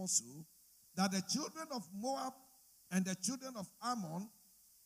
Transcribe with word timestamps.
also 0.00 0.24
that 0.96 1.12
the 1.12 1.22
children 1.32 1.66
of 1.74 1.82
Moab 1.94 2.32
and 2.90 3.04
the 3.04 3.14
children 3.22 3.54
of 3.56 3.66
Ammon, 3.84 4.28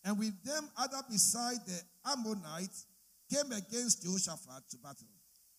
and 0.05 0.19
with 0.19 0.35
them 0.45 0.69
other 0.77 1.01
beside 1.11 1.57
the 1.67 1.81
Ammonites, 2.07 2.87
came 3.33 3.53
against 3.53 4.03
Jehoshaphat 4.03 4.69
to 4.71 4.77
battle. 4.79 5.09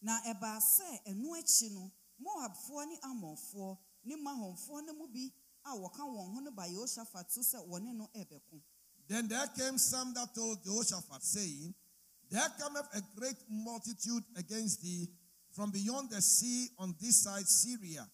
na 0.01 0.19
ɛbaa 0.31 0.59
sɛ 0.61 0.89
ɛno 1.09 1.33
akyi 1.39 1.69
no 1.73 1.91
moabfoɔ 2.21 2.85
ne 2.89 2.95
amonfoɔ 3.09 3.77
ne 4.05 4.15
mahomfoɔ 4.15 4.85
no 4.85 4.93
mu 4.93 5.07
bi 5.07 5.31
a 5.65 5.71
wɔka 5.75 6.03
wɔn 6.05 6.33
ho 6.33 6.39
no 6.41 6.51
ba 6.51 6.65
so 7.27 7.41
sɛ 7.41 7.57
wɔne 7.67 7.95
no 7.95 8.07
ɛbɛko 8.13 8.61
Then 9.07 9.27
there 9.27 9.47
came 9.47 9.77
some 9.77 10.13
that 10.13 10.33
told 10.33 10.63
Jehoshaphat, 10.63 11.23
saying, 11.23 11.73
There 12.29 12.49
cometh 12.59 12.87
a 12.93 13.01
great 13.15 13.37
multitude 13.49 14.23
against 14.35 14.81
thee 14.81 15.07
from 15.51 15.71
beyond 15.71 16.09
the 16.09 16.21
sea 16.21 16.69
on 16.79 16.95
this 16.99 17.23
side 17.23 17.47
Syria. 17.47 18.09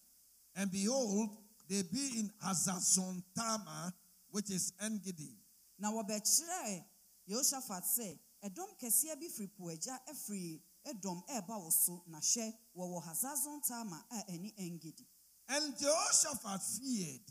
And 0.54 0.70
behold, 0.70 1.30
they 1.72 1.82
be 1.82 2.18
in 2.20 2.30
Hazazon 2.44 3.22
Tamar, 3.34 3.94
which 4.30 4.50
is 4.50 4.72
Engedi. 4.84 5.38
na 5.78 5.90
wɔbɛkyerɛɛ 5.90 6.84
yehoshapat 7.28 7.82
sɛ 7.96 8.18
ɛdɔm 8.44 8.78
kɛseɛ 8.78 9.18
bi 9.18 9.26
firi 9.28 9.48
po 9.56 9.64
agya 9.70 9.98
afiri 10.08 10.60
ɛdɔm 10.86 11.26
ɛreba 11.28 11.58
wo 11.64 11.70
so 11.70 12.04
na 12.06 12.18
hwɛ 12.20 12.52
wɔwɔ 12.76 13.02
hazazon 13.04 13.66
tama 13.66 14.04
a 14.10 14.16
ɛne 14.30 14.52
engedi 14.58 15.06
And 15.48 15.74
Jehoshaphat 15.76 16.62
feared 16.78 17.22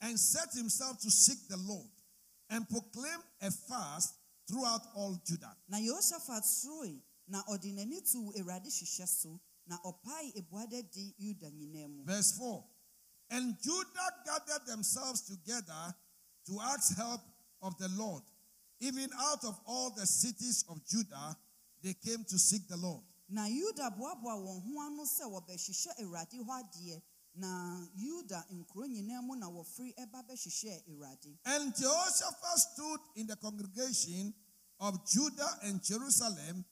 and 0.00 0.18
set 0.20 0.52
himself 0.52 1.00
to 1.00 1.10
seek 1.10 1.48
the 1.48 1.56
Lord 1.56 1.90
and 2.50 2.68
proclaimed 2.68 3.22
a 3.40 3.50
fast 3.50 4.14
throughout 4.48 4.82
all 4.94 5.14
Judah. 5.24 5.56
na 5.68 5.78
yehoshapat 5.78 6.42
soroe 6.44 7.00
na 7.28 7.42
ɔde 7.44 7.72
n'ani 7.72 8.00
too 8.12 8.32
awurade 8.36 8.66
hyehyɛ 8.66 9.08
so 9.08 9.40
na 9.66 9.78
ɔpae 9.84 10.34
ebuada 10.36 10.82
di 10.92 11.14
yuda 11.18 11.50
nyinaa 11.50 11.88
mu 11.88 12.04
Verse 12.04 12.32
4 12.36 12.64
And 13.30 13.56
Judah 13.62 14.10
gathered 14.24 14.66
themselves 14.66 15.22
together 15.22 15.94
to 16.46 16.60
ask 16.62 16.96
help 16.96 17.20
of 17.62 17.76
the 17.78 17.88
Lord. 17.96 18.22
Even 18.80 19.08
out 19.18 19.44
of 19.44 19.58
all 19.66 19.90
the 19.96 20.06
cities 20.06 20.64
of 20.70 20.80
Judah, 20.86 21.36
they 21.82 21.94
came 21.94 22.24
to 22.28 22.38
seek 22.38 22.68
the 22.68 22.76
Lord. 22.76 23.02
na 23.28 23.46
yuda 23.48 23.90
boaboa 23.98 24.38
wɔn 24.38 24.62
ho 24.62 24.80
ano 24.86 25.02
sɛ 25.04 25.24
wɔbɛhyehyɛ 25.26 25.98
awurade 26.00 26.38
hɔ 26.46 26.62
adeɛ 26.62 27.02
na 27.34 27.84
yuda 27.98 28.44
nkuro 28.54 28.86
nyinaa 28.86 29.20
mu 29.22 29.34
na 29.34 29.48
wɔfiri 29.50 29.92
ɛba 29.98 30.22
bɛhyehyɛ 30.28 30.82
awurade 30.88 31.36
And 31.44 31.74
Jehoshaphat 31.74 32.58
stood 32.58 33.00
in 33.16 33.26
the 33.26 33.34
congregation 33.36 34.32
of 34.78 35.04
Judah 35.10 35.58
and 35.64 35.82
Jerusalem 35.82 36.64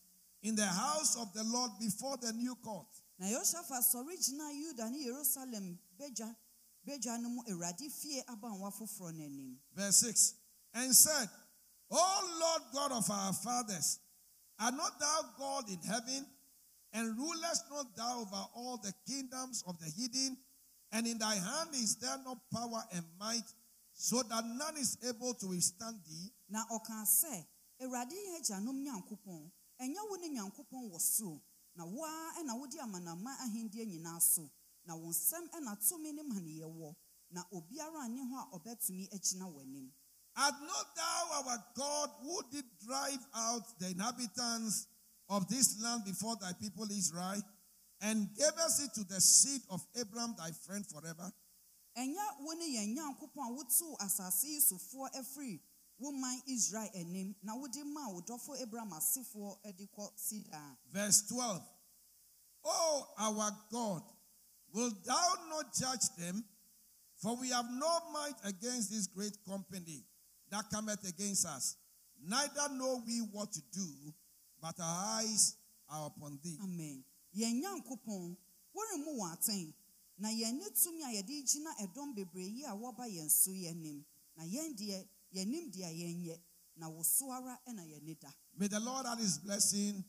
in 0.42 0.54
the 0.54 0.66
house 0.66 1.16
of 1.16 1.32
the 1.34 1.42
Lord 1.42 1.72
before 1.80 2.16
the 2.18 2.32
new 2.32 2.54
court. 2.56 2.86
na 3.18 3.26
yehoshafa 3.26 3.82
sɔre 3.82 4.14
gyina 4.14 4.46
yuda 4.52 4.90
ne 4.92 5.04
yerusalem 5.06 5.76
badwa 5.98 6.36
badwa 6.86 7.18
no 7.20 7.28
mu 7.28 7.42
awurade 7.48 7.90
fie 7.90 8.22
abanwa 8.28 8.70
foforɔ 8.72 9.12
no 9.14 9.24
anim 9.24 9.58
Verse 9.74 9.96
6 9.98 10.34
And 10.74 10.94
said, 10.94 11.28
O 11.90 12.36
Lord 12.40 12.62
God 12.72 12.92
of 12.98 13.10
our 13.10 13.32
fathers, 13.32 14.00
art 14.58 14.74
not 14.74 14.98
thou 14.98 15.20
God 15.38 15.68
in 15.70 15.78
heaven, 15.82 16.26
and 16.92 17.16
rulest 17.16 17.64
not 17.70 17.96
thou 17.96 18.20
over 18.22 18.44
all 18.56 18.76
the 18.78 18.92
kingdoms 19.06 19.62
of 19.68 19.78
the 19.78 19.86
hidden? 19.96 20.36
And 20.90 21.06
in 21.06 21.18
thy 21.18 21.34
hand 21.36 21.70
is 21.74 21.96
there 21.96 22.18
no 22.24 22.40
power 22.52 22.82
and 22.92 23.04
might, 23.20 23.46
so 23.92 24.22
that 24.22 24.44
none 24.44 24.76
is 24.76 24.98
able 25.08 25.34
to 25.34 25.46
withstand 25.48 25.98
thee? 26.06 26.32
na 26.48 26.64
ɔkaa 26.70 27.04
sɛ 27.20 27.34
awurade 27.82 28.14
yɛ 28.26 28.36
agyanom 28.38 28.78
nyankopɔn 28.84 29.50
ɛnyɛ 29.82 30.00
wo 30.08 30.16
ne 30.16 30.28
nyankopɔn 30.28 30.90
wɔ 30.90 31.00
soro 31.00 31.40
na 31.74 31.84
wo 31.84 32.04
ara 32.04 32.30
ɛna 32.40 32.58
wode 32.58 32.78
amanaman 32.78 33.36
ahendeɛ 33.44 33.84
nyinaa 33.86 34.20
so 34.22 34.50
na 34.86 34.94
wo 34.96 35.10
nsɛm 35.10 35.48
ɛna 35.50 35.76
tumi 35.88 36.12
ne 36.12 36.22
maneyɛ 36.22 36.66
wɔ 36.66 36.94
na 37.30 37.42
obiara 37.52 38.08
nne 38.08 38.22
hɔ 38.30 38.36
a 38.38 38.58
ɔbɛtumi 38.58 39.08
agyina 39.14 39.46
w'anim 39.52 39.90
Art 40.36 40.54
not 40.62 40.96
thou 40.96 41.42
our 41.44 41.64
God 41.76 42.10
who 42.22 42.42
did 42.50 42.64
drive 42.84 43.24
out 43.34 43.78
the 43.78 43.86
inhabitants 43.90 44.88
of 45.28 45.48
this 45.48 45.80
land 45.80 46.04
before 46.04 46.34
thy 46.40 46.52
people 46.54 46.90
Israel, 46.90 47.40
and 48.00 48.28
gavest 48.34 48.82
it 48.82 48.94
to 48.94 49.04
the 49.04 49.20
seed 49.20 49.62
of 49.70 49.80
Abraham 49.96 50.34
thy 50.36 50.50
friend 50.66 50.84
forever? 50.86 51.30
ɛnyɛ 51.96 52.40
wo 52.40 52.52
ne 52.54 52.66
yɛn 52.66 52.94
nyankopɔn 52.96 53.46
a 53.46 53.52
wotoo 53.54 53.96
asase 54.00 54.44
yi 54.44 54.60
sofoɔ 54.60 55.14
afiri 55.14 55.60
wo 55.98 56.10
man 56.10 56.42
israel 56.48 56.90
anim 56.94 57.34
na 57.42 57.54
wode 57.54 57.84
maa 57.84 58.08
wo 58.08 58.20
dɔfo 58.20 58.60
abraham 58.60 58.90
asefoɔ 58.90 59.76
de 59.76 59.86
kɔ 59.86 60.10
si 60.16 60.40
daa 60.40 60.76
Verse 60.90 61.22
12. 61.28 61.62
O 62.64 63.14
our 63.18 63.56
God, 63.70 64.02
wilt 64.74 65.04
thou 65.04 65.28
not 65.48 65.72
judge 65.74 66.06
them? 66.18 66.44
For 67.22 67.36
we 67.36 67.50
have 67.50 67.66
no 67.70 68.00
might 68.12 68.34
against 68.44 68.90
this 68.90 69.06
great 69.06 69.36
company 69.48 70.04
that 70.50 70.64
cometh 70.70 71.08
against 71.08 71.46
us. 71.46 71.76
Neither 72.22 72.74
know 72.74 73.02
we 73.06 73.18
what 73.32 73.52
to 73.52 73.60
do, 73.72 73.86
but 74.60 74.74
our 74.80 75.20
eyes 75.20 75.56
are 75.88 76.06
upon 76.06 76.38
thee. 76.42 76.58
amen 76.62 77.04
yɛn 77.36 77.60
nyankopɔn 77.60 78.36
woremmu 78.74 79.12
wɔn 79.20 79.32
atɛn 79.34 79.74
na 80.18 80.28
yɛn 80.28 80.58
ne 80.58 80.66
tumi 80.70 81.02
a 81.02 81.10
yɛde 81.16 81.44
gyina 81.48 81.70
ɛdɔm 81.82 82.14
bebree 82.14 82.48
yi 82.56 82.64
a 82.64 82.70
wɔba 82.74 83.04
yɛn 83.08 83.30
so 83.30 83.50
anim 83.50 84.04
na 84.36 84.44
yɛn 84.44 84.74
deɛ 84.76 85.08
yɛnim 85.34 85.70
deɛ 85.72 85.90
yɛnyɛ 86.00 86.40
na 86.76 86.88
wo 86.88 87.02
so 87.02 87.30
ara 87.30 87.58
ɛna 87.68 87.82
yɛne 87.86 88.18
da 88.20 88.30
May 88.56 88.68
the 88.68 88.80
Lord 88.80 89.06
add 89.06 89.18
his 89.18 89.38
blessing 89.38 90.04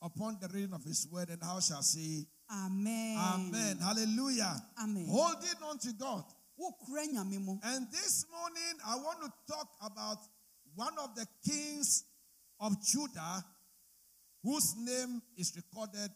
upon 0.00 0.38
the 0.40 0.48
reading 0.48 0.72
of 0.72 0.84
his 0.84 1.06
word, 1.08 1.30
and 1.30 1.42
how 1.42 1.58
shall 1.58 1.82
say, 1.82 2.24
amen 2.50 3.16
Amen. 3.18 3.78
Hallelujah. 3.78 4.56
Amen. 4.82 5.06
Holding 5.08 5.62
on 5.64 5.78
to 5.78 5.92
God. 5.92 6.24
wokura 6.58 7.06
nyame 7.06 7.38
mu 7.38 7.58
And 7.62 7.86
this 7.92 8.24
morning, 8.30 8.74
I 8.86 8.96
want 8.96 9.20
to 9.22 9.32
talk 9.52 9.68
about 9.82 10.18
one 10.74 10.94
of 10.98 11.14
the 11.14 11.26
kings 11.44 12.04
of 12.60 12.72
Judah 12.84 13.44
whose 14.42 14.74
name 14.76 15.20
is 15.36 15.52
recorded 15.56 16.10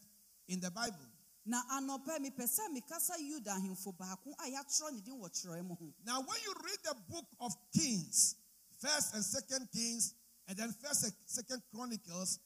in 0.47 0.59
the 0.59 0.71
Bible. 0.71 1.07
na 1.45 1.61
anɔpɛ 1.75 2.19
mepɛ 2.23 2.43
sɛ 2.47 2.71
mekasa 2.71 3.15
yuda 3.19 3.51
ahemfo 3.59 3.91
baako 3.97 4.31
a 4.39 4.47
yɛatwerɛ 4.49 4.93
ne 4.93 5.01
din 5.01 5.19
wɔ 5.19 5.29
kyerɛ 5.29 5.63
mu 5.65 5.75
ho 5.75 5.93
Now, 6.05 6.21
when 6.21 6.37
you 6.45 6.53
read 6.63 6.79
the 6.83 6.95
book 7.09 7.25
of 7.41 7.51
Kings, 7.73 8.35
First 8.79 9.13
and 9.15 9.23
Second 9.23 9.67
Kings, 9.73 10.13
and 10.47 10.57
then 10.57 10.71
First 10.81 11.03
and 11.03 11.13
Second 11.25 11.61
Chronicles, 11.73 12.39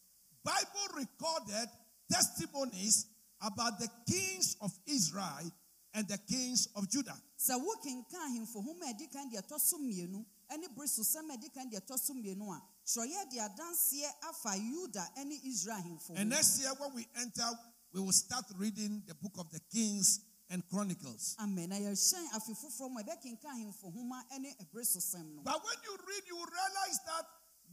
Bible 0.44 0.88
recorded 0.98 1.70
testimonies 2.12 3.06
about 3.42 3.80
the 3.80 3.88
kings 4.10 4.56
of 4.62 4.72
Israel 4.88 5.52
and 5.94 6.08
the 6.08 6.18
kings 6.30 6.68
of 6.76 6.90
Judah. 6.90 7.16
sɛ 7.38 7.54
wokenka 7.60 8.18
ahemfo 8.28 8.64
ho 8.64 8.74
ma 8.80 8.88
ɛdi 8.88 9.12
kan 9.12 9.30
deɛ 9.30 9.42
ɛtɔ 9.46 9.60
so 9.60 9.78
mmienu 9.78 10.26
ne 10.58 10.68
bere 10.76 10.88
so 10.88 11.02
sɛm 11.04 11.30
a 11.34 11.38
ɛdi 11.38 11.54
kan 11.54 11.70
deɛ 11.70 11.80
ɛtɔ 11.82 12.00
so 12.00 12.14
mmienu 12.14 12.50
a 12.52 12.62
kyerɛyɛ 12.86 13.30
de 13.30 13.38
adanseɛ 13.40 14.10
afa 14.30 14.56
yuda 14.58 15.26
ne 15.26 15.40
israel 15.44 15.78
ahemfo 15.82 16.16
And 16.16 16.30
next 16.30 16.60
year, 16.60 16.74
when 16.80 16.94
we 16.96 17.08
enter, 17.16 17.48
we 17.94 18.02
will 18.02 18.12
start 18.12 18.46
reading 18.58 19.04
the 19.08 19.14
book 19.16 19.34
of 19.38 19.50
the 19.52 19.60
Kings 19.72 20.20
and 20.50 20.64
Chronicles. 20.70 21.36
amen 21.40 21.70
na 21.70 21.76
yɛhyɛn 21.76 22.30
afe 22.34 22.54
foforɔ 22.58 22.90
mu 22.92 23.00
a 23.00 23.04
ɛbɛkenka 23.04 23.46
ahemfo 23.46 23.94
homa 23.94 24.24
ne 24.40 24.54
ɛbere 24.62 24.86
so 24.86 25.00
sɛm 25.00 25.36
no 25.36 25.42
But 25.44 25.64
when 25.64 25.76
you 25.84 25.98
read, 26.08 26.24
you 26.28 26.38
realize 26.38 27.00
that 27.06 27.26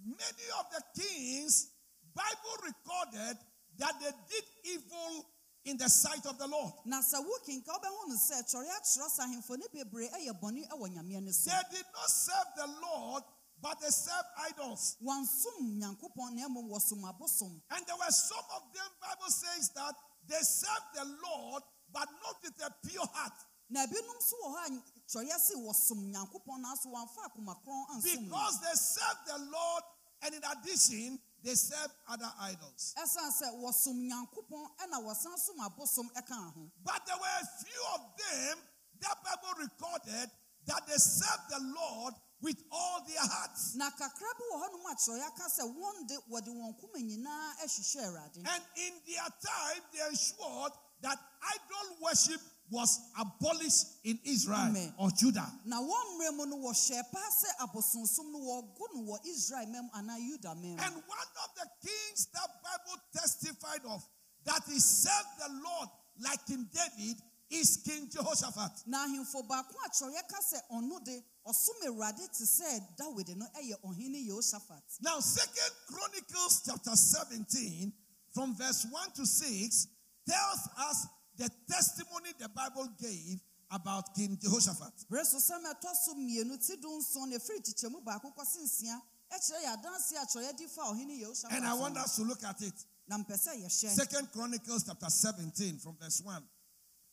many 0.05 0.47
of 0.59 0.67
the 0.73 0.83
kings, 1.03 1.71
Bible 2.15 2.57
recorded 2.65 3.39
that 3.79 3.93
they 4.01 4.11
did 4.29 4.45
evil 4.65 5.27
in 5.65 5.77
the 5.79 5.89
sight 5.89 6.25
of 6.27 6.39
the 6.39 6.47
Lord. 6.47 6.73
na 6.85 7.01
sɛ 7.01 7.19
wokenka 7.25 7.69
wobɛhu 7.73 8.09
no 8.09 8.17
sɛ 8.17 8.43
kyerɛ 8.45 8.69
akyerɛ 8.69 9.09
sɛ 9.09 9.21
ahemfo 9.25 9.57
ne 9.59 9.67
bebree 9.73 10.09
yɛ 10.27 10.33
bɔne 10.41 10.69
wɔ 10.69 10.89
nyameɛ 10.95 11.23
no 11.25 11.33
so 11.33 11.51
They 11.51 11.77
did 11.79 11.87
not 11.95 12.11
serve 12.11 12.49
the 12.57 12.67
Lord, 12.83 13.23
but 13.63 13.81
they 13.81 13.89
served 13.91 14.29
idols. 14.51 14.97
wɔnsom 15.03 15.81
nyankopɔn 15.81 16.35
na 16.35 16.49
mmom 16.49 16.69
wɔsom 16.69 17.01
abosom 17.09 17.61
And 17.71 17.87
there 17.87 17.97
were 17.97 18.11
some 18.13 18.45
of 18.57 18.63
them, 18.75 18.91
Bible 19.01 19.31
says 19.31 19.71
that 19.75 19.95
they 20.29 20.41
served 20.41 20.91
the 20.95 21.05
Lord, 21.25 21.63
but 21.93 22.09
not 22.23 22.37
with 22.43 22.61
a 22.63 22.71
pure 22.87 23.07
heart. 23.15 23.33
na 23.71 23.87
ebinom 23.87 24.19
nso 24.21 24.35
wɔ 24.45 24.49
hɔ 24.53 24.67
a 24.67 25.25
kyerɛ 25.25 25.41
se 25.41 25.55
wɔsom 25.55 26.13
nyankopɔn 26.13 26.61
nanso 26.61 26.87
wɔamfa 26.93 27.25
akoma 27.33 27.57
korɔn 27.65 27.97
ansom 27.97 28.29
no 28.29 28.29
Because 28.29 28.61
they 28.61 28.75
served 28.75 29.27
the 29.27 29.39
Lord, 29.51 29.83
and 30.23 30.35
in 30.35 30.43
addition, 30.45 31.19
they 31.45 31.55
served 31.55 31.93
other 32.09 32.31
idols. 32.41 32.95
ɛsiane 32.97 33.33
sɛ 33.33 33.47
wɔsom 33.61 33.97
nyankopɔn 34.09 34.65
ɛna 34.83 34.99
wɔsan 35.05 35.37
som 35.39 35.57
abosom 35.61 36.09
ɛka 36.17 36.55
ho 36.55 36.71
But 36.83 37.05
there 37.07 37.17
were 37.17 37.39
a 37.41 37.47
few 37.65 37.83
of 37.95 38.01
them 38.19 38.59
that 39.01 39.17
Bible 39.23 39.55
recorded 39.61 40.31
that 40.67 40.87
they 40.87 40.97
served 40.97 41.49
the 41.51 41.61
Lord 41.61 42.15
with 42.41 42.57
all 42.73 43.05
their 43.07 43.21
hearts. 43.21 43.75
na 43.77 43.91
kakra 43.91 44.31
bi 44.39 44.45
wɔ 44.53 44.57
hɔnom 44.65 44.91
a 44.91 44.95
kyerɛ 44.97 45.27
aka 45.29 45.45
sɛ 45.49 45.65
wɔn 45.77 46.09
de 46.09 46.17
wɔde 46.31 46.49
wɔn 46.49 46.81
koma 46.81 46.99
nyinaa 46.99 47.53
ahyehyɛ 47.63 48.05
awurade 48.09 48.37
And 48.49 48.63
in 48.77 48.93
their 49.07 49.29
time, 49.45 49.83
they 49.93 50.01
ensured 50.09 50.73
that 51.03 51.19
idol 51.43 51.97
worship 52.01 52.41
was 52.71 52.99
abolished 53.21 53.87
in 54.05 54.19
Israel 54.25 54.69
Amen. 54.69 54.93
or 54.99 55.11
Judah. 55.11 55.47
na 55.67 55.81
wɔn 55.81 56.19
mmerɛ 56.19 56.37
mu 56.37 56.47
no 56.47 56.57
wɔhyɛ 56.59 57.03
paa 57.13 57.31
sɛ 57.31 57.67
abosonsom 57.67 58.33
no 58.33 58.39
wɔgo 58.39 58.85
no 58.95 59.13
wɔ 59.13 59.19
israel 59.27 59.67
mam 59.69 59.89
anaa 59.95 60.19
yuda 60.19 60.55
mam 60.57 60.79
And 60.81 60.95
one 60.95 61.29
of 61.45 61.51
the 61.57 61.69
kings 61.89 62.27
that 62.33 62.49
Bible 62.63 63.01
testified 63.13 63.85
of 63.89 64.03
that 64.45 64.63
he 64.67 64.79
served 64.79 65.29
the 65.39 65.49
Lord 65.63 65.89
like 66.21 66.45
King 66.47 66.69
David 66.73 67.17
is 67.51 67.83
King 67.85 68.09
Jehoshaphat. 68.09 68.87
na 68.87 69.07
ahemfo 69.07 69.47
baako 69.47 69.75
a 69.85 69.91
kyerɛwɛ 69.91 70.29
ka 70.29 70.41
sɛ 70.41 70.59
ɔno 70.73 71.05
de 71.05 71.23
ɔsom 71.47 71.87
awurade 71.87 72.27
te 72.33 72.45
sɛ 72.45 72.97
dawid 72.97 73.37
no 73.37 73.47
yɛ 73.63 73.75
ɔhene 73.85 74.27
yehoshaphat 74.27 74.83
Now, 75.03 75.21
Second 75.21 75.73
Chronicles 75.87 76.63
chapter 76.65 76.97
17, 76.97 77.93
from 78.33 78.55
verse 78.57 78.87
1 78.91 79.11
to 79.13 79.27
6, 79.27 79.87
tells 80.27 80.69
us 80.79 81.07
the 81.37 81.51
testimony 81.69 82.31
the 82.39 82.49
Bible 82.49 82.89
gave 83.01 83.41
about 83.71 84.15
King 84.15 84.37
Jehoshaphat. 84.41 84.93
berɛ 85.11 85.25
so 85.25 85.39
sɛm 85.39 85.65
ɛtɔ 85.65 85.95
so 86.05 86.15
mmienu 86.15 86.57
ti 86.65 86.77
do 86.77 86.89
nson 86.99 87.31
na 87.31 87.37
ɛfiri 87.37 87.61
kyekyɛmu 87.65 88.05
baako 88.05 88.33
kɔse 88.37 88.59
nsia 88.63 89.01
ɛkyerɛ 89.33 89.63
yɛ 89.65 89.75
adanse 89.77 90.13
a 90.13 90.27
kyerɛwɛ 90.27 90.57
di 90.57 90.67
fa 90.67 90.83
ɔhene 90.83 91.19
yehoshaphat 91.21 91.53
And 91.53 91.67
I 91.67 91.75
want 91.75 91.97
us 91.99 92.17
to 92.17 92.23
look 92.23 92.43
at 92.45 92.61
it. 92.63 92.75
na 93.09 93.19
mpɛ 93.19 93.35
sɛ 93.37 93.57
yɛhyɛ 93.65 93.95
Second 93.95 94.31
Chronicles 94.33 94.85
chapter 94.85 95.11
17 95.11 95.79
from 95.79 95.97
verse 96.01 96.21
1. 96.23 96.43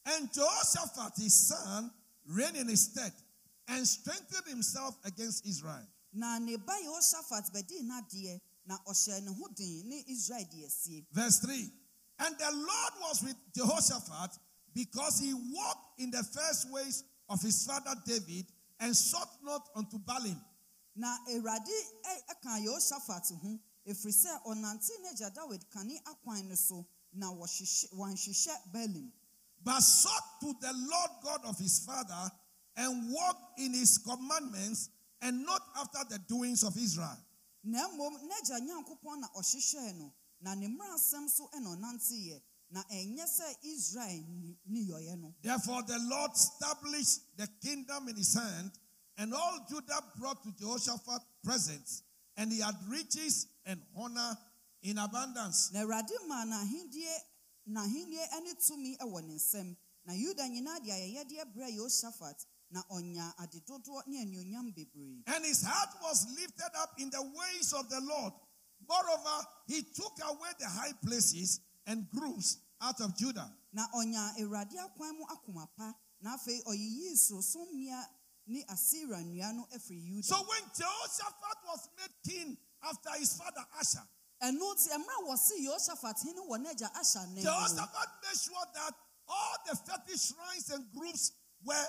And 0.05 0.31
Jehoshaphat, 0.33 1.13
his 1.17 1.33
son, 1.47 1.91
reigned 2.25 2.57
in 2.57 2.67
his 2.69 2.81
stead 2.91 3.13
and 3.67 3.87
strengthened 3.87 4.47
himself 4.47 4.95
against 5.05 5.45
Israel. 5.47 5.87
na 6.13 6.37
ne 6.39 6.57
ba 6.57 6.73
yehoshaphat 6.83 7.51
bɛdii 7.51 7.81
n'adeɛ 7.89 8.41
na 8.67 8.77
ɔhyɛɛ 8.87 9.23
ne 9.23 9.33
ho 9.33 9.47
den 9.55 9.89
ne 9.89 10.03
israel 10.07 10.45
de 10.51 10.65
asie 10.65 11.05
Verse 11.11 11.39
3. 11.39 11.71
And 12.23 12.37
the 12.37 12.51
Lord 12.53 12.93
was 13.01 13.23
with 13.23 13.35
Jehoshaphat 13.55 14.37
because 14.73 15.19
he 15.19 15.33
walked 15.33 15.99
in 15.99 16.11
the 16.11 16.23
first 16.23 16.71
ways 16.71 17.03
of 17.29 17.41
his 17.41 17.65
father 17.65 17.91
David 18.05 18.45
and 18.79 18.95
sought 18.95 19.29
not 19.43 19.67
unto 19.75 19.97
Baalim. 19.99 20.39
na 20.95 21.17
awurade 21.29 21.77
ɛ- 22.05 22.23
ɛka 22.35 22.59
yehoshaphat 22.65 23.31
ho 23.41 23.59
ɛfiri 23.87 24.13
sɛ 24.13 24.43
ɔnante 24.45 24.91
n'agya 25.03 25.33
dawid 25.33 25.63
kane 25.71 25.97
akwan 26.05 26.47
no 26.49 26.55
so 26.55 26.85
na 27.13 27.27
wɔanhyehyɛ 27.31 28.71
balim 28.73 29.09
but 29.63 29.79
sought 29.81 30.39
to 30.41 30.53
the 30.59 30.73
Lord 30.73 31.11
God 31.23 31.45
of 31.45 31.57
his 31.59 31.79
father 31.85 32.31
and 32.75 33.11
walked 33.11 33.59
in 33.59 33.73
his 33.73 33.97
commandments 33.99 34.89
and 35.21 35.45
not 35.45 35.61
after 35.77 35.99
the 36.09 36.19
doings 36.19 36.63
of 36.63 36.75
Israel. 36.77 37.17
na 37.63 37.87
mmom 37.89 38.17
n'agya 38.27 38.59
nyankopɔn 38.59 39.19
na 39.19 39.27
ɔhyehyɛɛ 39.37 39.95
no 39.97 40.13
na 40.41 40.53
ne 40.55 40.67
mmaransɛm 40.67 41.29
so 41.29 41.47
ɛna 41.53 41.75
ɔnanteeɛ 41.77 42.41
na 42.71 42.83
ɛnyɛ 42.83 43.25
sɛ 43.27 43.55
israel 43.63 44.23
ni- 44.29 44.57
ni 44.65 44.85
no 45.17 45.33
Therefore, 45.41 45.83
the 45.83 45.99
Lord 45.99 46.31
established 46.33 47.37
the 47.37 47.47
kingdom 47.61 48.07
in 48.09 48.15
his 48.15 48.33
hand, 48.33 48.71
and 49.17 49.33
all 49.33 49.65
Judah 49.69 50.01
brought 50.17 50.41
to 50.43 50.51
Jehoshaphat 50.53 51.21
presents, 51.43 52.03
and 52.37 52.51
he 52.51 52.59
had 52.59 52.75
riches 52.87 53.47
and 53.65 53.81
honor 53.95 54.37
in 54.83 54.97
abundance. 54.97 55.71
na 55.73 55.81
awurade 55.81 56.11
maa 56.27 56.45
n'ahendie 56.45 57.17
n'ahennie 57.67 58.41
ne 58.43 58.53
tumi 58.53 58.97
wɔ 58.97 59.23
ne 59.27 59.35
nsam 59.35 59.75
na 60.05 60.13
yuda 60.13 60.47
nyinaa 60.49 60.83
de 60.83 60.89
ayɛyɛdeɛ 60.91 61.53
brɛ 61.53 61.69
yehoshaphat 61.75 62.45
na 62.71 62.81
ɔnya 62.89 63.33
ade 63.39 63.61
ne 64.07 64.17
anuonyam 64.25 64.73
bebree 64.73 65.23
And 65.27 65.45
his 65.45 65.61
heart 65.61 65.89
was 66.01 66.25
lifted 66.35 66.71
up 66.77 66.97
in 66.99 67.09
the 67.09 67.21
ways 67.21 67.73
of 67.73 67.89
the 67.89 67.99
Lord. 67.99 68.33
Moreover, 68.87 69.45
he 69.67 69.81
took 69.83 70.13
away 70.23 70.49
the 70.59 70.67
high 70.67 70.93
places 71.05 71.59
and 71.87 72.05
groves 72.09 72.57
out 72.81 72.99
of 73.01 73.17
Judah. 73.17 73.49
na 73.73 73.87
ɔnya 73.95 74.35
awurade 74.39 74.75
akwan 74.77 75.15
mu 75.17 75.25
akoma 75.25 75.67
pa 75.77 75.93
na 76.21 76.35
afei 76.35 76.61
ɔyiyii 76.63 77.15
sorosɔmmea 77.15 78.05
ne 78.47 78.63
asira 78.67 79.23
nnua 79.23 79.53
no 79.55 79.67
afiri 79.73 80.03
yuda 80.11 80.25
So 80.25 80.35
when 80.35 80.63
Jehoshaphat 80.75 81.57
was 81.65 81.89
made 81.97 82.15
king 82.27 82.57
after 82.83 83.11
his 83.17 83.33
father 83.33 83.65
Asa, 83.79 84.07
ɛno 84.43 84.75
nti 84.75 84.89
mmerɛ 84.89 85.15
a 85.19 85.23
wɔse 85.29 85.51
yehoshaphat 85.59 86.23
hene 86.23 86.41
wɔ 86.49 86.57
n'agya 86.65 86.91
ahyɛ 86.93 87.27
ne 87.33 87.41
Jehoshaphat 87.43 88.09
made 88.23 88.39
sure 88.39 88.65
that 88.73 88.93
all 89.27 89.57
the 89.65 89.75
30 89.75 90.17
shrines 90.17 90.69
and 90.71 90.91
groups 90.91 91.31
were 91.63 91.87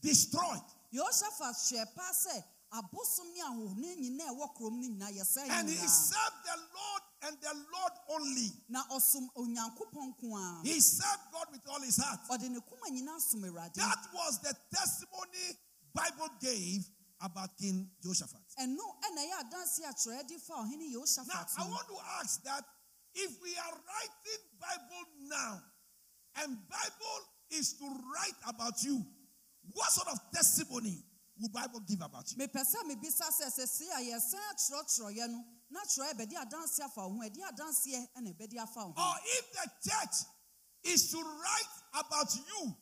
destroyed. 0.00 0.62
paa 0.92 2.12
sɛ 2.12 2.44
abosom 2.72 3.26
ne 3.34 3.40
ahoni 3.42 3.96
nyinaa 3.96 4.28
a 4.28 4.32
ɛwɔ 4.34 4.54
kurom 4.56 4.80
no 4.80 4.88
nyinaa 4.88 5.12
yɛsɛ 5.12 5.48
And 5.50 5.68
he 5.68 5.76
served 5.86 6.40
the 6.44 6.56
Lord 6.76 7.02
and 7.22 7.36
the 7.40 7.54
Lord 7.72 7.92
only. 8.10 8.52
na 8.68 8.84
ɔsom 8.88 9.28
onyankopɔn 9.36 10.64
He 10.64 10.80
served 10.80 11.32
God 11.32 11.46
with 11.52 11.66
all 11.68 11.80
his 11.80 11.96
heart. 11.96 12.20
ɔde 12.30 12.50
ne 12.50 12.60
koma 12.60 12.90
nyinaa 12.90 13.20
som 13.20 13.42
awurade 13.42 13.74
That 13.74 14.06
was 14.12 14.40
the 14.40 14.54
testimony 14.74 15.58
Bible 15.94 16.28
gave 16.40 16.84
about 17.20 17.56
King 17.58 17.90
Jehoshaphat. 18.02 18.54
ɛno 18.60 18.84
ɛna 19.02 19.20
ɛyɛ 19.24 19.40
adanse 19.40 19.80
a 19.88 19.92
kyerɛ 19.94 20.40
fa 20.40 20.54
ɔhene 20.54 21.26
Now, 21.26 21.46
I 21.58 21.68
want 21.68 21.88
to 21.88 21.98
ask 22.20 22.42
that 22.44 22.64
if 23.14 23.40
we 23.42 23.56
are 23.56 23.72
writing 23.72 24.42
Bible 24.60 25.06
now, 25.22 25.62
and 26.36 26.56
Bible 26.68 27.20
is 27.50 27.72
to 27.78 27.84
write 27.88 28.38
about 28.46 28.82
you, 28.84 29.04
what 29.72 29.90
sort 29.90 30.08
of 30.08 30.20
testimony 30.32 31.02
will 31.40 31.48
Bible 31.50 31.80
give 31.86 32.00
about 32.00 32.30
you? 32.32 32.36
mepɛ 32.38 32.60
sɛ 32.64 32.82
mebisa 32.88 33.26
sɛ 33.30 33.46
sɛ 33.50 33.66
se 33.68 33.84
a 33.96 34.00
yɛsan 34.00 34.40
akyerɛkyerɛeɛ 34.52 35.28
no 35.30 35.44
na 35.70 35.80
kyerɛ 35.80 36.12
bɛde 36.18 36.34
adanse 36.36 36.80
afa 36.80 37.06
wo 37.08 37.14
ho 37.14 37.20
ɛde 37.22 37.40
adanseɛ 37.52 38.08
ɛna 38.16 38.34
ɛbɛde 38.36 38.56
afa 38.62 38.86
wo 38.86 38.92
ho 38.96 39.10
Or 39.10 39.16
if 39.24 39.52
the 39.52 39.90
church 39.90 40.16
is 40.84 41.10
to 41.10 41.18
write 41.18 41.74
about 41.94 42.34
you, 42.34 42.74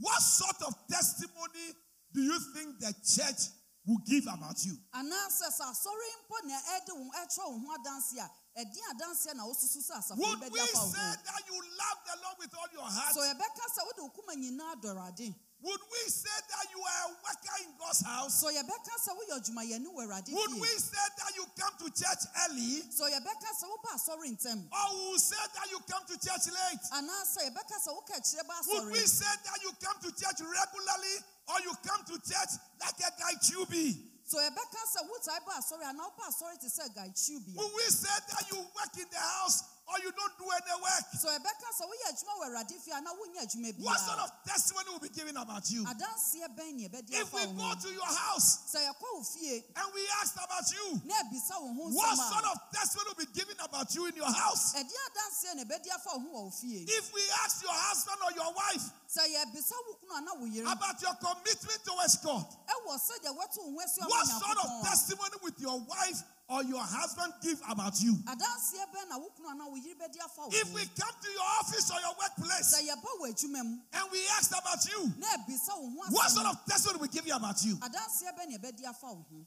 what 0.00 0.20
sort 0.20 0.60
of 0.62 0.74
testimony 0.88 1.72
do 2.12 2.20
you 2.22 2.38
think 2.54 2.78
the 2.80 2.92
church 3.04 3.50
will 3.86 3.98
give 4.06 4.24
about 4.26 4.58
you? 4.64 4.76
anaasɛ 4.94 5.46
sɛ 5.50 5.64
asɔre 5.70 6.08
mpo 6.26 6.46
na 6.46 6.58
ɛde 6.76 6.92
wo 6.98 7.10
ɛkyerɛ 7.10 7.46
wo 7.50 7.58
ho 7.58 7.74
adanse 7.78 8.18
a 8.18 8.30
ɛde 8.60 8.78
adanseɛ 8.92 9.34
na 9.34 9.44
wosusu 9.46 9.78
sɛ 9.82 9.94
asafo 9.98 10.16
Would 10.18 10.52
we 10.52 10.60
afa 10.60 10.78
wo 10.78 10.92
say 10.92 10.98
ho 10.98 11.14
that 11.24 11.42
you 11.46 11.54
love 11.78 11.98
the 12.06 12.16
Lord 12.22 12.36
with 12.38 12.54
all 12.54 12.68
your 12.72 12.82
heart? 12.82 13.14
so 13.14 13.20
yɛbɛka 13.20 13.64
sɛ 13.74 13.80
wode 13.86 13.98
wo 14.02 14.08
koma 14.10 14.32
nyinaa 14.34 14.74
dɔ 14.82 14.90
awurade 14.94 15.34
Would 15.62 15.80
we 15.90 16.02
say 16.12 16.36
that 16.52 16.64
you 16.70 16.78
are 16.78 17.02
a 17.08 17.12
worker 17.24 17.56
in 17.64 17.72
God's 17.80 18.04
house? 18.04 18.40
so 18.40 18.46
yɛbɛka 18.52 18.92
sɛ 19.00 19.10
woyɛ 19.16 19.40
adwumayɛni 19.40 19.88
wɔ 19.88 20.04
awurade 20.04 20.30
Would 20.32 20.54
we 20.60 20.68
say 20.78 21.06
that 21.16 21.32
you 21.34 21.44
come 21.58 21.74
to 21.80 21.86
church 21.90 22.22
early? 22.44 22.84
so 22.92 23.04
yɛbɛka 23.08 23.48
sɛ 23.56 23.64
woba 23.64 23.90
asɔre 23.96 24.28
ntɛm 24.36 24.68
Or 24.70 24.86
we 24.94 25.00
will 25.10 25.18
say 25.18 25.36
that 25.54 25.70
you 25.70 25.80
come 25.88 26.04
to 26.06 26.14
church 26.20 26.46
late? 26.52 26.84
anaasɛ 26.92 27.40
yɛbɛka 27.50 27.76
sɛ 27.82 27.90
woka 27.96 28.14
akyirɛ 28.20 28.46
ba 28.46 28.54
Would 28.68 28.92
we 28.92 29.06
say 29.06 29.32
that 29.44 29.58
you 29.62 29.72
come 29.82 29.96
to 30.02 30.10
church 30.12 30.40
regularly? 30.44 31.16
Or 31.48 31.60
you 31.64 31.72
come 31.82 32.04
to 32.04 32.14
church 32.20 32.52
like 32.80 33.00
a 33.00 33.10
guy 33.18 33.34
chubby? 33.40 33.96
so 34.28 34.38
yɛbɛka 34.38 34.80
sɛ 34.92 35.00
wotae 35.08 35.40
ba 35.46 35.52
asɔre 35.56 35.84
anaa 35.88 36.04
woba 36.12 36.28
asɔre 36.28 36.60
te 36.60 36.68
sɛ 36.68 36.84
gaichiw 36.94 37.40
bia 37.46 37.56
Would 37.56 37.72
we 37.74 37.82
say 37.90 38.12
that 38.28 38.44
you 38.52 38.58
work 38.60 38.92
in 38.98 39.06
the 39.10 39.18
house 39.18 39.62
or 39.86 39.96
you 40.02 40.10
don't 40.10 40.34
do 40.38 40.46
any 40.50 40.74
work? 40.82 41.04
so 41.14 41.28
yɛbɛka 41.30 41.68
sɛ 41.78 41.84
woyɛ 41.86 42.06
adwuma 42.10 42.32
awurade 42.42 42.74
fie 42.82 42.92
anaa 42.92 43.14
wonyɛ 43.14 43.38
adwuma 43.46 43.70
What 43.78 44.00
sort 44.00 44.18
of 44.18 44.30
testimony 44.44 44.90
will 44.90 44.98
be 44.98 45.08
given 45.14 45.36
about 45.36 45.70
you? 45.70 45.84
adanseɛ 45.86 46.48
bɛn 46.58 46.74
ne 46.74 46.88
yɛbɛde 46.88 47.10
If 47.14 47.32
we 47.32 47.46
go 47.54 47.70
to 47.74 47.88
your 47.92 48.06
house 48.06 48.74
wo 48.74 49.22
fie 49.22 49.62
and 49.76 49.86
we 49.94 50.02
asked 50.20 50.36
about 50.36 50.66
you, 50.74 51.00
na 51.06 51.14
ɛbisa 51.22 51.54
wo 51.62 51.68
ho 51.74 51.82
what 51.94 52.16
sort 52.18 52.44
of 52.50 52.56
testimony 52.74 53.08
will 53.14 53.24
be 53.26 53.32
given 53.32 53.56
about 53.62 53.94
you 53.94 54.06
in 54.06 54.16
your 54.16 54.32
house? 54.32 54.74
ɛde 54.74 54.90
adanseɛ 54.90 55.54
na 55.54 55.62
ɛbɛde 55.62 55.88
afa 55.94 56.18
wo 56.18 56.44
ho 56.46 56.50
fie 56.50 56.84
If 56.88 57.12
we 57.14 57.22
ask 57.44 57.62
your 57.62 57.72
husband 57.74 58.18
or 58.26 58.32
your 58.32 58.52
wife 58.52 58.90
sɛ 59.06 59.22
yɛbisa 59.22 59.74
wo 59.86 59.94
kunu 60.02 60.12
anaa 60.18 60.34
wo 60.40 60.46
yere 60.46 60.66
about 60.66 61.00
your 61.00 61.14
commitment 61.14 61.80
towards 61.84 62.16
God, 62.16 62.46
ɛwɔ 62.66 62.92
sɛdeɛ 62.98 63.30
woato 63.38 63.62
wo 63.62 63.72
ho 63.72 63.80
asi 63.80 64.00
ama 64.00 64.10
what 64.10 64.26
sort 64.26 64.58
of 64.64 64.70
testimony 64.84 65.36
with 65.42 65.60
your 65.60 65.78
wife 65.80 66.22
or 66.48 66.62
your 66.64 66.80
husband 66.82 67.32
give 67.42 67.58
about 67.68 67.98
you? 68.00 68.14
adanseɛ 68.26 68.86
bɛn 68.94 69.08
na 69.08 69.18
wo 69.18 69.30
kunu 69.36 69.48
anaa 69.50 69.68
wo 69.70 69.76
yere 69.76 69.94
bɛde 69.98 70.18
afa 70.24 70.42
wo 70.42 70.50
If 70.52 70.72
we 70.72 70.86
come 70.86 71.14
to 71.22 71.30
your 71.30 71.48
office 71.60 71.90
or 71.90 72.00
your 72.00 72.14
workplace 72.14 72.74
sɛ 72.74 72.86
yɛba 72.86 73.10
wɔ 73.20 73.30
adwuma 73.34 73.64
mu 73.64 73.78
and 73.92 74.10
we 74.12 74.20
ask 74.38 74.50
about 74.52 74.84
you, 74.86 75.12
na 75.18 75.26
ɛbisa 75.38 75.74
wo 75.80 75.90
ho 75.90 76.10
what 76.10 76.30
sort 76.30 76.46
of 76.46 76.64
testimony 76.66 77.00
we 77.02 77.08
give 77.08 77.26
you 77.26 77.34
about 77.34 77.62
you? 77.64 77.76
adanseɛ 77.76 78.30
bɛn 78.38 78.48
na 78.50 78.56
ɛbɛde 78.58 78.84
afa 78.88 79.06
wo 79.06 79.26
ho 79.30 79.46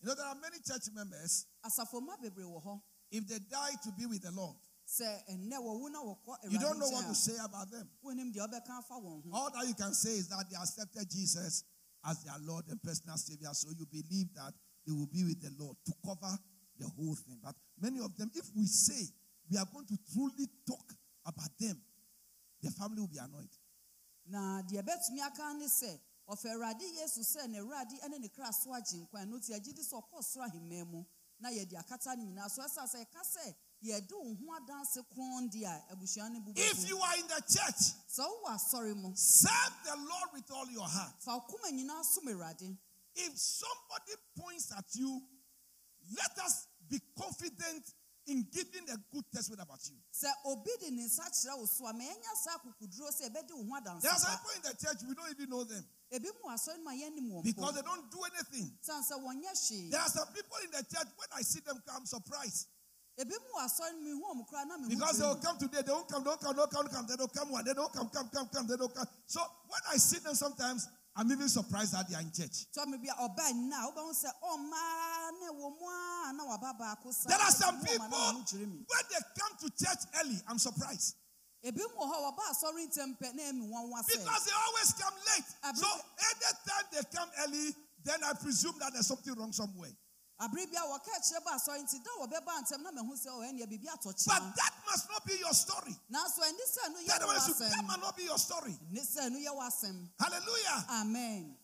You 0.00 0.08
know, 0.10 0.14
there 0.16 0.26
are 0.26 0.34
many 0.34 0.58
church 0.60 0.92
members, 0.92 1.46
asafomma 1.64 2.20
bebree 2.20 2.44
wɔ 2.44 2.62
hɔ 2.62 2.82
if 3.10 3.26
they 3.26 3.38
die 3.38 3.74
to 3.84 3.92
be 3.92 4.04
with 4.06 4.20
the 4.22 4.30
Lord, 4.32 4.56
sɛ 4.86 5.08
ɛnnɛ 5.32 5.56
wɔwu 5.56 5.90
na 5.90 6.00
wɔkɔ 6.04 6.52
you 6.52 6.58
don't 6.58 6.78
know 6.78 6.88
what 6.90 7.06
to 7.06 7.14
say 7.14 7.36
about 7.42 7.70
them. 7.70 7.88
wonim 8.04 8.30
deɛ 8.34 8.46
ɔbɛka 8.46 8.78
afa 8.78 8.94
wɔn 9.00 9.24
ho 9.24 9.30
All 9.32 9.50
that 9.50 9.66
you 9.66 9.74
can 9.74 9.94
say 9.94 10.10
is 10.18 10.28
that 10.28 10.44
they 10.50 10.56
accepted 10.56 11.08
Jesus 11.10 11.64
as 12.04 12.22
their 12.22 12.36
Lord 12.40 12.66
and 12.68 12.82
personal 12.82 13.16
Savior. 13.16 13.48
So 13.54 13.70
you 13.70 13.86
believe 13.86 14.34
that 14.34 14.52
they 14.86 14.92
will 14.92 15.06
be 15.12 15.24
with 15.24 15.40
the 15.40 15.50
Lord 15.58 15.76
to 15.86 15.92
cover 16.04 16.38
the 16.78 16.86
whole 16.88 17.14
thing. 17.14 17.38
But 17.42 17.54
many 17.80 18.00
of 18.00 18.16
them, 18.16 18.30
if 18.34 18.46
we 18.56 18.66
say 18.66 19.04
we 19.50 19.56
are 19.58 19.66
going 19.72 19.86
to 19.86 19.96
truly 20.12 20.46
talk 20.66 20.92
about 21.26 21.50
them, 21.58 21.80
the 22.62 22.70
family 22.70 23.00
will 23.00 23.08
be 23.08 23.18
annoyed. 23.18 23.48
na 24.26 24.62
deɛ 24.62 24.80
ɛbɛtumi 24.82 25.20
aka 25.20 25.52
ne 25.54 25.66
sɛ 25.66 26.00
ɔfɛ 26.28 26.48
awurade 26.54 26.82
yesu 26.96 27.20
sɛ 27.20 27.46
ne 27.48 27.58
awurade 27.58 27.92
ne 28.08 28.18
ne 28.18 28.28
kra 28.28 28.50
so 28.52 28.70
agye 28.72 29.00
nkwa 29.04 29.20
ɛno 29.24 29.36
nti 29.36 29.52
agye 29.54 29.72
di 29.74 29.82
sɛ 29.82 30.00
ɔkɔɔ 30.00 30.24
soro 30.24 30.46
ahemmaa 30.48 30.84
mu 30.90 31.04
na 31.40 31.50
yɛde 31.50 31.74
akata 31.76 32.16
no 32.16 32.24
nyinaa 32.24 32.48
so 32.50 32.62
ɛsa 32.62 32.88
sɛ 32.88 33.04
yɛka 33.04 33.20
sɛ 33.20 33.54
yɛde 33.84 34.12
wo 34.12 34.34
ho 34.34 34.56
adanse 34.58 35.02
kron 35.12 35.50
a 35.52 35.84
abusua 35.92 36.30
no 36.32 36.40
bu 36.40 36.52
If 36.56 36.88
you 36.88 36.98
are 36.98 37.16
in 37.18 37.26
the 37.28 37.42
church, 37.42 37.92
sɛ 38.08 38.24
wowɔ 38.24 38.54
asɔre 38.56 38.96
mu 38.96 39.12
serve 39.14 39.74
the 39.84 39.96
Lord 39.96 40.32
with 40.32 40.50
all 40.52 40.70
your 40.70 40.88
heart. 40.88 41.22
fa 41.22 41.32
wo 41.36 41.40
koma 41.40 41.68
nyinaa 41.70 42.02
som 42.02 42.24
awurade 42.26 42.78
If 43.16 43.38
somebody 43.38 44.12
points 44.38 44.72
at 44.76 44.84
you, 44.94 45.22
let 46.16 46.44
us 46.44 46.66
be 46.88 46.98
confident 47.18 47.84
in 48.26 48.46
giving 48.52 48.88
a 48.88 48.96
good 49.12 49.24
testimony 49.32 49.62
about 49.62 49.80
you. 49.84 49.96
sɛ 50.12 50.30
obi 50.46 50.70
de 50.80 50.90
ne 50.90 51.04
nsa 51.04 51.28
kyerɛ 51.28 51.58
wo 51.58 51.66
so 51.66 51.86
a 51.86 51.92
ma 51.92 52.04
ɛnya 52.04 52.32
saa 52.42 52.56
akokoduro 52.56 53.10
sɛ 53.12 53.28
ɛbɛdi 53.28 53.52
wo 53.52 53.64
ho 53.64 53.98
There 54.00 54.10
are 54.10 54.18
some 54.18 54.38
people 54.38 54.50
in 54.56 54.62
the 54.62 54.74
church, 54.80 54.98
we 55.06 55.14
don't 55.14 55.30
even 55.30 55.48
know 55.50 55.64
them 55.64 55.84
ebi 56.12 56.28
mu 56.32 56.48
wɔ 56.48 56.54
asɔre 56.54 56.78
no 56.78 56.84
ma 56.84 56.92
yɛnim 56.92 57.28
wɔn 57.30 57.44
because 57.44 57.74
they 57.74 57.82
don't 57.82 58.10
do 58.10 58.22
anything. 58.24 58.78
san 58.80 59.02
sɛ 59.02 59.20
wɔnyɛ 59.20 59.52
hwee 59.52 59.90
There 59.90 60.00
are 60.00 60.08
some 60.08 60.28
people 60.32 60.56
in 60.64 60.70
the 60.70 60.82
church, 60.84 61.08
when 61.16 61.28
I 61.36 61.42
see 61.42 61.60
them 61.60 61.82
I'm 61.92 62.06
surprised. 62.06 62.68
ebi 63.18 63.30
mu 63.30 63.60
wɔ 63.60 63.64
asɔre 63.68 63.92
no 63.92 64.00
mi 64.00 64.10
hu 64.10 64.22
wɔn 64.24 64.48
koraa 64.48 64.66
na 64.68 64.76
mi 64.78 64.84
hu 64.84 64.88
Because 64.98 65.18
they 65.18 65.26
will 65.26 65.36
come 65.36 65.58
today, 65.58 65.82
they 65.82 65.92
don't 65.92 66.08
come, 66.08 66.24
don't 66.24 66.40
come, 66.40 66.56
don't 66.56 66.70
come, 66.70 66.88
come, 66.88 67.06
they 67.06 67.16
don't 67.16 67.32
come 67.32 67.50
one, 67.50 67.64
they 67.64 67.74
don't 67.74 67.92
come, 67.92 68.08
come, 68.08 68.28
come, 68.30 68.48
come, 68.48 68.66
they 68.66 68.76
don't 68.76 68.94
come. 68.94 69.06
So 69.26 69.40
when 69.68 69.80
I 69.92 69.96
see 69.98 70.18
them 70.20 70.34
sometimes, 70.34 70.88
I'm 71.16 71.30
even 71.30 71.48
surprised 71.48 71.94
that 71.94 72.08
they 72.08 72.16
are 72.16 72.20
in 72.22 72.32
church. 72.32 72.66
tɔ 72.74 72.86
mi 72.88 72.98
bi 72.98 73.06
a 73.06 73.14
ɔbaa 73.28 73.52
nna 73.54 73.86
wobɛhu 73.86 74.12
sɛ 74.12 74.30
ɔmaa 74.42 75.30
ne 75.40 75.46
wɔ 75.54 75.66
mu 75.78 75.86
a 75.86 76.32
na 76.32 76.44
waba 76.44 76.74
baako 76.78 77.12
sa 77.14 77.28
There 77.28 77.40
are 77.40 77.50
some 77.52 77.78
people, 77.80 78.06
ɔma 78.06 78.10
na 78.10 78.32
mi 78.32 78.38
hu 78.38 78.44
kyerɛ 78.44 78.66
mi 78.72 78.78
when 78.88 79.04
they 79.10 79.20
come 79.38 79.52
to 79.60 79.84
church 79.84 80.02
early, 80.20 80.38
I'm 80.48 80.58
surprised. 80.58 81.14
ebi 81.64 81.78
mu 81.78 82.02
wɔ 82.02 82.04
hɔ 82.10 82.16
wɔba 82.26 82.42
asɔre 82.50 82.86
ntɛm 82.90 83.18
pɛ 83.18 83.34
na 83.34 83.42
emi 83.42 83.68
wɔn 83.70 83.88
wa 83.90 84.02
sɛ 84.02 84.10
Because 84.18 84.44
they 84.44 84.52
always 84.66 84.92
come 84.98 85.14
late. 85.14 85.76
So 85.76 85.86
anytime 86.18 86.84
they 86.90 87.16
come 87.16 87.30
early, 87.46 87.76
then 88.02 88.24
I 88.24 88.32
presume 88.34 88.74
that 88.80 88.92
there's 88.92 89.06
something 89.06 89.34
wrong 89.34 89.52
somewhere. 89.52 89.90
Abiri 90.40 90.66
bi 90.70 90.76
a 90.76 90.82
wɔka 90.86 91.14
kyerɛ 91.22 91.44
ba 91.44 91.50
asɔre 91.54 91.82
nti 91.82 92.02
da 92.02 92.10
wɔbɛba 92.20 92.52
ntɛm 92.62 92.82
na 92.82 92.90
mɛ 92.92 93.06
hu 93.06 93.14
sɛ 93.16 93.30
ɔyɛ 93.30 93.52
nea 93.54 93.66
biribi 93.66 93.86
atɔ 93.88 94.26
But 94.26 94.56
that 94.56 94.74
must 94.86 95.08
not 95.08 95.24
be 95.26 95.34
your 95.38 95.54
story. 95.54 95.96
nanso 96.10 96.40
ɛni 96.40 96.64
sɛ 96.66 96.88
no 96.92 96.98
yɛ 97.00 97.06
That, 97.06 97.26
must, 97.26 98.00
not 98.00 98.16
be 98.16 98.24
your 98.24 98.38
story. 98.38 98.78
ne 98.90 99.00
sɛ 99.00 99.30
no 99.30 99.38
yɛ 99.38 99.54
wɔ 99.56 99.62
asɛm 99.68 100.08
Hallelujah. 100.20 100.86
amen. 100.90 101.56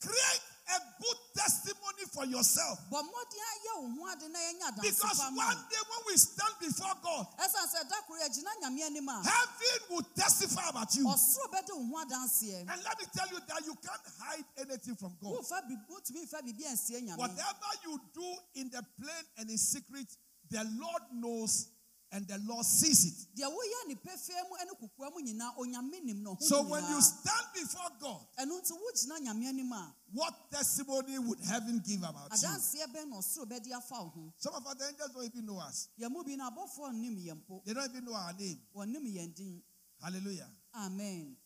Create 0.00 0.42
a 0.72 0.80
good 1.02 1.18
testimony 1.36 2.04
for 2.12 2.24
yourself. 2.26 2.78
bɔ 2.90 3.02
mmɔden 3.02 3.42
ayɛ 3.52 3.72
wo 3.82 3.88
ho 3.96 4.12
ade 4.12 4.28
na 4.32 4.38
yɛnya 4.38 4.82
Because 4.82 5.18
one 5.18 5.56
day 5.70 5.82
when 5.88 6.02
we 6.06 6.16
stand 6.16 6.54
before 6.60 6.94
God, 7.02 7.26
ɛsiane 7.38 7.68
sɛ 7.68 7.88
da 7.88 7.96
koro 8.06 8.20
yɛgyina 8.20 8.50
nyame 8.62 8.82
anim 8.86 9.08
a 9.08 9.22
heaven 9.22 9.80
will 9.90 10.06
testify 10.16 10.68
about 10.68 10.94
you. 10.94 11.04
ɔsoro 11.06 11.46
bɛde 11.52 11.70
wo 11.76 11.84
ho 11.98 12.04
adanseɛ 12.04 12.60
And 12.72 12.82
let 12.84 12.98
me 12.98 13.06
tell 13.14 13.28
you 13.28 13.40
that 13.48 13.64
you 13.64 13.74
can't 13.76 14.06
hide 14.20 14.44
anything 14.58 14.96
from 14.96 15.16
God. 15.22 15.32
womfa 15.32 15.62
biribi- 15.68 15.88
wotumi 15.88 16.22
mfa 16.26 16.42
biribi 16.42 16.64
ansie 16.66 17.00
nyame 17.02 17.18
Whatever 17.18 17.70
you 17.84 18.00
do 18.14 18.34
in 18.54 18.70
the 18.70 18.82
plain 19.00 19.24
and 19.38 19.50
in 19.50 19.58
secret, 19.58 20.06
the 20.50 20.64
Lord 20.78 21.02
knows 21.12 21.68
and 22.12 22.28
the 22.28 22.38
Lord 22.46 22.64
sees 22.66 23.04
it. 23.06 23.26
deɛ 23.40 23.46
woyɛ 23.48 23.88
ne 23.88 23.94
pɛfɛɛ 23.94 24.48
mu 24.48 24.56
ne 24.64 24.72
kokoa 24.78 25.10
mu 25.14 25.20
nyinaa 25.24 25.56
onyame 25.58 26.04
nim 26.04 26.22
no 26.22 26.34
ho 26.34 26.40
So 26.40 26.62
when 26.68 26.84
you 26.88 27.00
stand 27.00 27.46
before 27.54 27.88
God, 28.00 28.26
ɛno 28.38 28.60
nti 28.60 28.72
wogyina 28.72 29.18
nyame 29.20 29.48
anim 29.48 29.72
a 29.72 29.94
what 30.12 30.34
testimony 30.50 31.18
would 31.18 31.40
heaven 31.40 31.80
give 31.86 32.00
about 32.02 32.30
you? 32.30 32.36
adanseɛ 32.48 32.86
bɛn 32.94 33.08
na 33.08 33.16
ɔsoro 33.16 33.46
bɛde 33.48 33.72
afa 33.72 33.94
wo 34.02 34.08
ho 34.10 34.34
Some 34.38 34.54
of 34.54 34.66
our 34.66 34.74
angels 34.86 35.10
don't 35.14 35.24
even 35.24 35.46
know 35.46 35.58
us. 35.58 35.88
yɛn 35.98 36.10
mu 36.10 36.22
bi 36.22 36.36
no 36.36 36.50
abɔfoɔ 36.50 36.92
nnim 36.92 37.16
yɛn 37.18 37.40
mpo 37.44 37.64
They 37.64 37.72
don't 37.74 37.90
even 37.90 38.04
know 38.04 38.14
our 38.14 38.32
name. 38.34 38.60
wɔnnim 38.76 39.04
yɛn 39.16 39.34
din 39.34 39.62
Hallelujah. 40.00 40.50
amen 40.74 41.36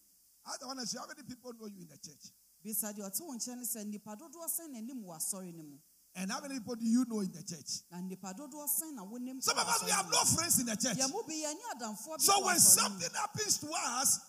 I 0.45 0.57
don't 0.61 0.69
want 0.69 0.81
to 0.81 0.87
see 0.87 0.99
how 0.99 1.07
many 1.07 1.23
people 1.23 1.53
know 1.55 1.67
you 1.67 1.83
in 1.83 1.89
the 1.89 1.99
church. 1.99 2.31
Bisa 6.17 6.25
deɛ 6.25 6.25
ɔte 6.25 6.25
wo 6.25 6.25
nkyɛn 6.25 6.25
ne 6.25 6.25
sɛ 6.25 6.25
nnipa 6.25 6.25
dodoɔ 6.25 6.25
sɛn 6.25 6.25
na 6.25 6.25
anim 6.25 6.25
wɔ 6.25 6.25
asɔre 6.25 6.25
no 6.25 6.25
mu 6.25 6.25
And 6.25 6.33
how 6.33 6.41
many 6.41 6.55
people 6.59 6.77
do 6.77 6.87
you 6.87 7.05
know 7.09 7.21
in 7.21 7.33
the 7.33 7.43
church? 7.43 7.83
na 7.91 7.99
nnipa 7.99 8.35
dodoɔ 8.37 8.67
sɛn 8.67 8.93
na 8.95 9.03
wonim 9.05 9.43
Some 9.43 9.59
of 9.59 9.69
us, 9.69 9.85
we 9.85 9.91
have 9.91 10.11
no 10.11 10.25
friends 10.25 10.59
in 10.61 10.67
the 10.67 10.77
church. 10.77 10.97
yɛn 10.97 11.11
mu 11.13 11.23
bi 11.27 11.35
yɛn 11.35 11.55
ne 11.55 11.65
adamfoɔ 11.77 12.19
bi 12.19 12.23
So 12.25 12.45
when 12.45 12.57
asɔre 12.57 12.77
no 12.77 12.89
mu. 12.89 13.01
something 13.01 13.15
happens 13.15 13.59
to 13.59 13.69
us, 13.73 14.21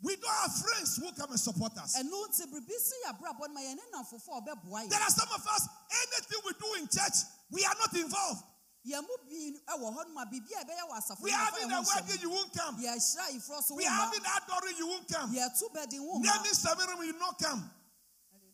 we 0.00 0.14
don't 0.14 0.30
have 0.30 0.54
friends 0.54 0.96
who 0.96 1.10
come 1.12 1.30
and 1.30 1.40
support 1.40 1.76
us. 1.78 1.96
ɛno 1.96 2.28
nti 2.28 2.46
biribi 2.46 2.76
si 2.78 2.94
yɛ 3.06 3.18
abrabɔ 3.18 3.48
no 3.48 3.54
ma 3.54 3.60
yɛne 3.60 3.82
namfofoɔ 3.94 4.38
a 4.38 4.40
ɔbɛboa 4.42 4.88
There 4.90 5.02
are 5.02 5.10
some 5.10 5.28
of 5.34 5.46
us, 5.46 5.68
anything 5.90 6.38
we 6.46 6.52
do 6.54 6.74
in 6.82 6.88
church, 6.88 7.18
we 7.50 7.64
are 7.64 7.74
not 7.80 7.92
involved. 7.94 8.42
yɛn 8.86 9.02
mu 9.02 9.14
bi 9.26 9.74
wɔ 9.74 9.88
hɔ 9.90 10.06
nom 10.06 10.16
a 10.18 10.26
biribi 10.26 10.52
a 10.54 10.64
ɛbɛyɛ 10.64 10.84
wɔ 10.88 10.94
asafo 11.02 11.20
We 11.22 11.32
are 11.32 11.44
having 11.50 11.64
a 11.64 11.66
yɛn 11.66 11.72
ho 11.74 11.82
nhyɛ 11.82 12.06
wedding, 12.06 12.20
you 12.22 12.30
won't 12.30 12.52
come. 12.54 12.76
mu. 12.76 12.82
yɛhyira 12.86 13.26
ayiforɔ 13.26 13.62
so 13.64 13.74
We 13.74 13.86
are 13.86 13.90
having 13.90 14.20
outdooring, 14.22 14.78
you 14.78 14.86
won't 14.86 15.08
come. 15.08 15.34
yɛtu 15.34 15.64
bɛdi 15.74 15.98
wo 15.98 16.20
mma 16.20 16.24
Naming 16.36 16.54
ceremony, 16.54 17.06
you 17.08 17.18
not 17.18 17.38
come. 17.42 17.70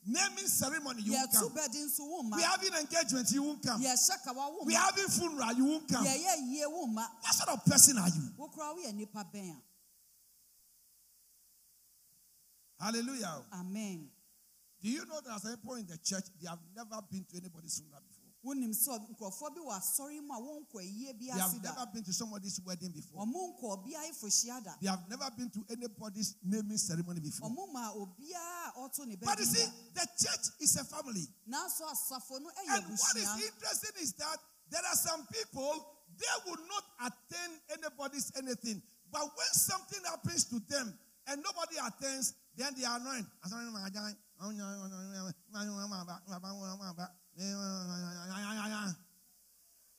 Naming 0.06 0.46
ceremony, 0.46 1.00
you 1.02 1.12
won't 1.12 1.32
come. 1.32 1.48
bɛdi 1.50 1.80
nso 1.86 2.00
wo 2.06 2.22
mma 2.22 2.36
We 2.36 2.42
are 2.44 2.50
having 2.50 2.74
engagement, 2.74 3.30
you 3.32 3.42
won't 3.42 3.62
come. 3.62 3.80
yɛhyɛ 3.82 4.22
kawa 4.24 4.50
We 4.64 4.74
are 4.76 4.80
mma 4.80 4.84
having 4.84 5.08
funeral, 5.08 5.52
you 5.54 5.64
won't 5.64 5.88
come. 5.88 6.04
wo 6.04 6.86
What 6.86 7.34
sort 7.34 7.48
of 7.48 7.64
person 7.64 7.98
are 7.98 8.08
you? 8.08 8.30
wo 8.36 8.48
koraa 8.48 8.74
woyɛ 8.76 8.92
nnipa 8.92 9.24
Hallelujah. 12.78 13.42
amen 13.52 14.10
Do 14.82 14.90
you 14.90 15.06
know 15.06 15.20
that 15.24 15.36
at 15.36 15.40
some 15.40 15.56
people 15.56 15.74
in 15.76 15.86
the 15.86 15.96
church, 15.98 16.24
they 16.40 16.46
have 16.48 16.58
never 16.76 17.00
been 17.10 17.24
to 17.30 17.36
anybody's 17.38 17.78
funeral 17.80 18.02
before? 18.06 18.13
Wonim 18.44 18.72
sɛ 18.72 18.98
nkurɔfoɔ 19.10 19.54
bi 19.54 19.60
wɔ 19.60 19.72
asɔre 19.78 20.20
mu 20.22 20.32
a 20.34 20.38
wɔnkɔ 20.40 20.80
yie 20.84 21.12
bi 21.12 21.24
They 21.26 21.38
have 21.40 21.62
never 21.62 21.86
been 21.92 22.04
to 22.04 22.12
somebody's 22.12 22.60
wedding 22.60 22.92
before. 22.92 23.24
ɔmo 23.24 23.56
nkɔ 23.58 23.64
obiara 23.72 24.10
afohyia 24.10 24.62
da 24.64 24.74
They 24.80 24.88
have 24.88 25.08
never 25.08 25.30
been 25.36 25.50
to 25.50 25.64
anybody's 25.70 26.34
naming 26.44 26.78
ceremony 26.78 27.20
before. 27.20 27.48
ɔmo 27.48 27.72
ma 27.72 27.92
obiara 27.92 28.68
a 28.76 28.78
ɔto 28.78 29.06
ne 29.06 29.16
But 29.16 29.38
you 29.38 29.46
see, 29.46 29.64
the 29.94 30.06
church 30.18 30.46
is 30.60 30.76
a 30.76 30.84
family. 30.84 31.26
nanso 31.48 31.82
asafo 31.90 32.40
no 32.40 32.50
yɛ 32.50 32.76
And 32.76 32.84
what 32.98 33.16
is 33.16 33.28
interesting 33.44 34.02
is 34.02 34.12
that 34.14 34.38
there 34.70 34.82
are 34.84 34.96
some 34.96 35.26
people, 35.26 35.72
they 36.18 36.50
will 36.50 36.60
not 36.66 36.84
attend 37.12 37.60
anybody's 37.70 38.32
anything. 38.36 38.82
But 39.10 39.22
when 39.22 39.52
something 39.52 40.00
happens 40.04 40.44
to 40.46 40.58
them 40.68 40.98
and 41.28 41.42
nobody 41.42 41.76
attends, 41.78 42.34
then 42.56 42.74
they 42.76 42.84
are 42.84 42.98
annoyed. 42.98 43.26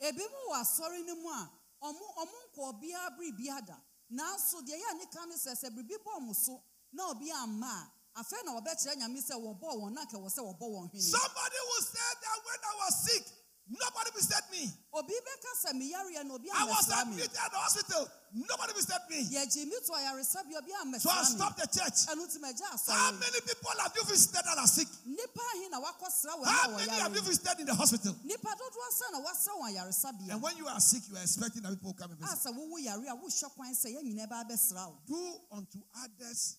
Ebi 0.07 0.23
mu 0.31 0.39
wɔ 0.49 0.55
asɔre 0.61 1.05
no 1.05 1.15
mu 1.15 1.29
a 1.29 1.49
ɔmo 1.87 2.05
ɔmo 2.21 2.37
nkɔ 2.47 2.61
obiara 2.69 3.09
biribi 3.17 3.45
da 3.67 3.77
nanso 4.09 4.61
deɛ 4.61 4.77
yɛ 4.83 4.93
ne 4.97 5.35
sɛ 5.35 5.51
sɛ 5.61 5.69
biribi 5.75 5.95
bɔ 6.03 6.11
ɔmo 6.19 6.33
so 6.35 6.63
na 6.93 7.09
obi 7.09 7.31
amma 7.31 7.91
a 8.15 8.21
na 8.45 8.51
wɔbɛkyerɛ 8.55 8.95
nyame 8.97 9.19
sɛ 9.21 9.35
wɔbɔ 9.35 9.69
wɔn 9.81 9.93
na 9.93 10.05
kɛ 10.05 10.15
wɔ 10.17 10.29
sɛ 10.29 10.41
wɔbɔ 10.41 10.65
wɔn 10.73 10.89
hwene. 10.91 11.01
Somebody 11.01 11.57
will 11.67 11.81
say 11.83 12.09
that 12.21 12.37
when 12.45 12.59
I 12.63 12.75
was 12.85 13.03
sick, 13.03 13.25
nobody 13.67 14.09
visited 14.13 14.45
me. 14.51 14.69
obi 14.93 15.13
bɛka 15.13 15.51
sɛ 15.57 15.71
meyareɛ 15.73 16.23
na 16.25 16.33
obi 16.35 16.49
I 16.53 16.65
was 16.65 16.89
admitted 16.89 17.31
at 17.33 17.51
the 17.51 17.57
hospital, 17.57 18.07
nobody 18.33 18.73
visited 18.73 19.01
me. 19.09 19.25
yɛgye 19.25 19.65
mi 19.65 19.75
to 19.85 19.91
ayaresabea 19.93 20.57
obi 20.61 20.99
So 20.99 21.09
I 21.09 21.23
stopped 21.23 21.57
the 21.57 21.67
church. 21.67 22.05
ɛno 22.05 22.25
nti 22.25 22.37
magya 22.39 22.69
How 22.87 23.11
many 23.13 23.41
people 23.41 23.71
have 23.81 23.91
you 23.95 24.03
visited 24.05 24.43
that 24.45 24.57
are 24.57 24.67
sick? 24.67 24.87
nnipa 25.07 25.41
ahe 25.55 25.69
na 25.69 25.79
wɔn 25.81 26.45
How 26.45 26.69
many 26.77 26.91
have 26.91 27.15
you 27.15 27.21
visited 27.21 27.59
in 27.59 27.65
the 27.65 27.73
hospital? 27.75 28.13
nnipa 28.13 28.51
dodoɔ 28.53 28.89
sɛ 28.93 29.11
na 29.11 29.19
wasra 29.19 29.53
wɔn 29.57 29.69
ayaresabea 29.73 30.31
And 30.33 30.41
when 30.41 30.57
you 30.57 30.67
are 30.67 30.79
sick, 30.79 31.03
you 31.09 31.17
are 31.17 31.21
expecting 31.23 31.63
that 31.63 31.69
people 31.69 31.89
will 31.89 31.93
come 31.97 32.11
and 32.11 32.21
a 32.21 32.25
visit. 32.25 32.47
sɛ 32.47 32.53
wowo 32.53 32.77
yare 32.77 33.07
a 33.09 33.15
wohwɛ 33.17 33.53
kwan 33.55 33.73
sɛ 33.73 33.95
yɛn 33.97 34.03
nyinaa 34.05 34.29
bɛa 34.29 34.49
bɛsra 34.49 34.87
wo 34.89 34.97
Do 35.07 35.41
unto 35.51 35.79
others 36.03 36.57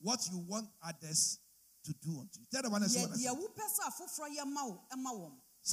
what 0.00 0.20
you 0.30 0.38
want 0.38 0.68
others 0.82 1.38
to 1.84 1.92
do 2.02 2.20
unto 2.20 2.40
you. 2.40 2.46
Tell 2.52 2.62
the 2.62 2.70
one 2.70 2.82
else 2.82 2.94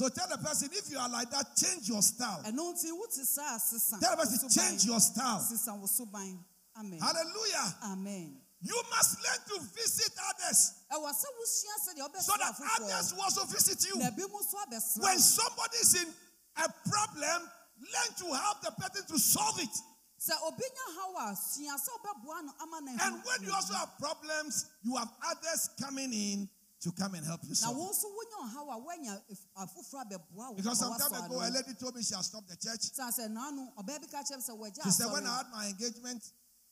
So 0.00 0.08
tell 0.08 0.28
the 0.28 0.38
person 0.38 0.68
if 0.72 0.90
you 0.90 0.98
are 0.98 1.08
like 1.08 1.30
that, 1.30 1.56
change 1.56 1.88
your 1.88 2.02
style. 2.02 2.42
ɛno 2.44 2.72
nti 2.72 2.92
wote 2.98 3.12
saa 3.12 3.56
a 3.56 3.58
sesa 3.60 4.00
Tell 4.00 4.16
the 4.16 4.22
person 4.24 4.48
change 4.48 4.84
your 4.84 5.00
style. 5.00 5.40
sesa 5.40 5.74
wo 5.78 5.86
suban 5.86 6.38
amen 6.78 6.98
Hallelujah. 7.00 7.76
amen 7.84 8.40
You 8.64 8.80
must 8.90 9.18
learn 9.18 9.40
to 9.58 9.66
visit 9.74 10.12
others 10.30 10.72
ɛwɔ 10.90 11.10
sɛ 11.12 11.26
wosua 11.36 11.76
sɛdeɛ 11.84 12.22
so 12.22 12.32
that 12.38 12.54
others 12.80 13.12
will 13.14 13.22
also 13.22 13.44
visit 13.44 13.84
you. 13.86 13.96
na 13.96 14.10
bi 14.10 14.22
mu 14.22 14.38
nso 14.38 14.54
abɛsra 14.66 15.02
When 15.02 15.18
somebody 15.18 15.76
is 15.78 15.94
in 15.94 16.14
a 16.56 16.68
problem, 16.88 17.50
learn 17.80 18.14
to 18.18 18.32
help 18.34 18.62
the 18.62 18.70
person 18.72 19.04
to 19.08 19.18
solve 19.18 19.58
it. 19.60 19.76
sɛ 20.20 20.32
obi 20.46 20.62
nya 20.62 20.94
haw 20.96 21.32
a 21.32 21.36
sua 21.36 21.76
sɛ 21.76 21.88
wobɛboa 21.98 22.44
no 22.44 22.52
ama 22.60 22.80
no 22.80 22.96
And 23.02 23.24
when 23.24 23.42
you 23.42 23.52
also 23.52 23.74
have 23.74 23.98
problems, 23.98 24.66
you 24.82 24.94
have 24.96 25.10
others 25.26 25.68
coming 25.80 26.12
in 26.12 26.48
to 26.82 26.90
come 26.92 27.14
and 27.14 27.24
help 27.24 27.40
you 27.44 27.50
na 27.50 27.54
solve. 27.54 27.76
wo 27.78 27.86
it. 27.86 27.94
nso 27.94 28.08
wonya 28.10 28.38
ɔhaw 28.42 28.66
a 29.06 29.22
if- 29.28 29.46
afoforɔ 29.56 30.02
abɛboa 30.02 30.50
wo 30.50 30.54
Because 30.56 30.78
some 30.78 30.98
time 30.98 31.24
ago, 31.24 31.40
a 31.40 31.48
lady 31.50 31.74
told 31.78 31.94
me 31.94 32.02
she 32.02 32.14
had 32.14 32.24
stopped 32.24 32.48
the 32.48 32.56
church. 32.56 32.82
Sa 32.92 33.08
sɛ 33.10 33.30
naano 33.30 33.72
ɔbaa 33.78 34.00
bi 34.00 34.06
ka 34.10 34.22
kyerɛ 34.22 34.36
me 34.38 34.42
sɛ 34.42 34.58
wɔagya 34.58 34.82
She 34.84 34.90
said, 34.90 35.12
When 35.12 35.26
I 35.26 35.36
had 35.38 35.50
my 35.50 35.66
engagement, 35.68 36.22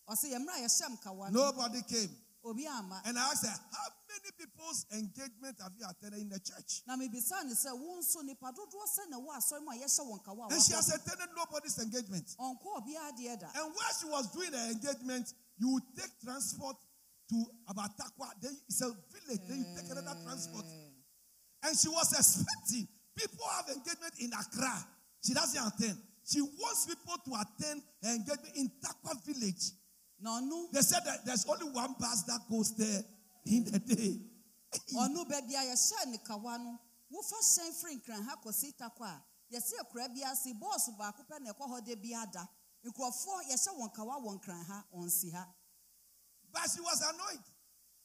ɔsɛ 0.09 0.35
yɛmmra 0.35 0.55
a 0.59 0.61
yɛhyɛ 0.67 0.87
m 0.91 0.97
kawa 0.99 1.31
no 1.31 1.51
nobody 1.51 1.83
came. 1.83 2.11
And 2.43 3.19
I 3.19 3.31
asked 3.31 3.45
her, 3.45 3.53
How 3.53 3.89
many 4.09 4.33
people's 4.39 4.87
engagement 4.93 5.61
have 5.61 5.73
you 5.79 5.87
attended 5.87 6.21
in 6.21 6.29
the 6.31 6.41
church? 6.41 6.83
na 6.87 6.97
mebisa 6.97 7.45
ne 7.45 7.55
sɛ 7.55 7.71
wo 7.79 8.01
nso 8.01 8.25
nipa 8.25 8.51
dodoɔ 8.51 8.85
sɛ 8.89 9.11
na 9.11 9.19
wɔ 9.19 9.37
asɔre 9.37 9.63
mu 9.63 9.71
a 9.71 9.75
yɛhyɛ 9.77 10.03
wɔn 10.11 10.25
kawa 10.25 10.49
And 10.51 10.63
she 10.63 10.73
has 10.73 10.89
attended 10.89 11.29
nobody's 11.37 11.79
engagement. 11.79 12.27
ɔnkɔ 12.41 12.67
obiara 12.83 13.13
deɛ 13.13 13.55
And 13.55 13.75
while 13.75 13.95
she 14.01 14.07
was 14.07 14.27
doing 14.33 14.53
her 14.53 14.71
engagement, 14.71 15.33
you 15.59 15.69
would 15.69 15.83
take 15.95 16.19
transport 16.25 16.77
to 17.31 17.39
Abatakwa. 17.71 18.29
Then 18.43 18.57
it's 18.69 18.83
a 18.83 18.91
village. 18.91 19.41
Then 19.49 19.59
you 19.65 19.67
take 19.79 19.91
another 19.91 20.19
transport. 20.23 20.67
And 21.65 21.77
she 21.79 21.89
was 21.89 22.11
expecting 22.13 22.89
people 23.17 23.47
have 23.57 23.69
engagement 23.69 24.15
in 24.21 24.31
Accra. 24.35 24.75
She 25.25 25.33
doesn't 25.35 25.61
attend. 25.63 25.99
She 26.27 26.41
wants 26.43 26.87
people 26.87 27.17
to 27.25 27.31
attend 27.39 27.83
her 28.03 28.11
engagement 28.15 28.55
in 28.57 28.71
Takwa 28.83 29.15
village. 29.25 29.73
No, 30.21 30.41
no. 30.41 30.69
They 30.73 30.83
said 30.83 31.01
that 31.07 31.25
there's 31.25 31.47
only 31.49 31.73
one 31.73 31.95
bus 31.99 32.25
that 32.25 32.41
goes 32.51 32.77
there 32.77 33.03
in 33.47 33.65
the 33.65 33.79
day. 33.79 34.21
ɔno 35.03 35.25
baabi 35.27 35.55
a 35.59 35.63
yɛhyɛ 35.67 36.07
ne 36.07 36.19
kawa 36.19 36.59
no 36.59 36.79
wofa 37.11 37.37
hyɛn 37.43 37.73
firi 37.75 37.95
nkran 37.99 38.23
ha 38.25 38.37
kɔsi 38.45 38.77
takɔ 38.79 39.03
a 39.03 39.23
yɛsi 39.53 39.75
akura 39.83 40.07
bi 40.15 40.23
ase 40.23 40.53
bɔɔso 40.55 40.97
baako 40.97 41.23
pɛ 41.29 41.41
na 41.41 41.51
ɛkɔ 41.53 41.65
hɔ 41.71 41.85
de 41.85 41.95
bi 41.97 42.15
ada 42.15 42.49
nkurɔfoɔ 42.87 43.39
yɛhyɛ 43.51 43.71
wɔn 43.79 43.93
kawa 43.95 44.15
wɔn 44.23 44.41
kran 44.43 44.65
ha 44.65 44.85
wɔn 44.95 45.11
si 45.11 45.31
ha 45.31 45.45
But 46.53 46.63
she 46.75 46.81
was 46.81 47.03
annoyed 47.03 47.45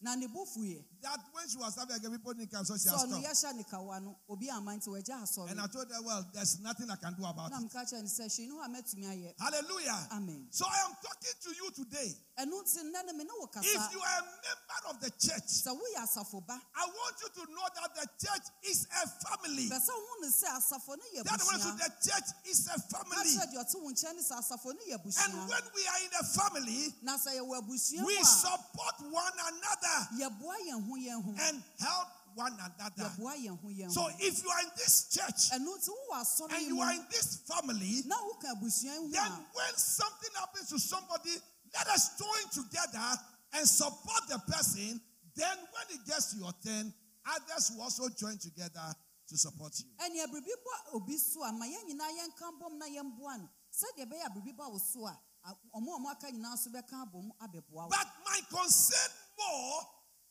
na 0.05 0.13
ne 0.15 0.27
bo 0.27 0.45
fuiɛ 0.45 0.85
that 1.01 1.19
when 1.33 1.45
she 1.47 1.57
was 1.57 1.75
having 1.77 1.95
again, 1.97 2.09
people 2.17 2.33
didn't 2.33 2.49
come, 2.49 2.65
so 2.65 2.73
she 2.77 2.89
has 2.89 2.97
ɔno 3.05 3.21
stopped. 3.21 3.25
yɛhyɛ 3.25 3.55
ne 3.57 3.63
kawa 3.69 3.99
no 4.01 4.17
obi 4.29 4.49
ama 4.49 4.71
nti 4.73 4.87
wɔagya 4.89 5.21
asɔre 5.21 5.49
And 5.51 5.61
I 5.61 5.67
told 5.67 5.85
her, 5.93 6.01
well, 6.01 6.25
there's 6.33 6.57
nothing 6.61 6.89
I 6.89 6.95
can 6.97 7.13
do 7.13 7.25
about 7.25 7.51
na 7.53 7.57
it. 7.57 7.69
meka 7.69 7.85
kyerɛ 7.85 8.01
ne 8.01 8.09
sɛ 8.09 8.25
hwee 8.25 8.47
ne 8.49 8.53
hɔ 8.53 8.61
a 8.65 8.69
mɛtumi 8.69 9.05
ayɛ 9.13 9.29
Hallelujah. 9.39 10.07
amen 10.13 10.47
So 10.49 10.65
I 10.65 10.77
am 10.85 10.93
talking 11.01 11.35
to 11.45 11.49
you 11.57 11.67
today. 11.77 12.09
ɛno 12.39 12.57
nti 12.61 12.81
nnɛ 12.85 12.99
no 13.05 13.13
me 13.13 13.23
ne 13.25 13.33
wo 13.37 13.49
If 13.53 13.83
you 13.93 14.01
are 14.01 14.17
a 14.17 14.25
member 14.25 14.79
of 14.89 14.95
the 15.01 15.09
church, 15.21 15.45
sɛ 15.45 15.73
woyɛ 15.77 16.01
asafo 16.05 16.41
ba 16.45 16.57
I 16.75 16.85
want 16.85 17.15
you 17.21 17.29
to 17.45 17.51
know 17.53 17.67
that 17.81 17.89
the 17.95 18.05
church 18.25 18.45
is 18.65 18.87
a 18.89 19.05
family. 19.29 19.69
pɛ 19.69 19.77
sɛ 19.77 19.93
wohu 19.93 20.15
ne 20.21 20.27
sɛ 20.33 20.47
asafo 20.57 20.89
no 20.97 21.05
yɛ 21.17 21.21
That 21.23 21.41
one 21.45 21.59
to 21.61 21.71
the 21.85 21.89
church 22.01 22.29
is 22.49 22.65
a 22.65 22.77
family. 22.89 23.29
kyerɛ 23.29 23.45
deɛ 23.53 23.61
ɔte 23.61 23.75
wo 23.81 23.89
nkyɛn 23.93 24.15
ne 24.17 24.21
sɛ 24.25 24.35
asafo 24.41 24.73
no 24.73 24.81
yɛ 24.89 24.97
And 25.21 25.33
when 25.49 25.65
we 25.75 25.83
are 25.85 25.99
in 26.01 26.13
a 26.17 26.23
family, 26.33 26.95
na 27.03 27.13
sɛ 27.17 27.37
yɛwɔ 27.37 27.61
abusua 27.61 28.01
mu 28.01 28.05
we 28.09 28.17
support 28.23 28.97
one 29.13 29.37
another 29.37 29.94
yɛboa 30.19 30.55
yɛn 30.67 30.87
ho 30.87 30.93
yɛn 30.97 31.23
ho 31.23 31.31
and 31.47 31.63
help 31.79 32.07
one 32.35 32.53
another. 32.53 33.03
yɛboa 33.03 33.33
yɛn 33.37 33.59
ho 33.61 33.67
yɛn 33.69 33.91
So 33.91 34.07
if 34.19 34.43
you 34.43 34.49
are 34.49 34.61
in 34.61 34.69
this 34.77 35.09
church 35.09 35.49
ɛno 35.51 35.75
nti 35.77 35.89
wowɔ 35.89 36.21
asɔre 36.21 36.53
and 36.57 36.67
you 36.67 36.81
are 36.81 36.93
in 36.93 37.05
this 37.11 37.37
family, 37.47 38.03
na 38.05 38.15
woka 38.17 38.51
abusua 38.55 38.83
yi 38.93 38.97
ho 38.97 39.07
then 39.11 39.31
when 39.53 39.73
something 39.77 40.31
happens 40.35 40.69
to 40.69 40.79
somebody, 40.79 41.31
let 41.73 41.87
us 41.87 42.17
join 42.17 42.63
together 42.63 43.19
and 43.53 43.67
support 43.67 44.27
the 44.29 44.39
person. 44.51 44.99
Then 45.35 45.57
when 45.57 45.99
it 45.99 46.05
gets 46.07 46.31
to 46.33 46.37
your 46.39 46.51
turn, 46.63 46.93
others 47.25 47.71
will 47.75 47.83
also 47.83 48.07
join 48.09 48.37
together 48.37 48.93
to 49.27 49.37
support 49.37 49.73
you. 49.79 49.85
ɛnea 49.99 50.27
biribi 50.27 50.51
bɔ 50.63 50.93
obi 50.95 51.17
so 51.17 51.41
a 51.43 51.51
ma 51.51 51.65
yɛn 51.65 51.83
nyinaa 51.89 52.11
yɛnka 52.19 52.59
bɔm 52.61 52.77
na 52.77 52.85
yɛmboa 52.85 53.39
no 53.39 53.49
sɛdeɛ 53.73 54.05
ɛbɛyɛ 54.05 54.25
a 54.25 54.29
biribi 54.29 54.55
ba 54.57 54.65
so 54.79 55.05
a 55.07 55.17
a- 55.45 55.57
ɔmo 55.75 56.11
aka 56.11 56.27
nyinaa 56.31 56.57
so 56.57 56.69
bɛka 56.69 56.93
abom 57.11 57.31
abɛboa 57.41 57.71
wo 57.71 57.89
But 57.89 58.07
my 58.25 58.39
concern 58.49 59.11
more 59.37 59.81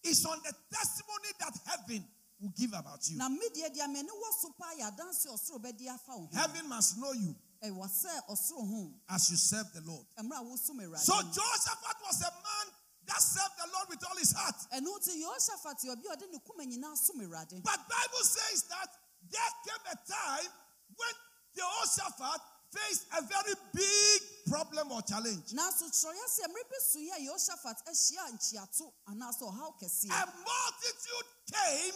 is 0.04 0.24
on 0.26 0.38
the 0.44 0.52
testimony 0.72 1.30
that 1.40 1.54
heaven 1.66 2.04
will 2.40 2.52
give 2.58 2.72
about 2.72 3.00
you. 3.08 3.16
na 3.16 3.28
medeɛ 3.28 3.70
deɛ 3.74 3.88
mene 3.92 4.08
wɔ 4.10 4.28
so 4.40 4.50
paa 4.58 4.72
yɛ 4.78 4.90
adanse 4.92 5.26
ɔsoro 5.26 5.58
bɛde 5.62 5.86
afa 5.88 6.12
wo 6.16 6.26
ho 6.26 6.30
Heaven 6.32 6.68
must 6.68 6.98
know 6.98 7.12
you 7.12 7.34
eh, 7.62 7.68
ɛwɔ 7.70 7.86
sɛ 7.88 8.12
ɔsoro 8.28 8.68
ho 8.68 8.92
as 9.08 9.30
you 9.30 9.36
serve 9.36 9.72
the 9.72 9.80
Lord. 9.82 10.06
mmerɛ 10.18 10.40
a 10.40 10.44
wosom 10.44 10.80
awurade 10.80 11.04
So. 11.04 11.14
Jehoshaphat 11.14 11.96
was 12.04 12.20
a 12.22 12.30
man 12.32 12.66
that 13.06 13.20
served 13.20 13.56
the 13.58 13.68
Lord 13.72 13.88
with 13.88 14.04
all 14.08 14.16
his 14.16 14.32
heart. 14.32 14.56
ɛno 14.74 14.98
nti 14.98 15.20
yehoshaphat 15.22 15.84
yɛ 15.84 15.92
obi 15.92 16.08
a 16.08 16.16
ɔde 16.16 16.30
ne 16.32 16.38
kuma 16.40 16.64
nyinaa 16.64 16.96
som 16.96 17.16
awurade 17.20 17.62
But 17.62 17.80
Bible 17.88 18.24
says 18.24 18.64
that 18.68 18.88
there 19.30 19.52
came 19.64 19.84
a 19.92 19.96
time 20.10 20.50
when 20.96 21.14
Jehoshaphat 21.56 22.40
faced 22.72 23.06
a 23.16 23.22
very 23.22 23.54
big 23.72 24.20
problem 24.46 24.92
or 24.92 25.02
challenge. 25.02 25.52
nanso 25.52 25.84
kyerɛyɛ 25.88 26.26
sɛ 26.28 26.44
mmerɛ 26.48 26.68
bi 26.70 26.76
so 26.80 26.98
yɛ 26.98 27.12
a 27.16 27.20
yehoshaphat 27.26 27.78
ahyia 27.86 28.32
nkyiato 28.32 28.92
anaasɛ 29.08 29.42
ɔhaw 29.50 29.72
kɛseɛ 29.80 30.10
A 30.10 30.26
multitude 30.26 31.28
came 31.52 31.94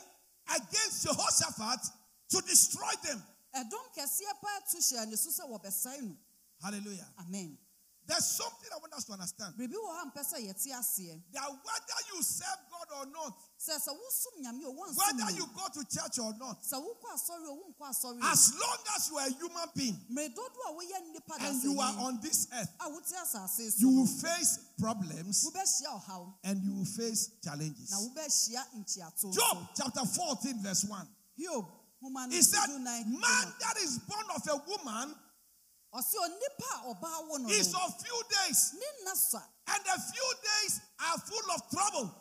against 0.56 1.04
Jehoshaphat 1.06 1.90
to 2.30 2.40
destroy 2.42 2.92
them. 3.04 3.22
ɛdɔm 3.54 3.86
kɛseɛ 3.96 4.40
paa 4.42 4.60
to 4.70 4.76
hyɛ 4.78 5.08
ne 5.08 5.16
so 5.16 5.30
sɛ 5.30 5.48
wɔbɛsɛe 5.48 6.02
no 6.02 6.16
Hallelujah. 6.62 7.06
amen 7.20 7.56
There's 8.08 8.24
something 8.24 8.72
I 8.72 8.78
want 8.80 8.94
us 8.94 9.04
to 9.04 9.12
understand. 9.12 9.52
Biribi 9.60 9.76
wɔ 9.76 9.90
ha 9.92 10.04
mpɛ 10.08 10.24
sɛ 10.24 10.40
yɛte 10.40 10.72
aseɛ. 10.72 11.20
That 11.32 11.44
whether 11.44 12.00
you 12.08 12.22
serve 12.22 12.56
God 12.72 12.88
or 12.96 13.06
not, 13.12 13.36
sɛ 13.60 13.76
sɛ 13.76 13.92
wosom 13.92 14.40
nyame 14.40 14.64
o 14.64 14.72
whether 14.72 15.30
you 15.36 15.44
go 15.54 15.68
to 15.74 15.84
church 15.84 16.18
or 16.18 16.32
not, 16.40 16.62
sɛ 16.62 16.80
wokɔ 16.80 17.08
asɔre 17.12 17.48
o 17.52 17.60
wonkɔ 17.60 17.84
asɔre. 17.84 18.32
as 18.32 18.54
long 18.54 18.78
as 18.96 19.08
you 19.10 19.18
are 19.18 19.26
a 19.26 19.30
human 19.30 19.68
being 19.76 19.94
o 19.94 20.12
mmerɛ 20.14 20.34
dodoɔ 20.34 20.68
a 20.68 20.72
woyɛ 20.72 20.98
nnipa 21.04 21.36
and 21.40 21.62
you 21.62 21.78
are 21.78 21.94
on 22.00 22.18
this 22.22 22.48
earth, 22.54 22.70
a 22.80 22.88
wote 22.88 23.04
asase 23.04 23.72
so. 23.72 23.80
you 23.80 23.90
will 23.90 24.06
face 24.06 24.58
problems 24.78 25.50
and 26.44 26.64
you 26.64 26.72
will 26.72 26.86
face 26.86 27.30
challenges. 27.44 27.90
na 27.90 27.98
wobɛhyia 27.98 28.64
nkyiato 28.74 29.34
Job 29.34 29.68
chapter 29.76 30.06
14, 30.06 30.62
verse 30.62 30.84
1. 30.84 31.08
hiob 31.38 31.66
homa 32.00 32.26
no 32.26 32.32
He 32.34 32.40
said, 32.40 32.70
Man 32.80 33.52
that 33.60 33.76
is 33.82 33.98
born 33.98 34.24
of 34.34 34.48
a 34.48 34.56
woman 34.66 35.14
onipa 35.92 36.68
a 36.74 36.94
ɔbaa 36.94 37.28
wo 37.28 37.36
no 37.38 37.48
is 37.48 37.74
of 37.74 38.00
few 38.02 38.22
days, 38.28 38.74
ne 38.74 38.86
nna 39.04 39.14
sa. 39.16 39.40
And 39.68 39.84
the 39.84 40.00
few 40.12 40.32
days 40.42 40.80
are 41.00 41.18
full 41.18 41.50
of 41.54 41.62
trouble. 41.70 42.14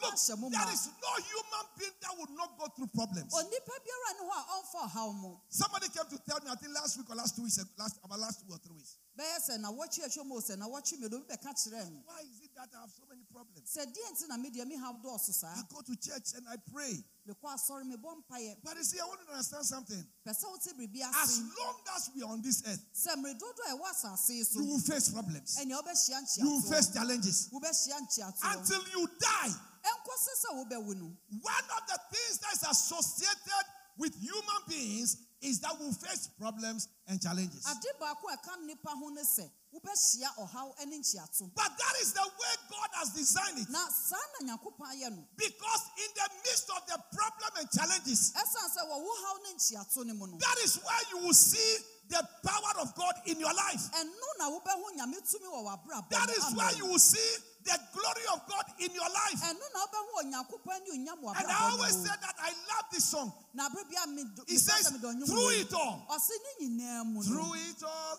Na 0.00 0.08
nna 0.08 0.14
kakra 0.14 0.14
ne 0.14 0.14
mpo 0.14 0.14
ɔhaw 0.14 0.14
nko 0.14 0.14
Look, 0.14 0.14
ahyɛ 0.14 0.38
mo 0.38 0.48
ma 0.50 0.64
there 0.64 0.74
is 0.74 0.86
no 0.86 1.10
human 1.22 1.66
being 1.78 1.96
that 2.00 2.12
would 2.18 2.30
not 2.30 2.58
go 2.58 2.66
through 2.76 2.86
problems. 2.94 3.32
Oh, 3.34 3.42
onipa 3.42 3.74
biara 3.84 4.10
ne 4.18 4.22
hɔ 4.28 4.34
a 4.38 4.44
ɔmfa 4.58 4.80
ɔhaw 4.90 5.14
mo 5.20 5.40
Somebody 5.48 5.88
came 5.88 6.06
to 6.10 6.18
tell 6.28 6.40
me, 6.44 6.50
I 6.50 6.54
think 6.56 6.74
last 6.74 6.96
week 6.98 7.10
or 7.10 7.16
last 7.16 7.36
two 7.36 7.42
weeks, 7.42 7.58
last 7.78 7.98
about 8.04 8.18
last 8.20 8.40
two 8.46 8.52
or 8.52 8.58
three 8.58 8.76
weeks. 8.76 8.96
bɛyɛ 9.18 9.38
sɛ 9.50 9.60
na 9.60 9.70
wɔtwe 9.72 10.04
atwa 10.06 10.24
mu 10.26 10.36
o 10.36 10.40
sɛ 10.40 10.56
na 10.58 10.66
wɔtwe 10.68 10.94
mmienu 10.98 11.14
obi 11.14 11.26
bɛka 11.34 11.50
kyerɛ 11.54 11.90
me 11.90 12.02
Why 12.06 12.20
is 12.22 12.40
it 12.42 12.54
that 12.54 12.68
I 12.74 12.80
have 12.80 12.90
so 12.90 13.02
many 13.08 13.22
problems? 13.32 13.66
sɛ 13.66 13.82
deɛ 13.86 14.06
nti 14.14 14.28
na 14.28 14.36
medeɛ 14.38 14.66
me 14.66 14.76
haw 14.76 14.92
dɔɔso 15.02 15.32
saa 15.34 15.54
I 15.56 15.62
go 15.72 15.82
to 15.82 15.96
church 15.96 16.34
and 16.36 16.46
I 16.48 16.56
pray. 16.72 17.02
mekɔ 17.26 17.46
asɔre 17.54 17.82
mebɔ 17.84 18.22
mpaeɛ 18.22 18.56
But 18.62 18.76
you 18.76 18.84
see, 18.84 19.00
I 19.00 19.04
want 19.06 19.20
to 19.26 19.32
understand 19.32 19.66
something. 19.66 20.06
pɛ 20.26 20.30
sɛ 20.30 20.44
wote 20.50 20.70
biribi 20.78 21.02
As 21.02 21.40
long 21.58 21.76
as 21.96 22.10
we 22.14 22.22
are 22.22 22.30
on 22.30 22.42
this 22.42 22.62
earth, 22.66 22.80
sɛ 22.94 23.16
mmere 23.16 23.38
dodo 23.38 23.62
a 23.66 23.74
ɛwɔ 23.74 23.90
asase 23.90 24.28
yi 24.30 24.44
so 24.44 24.60
you 24.60 24.66
will 24.66 24.78
face 24.80 25.08
problems. 25.10 25.56
You 25.58 25.66
will 25.66 26.60
face 26.62 26.92
challenges 26.92 27.48
until 27.52 28.82
you 28.94 29.08
die. 29.18 29.54
Ɛnkɔse 29.92 30.32
sɛ 30.42 30.48
wobɛwu 30.58 30.94
no 30.96 31.16
One 31.40 31.66
of 31.76 31.82
the 31.88 31.98
things 32.12 32.38
that 32.38 32.52
is 32.54 32.62
associated 32.70 33.64
with 33.96 34.14
human 34.20 34.62
beings 34.68 35.16
is 35.40 35.60
that 35.60 35.74
we 35.80 35.90
face 35.92 36.28
problems 36.38 36.88
and 37.06 37.20
challenges. 37.22 37.64
ade 37.66 37.90
baako 38.00 38.26
a 38.32 38.36
ɛka 38.36 38.56
nnipa 38.62 38.90
ho 38.98 39.08
ne 39.10 39.22
sɛ 39.22 39.48
wobɛhyia 39.74 40.28
ɔhaw 40.38 40.86
ne 40.86 40.98
nkyiato 40.98 41.54
But 41.54 41.70
that 41.78 41.94
is 42.00 42.12
the 42.12 42.22
way 42.22 42.54
God 42.70 42.90
has 42.94 43.10
designed 43.10 43.58
it. 43.58 43.68
na 43.70 43.78
saa 43.88 44.16
na 44.40 44.48
nyankopɔn 44.56 44.86
ayɛ 44.94 45.10
no 45.16 45.24
Because 45.36 45.82
in 45.98 46.10
the 46.14 46.28
midst 46.44 46.70
of 46.70 46.82
the 46.86 46.98
problem 47.12 47.50
and 47.60 47.70
challenges, 47.70 48.32
ɛsiane 48.32 48.70
sɛ 48.76 48.82
wɔwo 48.88 49.10
haw 49.22 49.36
ne 49.44 49.54
nkyiato 49.54 50.04
no 50.06 50.14
mu 50.14 50.26
no 50.26 50.38
that 50.38 50.58
is 50.64 50.76
where 50.76 51.02
you 51.10 51.18
will 51.26 51.34
see 51.34 51.76
the 52.08 52.26
power 52.42 52.80
of 52.80 52.94
God 52.94 53.14
in 53.26 53.38
your 53.38 53.52
life. 53.52 53.82
ɛno 53.94 54.28
na 54.38 54.50
wobɛho 54.50 54.96
nyame 54.96 55.18
tumi 55.22 55.46
wɔ 55.46 55.62
w'abrabɔ 55.66 56.10
That 56.10 56.30
is 56.30 56.44
where 56.56 56.72
you 56.76 56.86
will 56.86 56.98
see 56.98 57.36
the 57.68 57.78
glory 57.92 58.26
of 58.32 58.40
God 58.48 58.64
in 58.80 58.90
your 58.94 59.08
life. 59.12 59.40
ɛno 59.44 59.64
na 59.74 59.78
wobɛho 59.84 60.10
onyankopɔn 60.24 60.78
ne 60.84 60.90
onyam 60.96 61.18
wɔ 61.22 61.36
And 61.36 61.46
I 61.50 61.70
always 61.70 61.96
mu. 61.98 62.04
that 62.04 62.34
I 62.40 62.50
love 62.72 62.86
this 62.90 63.04
song. 63.04 63.32
na 63.54 63.68
abere 63.68 63.84
bia 63.90 64.06
me 64.08 64.24
do- 64.34 64.44
He 64.48 64.56
says, 64.58 64.88
sɛ 64.88 64.92
mede 64.92 65.04
ɔnwom 65.04 65.26
through 65.26 65.50
it 65.60 65.72
all, 65.74 66.06
ɔse 66.10 66.30
ne 66.44 66.50
nyinaa 66.68 67.24
through 67.26 67.54
it 67.54 67.82
all, 67.82 68.16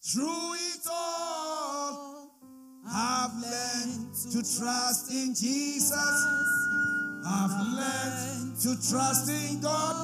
through 0.00 0.54
it 0.54 0.86
all, 0.90 2.30
I've 2.90 3.34
learned 3.42 4.14
to 4.32 4.38
trust 4.58 5.10
in 5.10 5.34
Jesus. 5.34 5.92
I've 7.26 7.60
learned 7.76 8.58
to 8.62 8.76
trust 8.88 9.28
in 9.28 9.60
God 9.60 9.96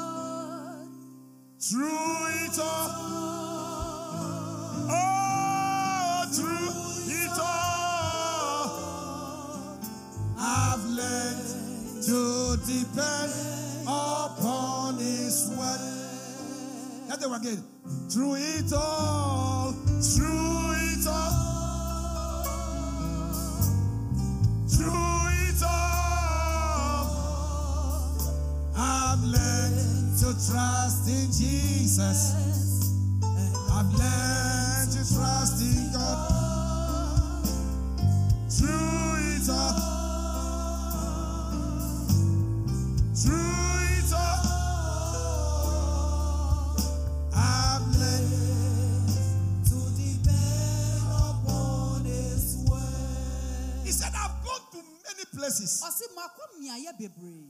through 1.58 2.26
it 2.44 2.58
all. 2.58 2.90
Oh, 4.90 6.26
through 6.34 6.83
I've 10.46 10.84
learned 10.84 12.02
to 12.04 12.56
depend 12.66 13.32
upon 13.86 14.98
His 14.98 15.50
word. 15.56 15.80
Let 17.08 17.20
them 17.20 17.32
again. 17.32 17.64
Through 18.10 18.34
it 18.36 18.72
all, 18.74 19.72
through 19.72 20.72
it 20.74 21.06
all. 21.08 22.44
Through 24.68 25.28
it 25.48 25.62
all, 25.62 27.06
I've 28.76 29.24
learned 29.24 30.18
to 30.18 30.26
trust 30.50 31.08
in 31.08 31.26
Jesus. 31.32 32.34
I've 33.72 33.92
learned 33.94 34.92
to 34.92 35.14
trust 35.14 35.62
in 35.62 35.92
God. 35.92 37.46
Through 38.50 39.16
it 39.36 39.48
all, 39.50 39.93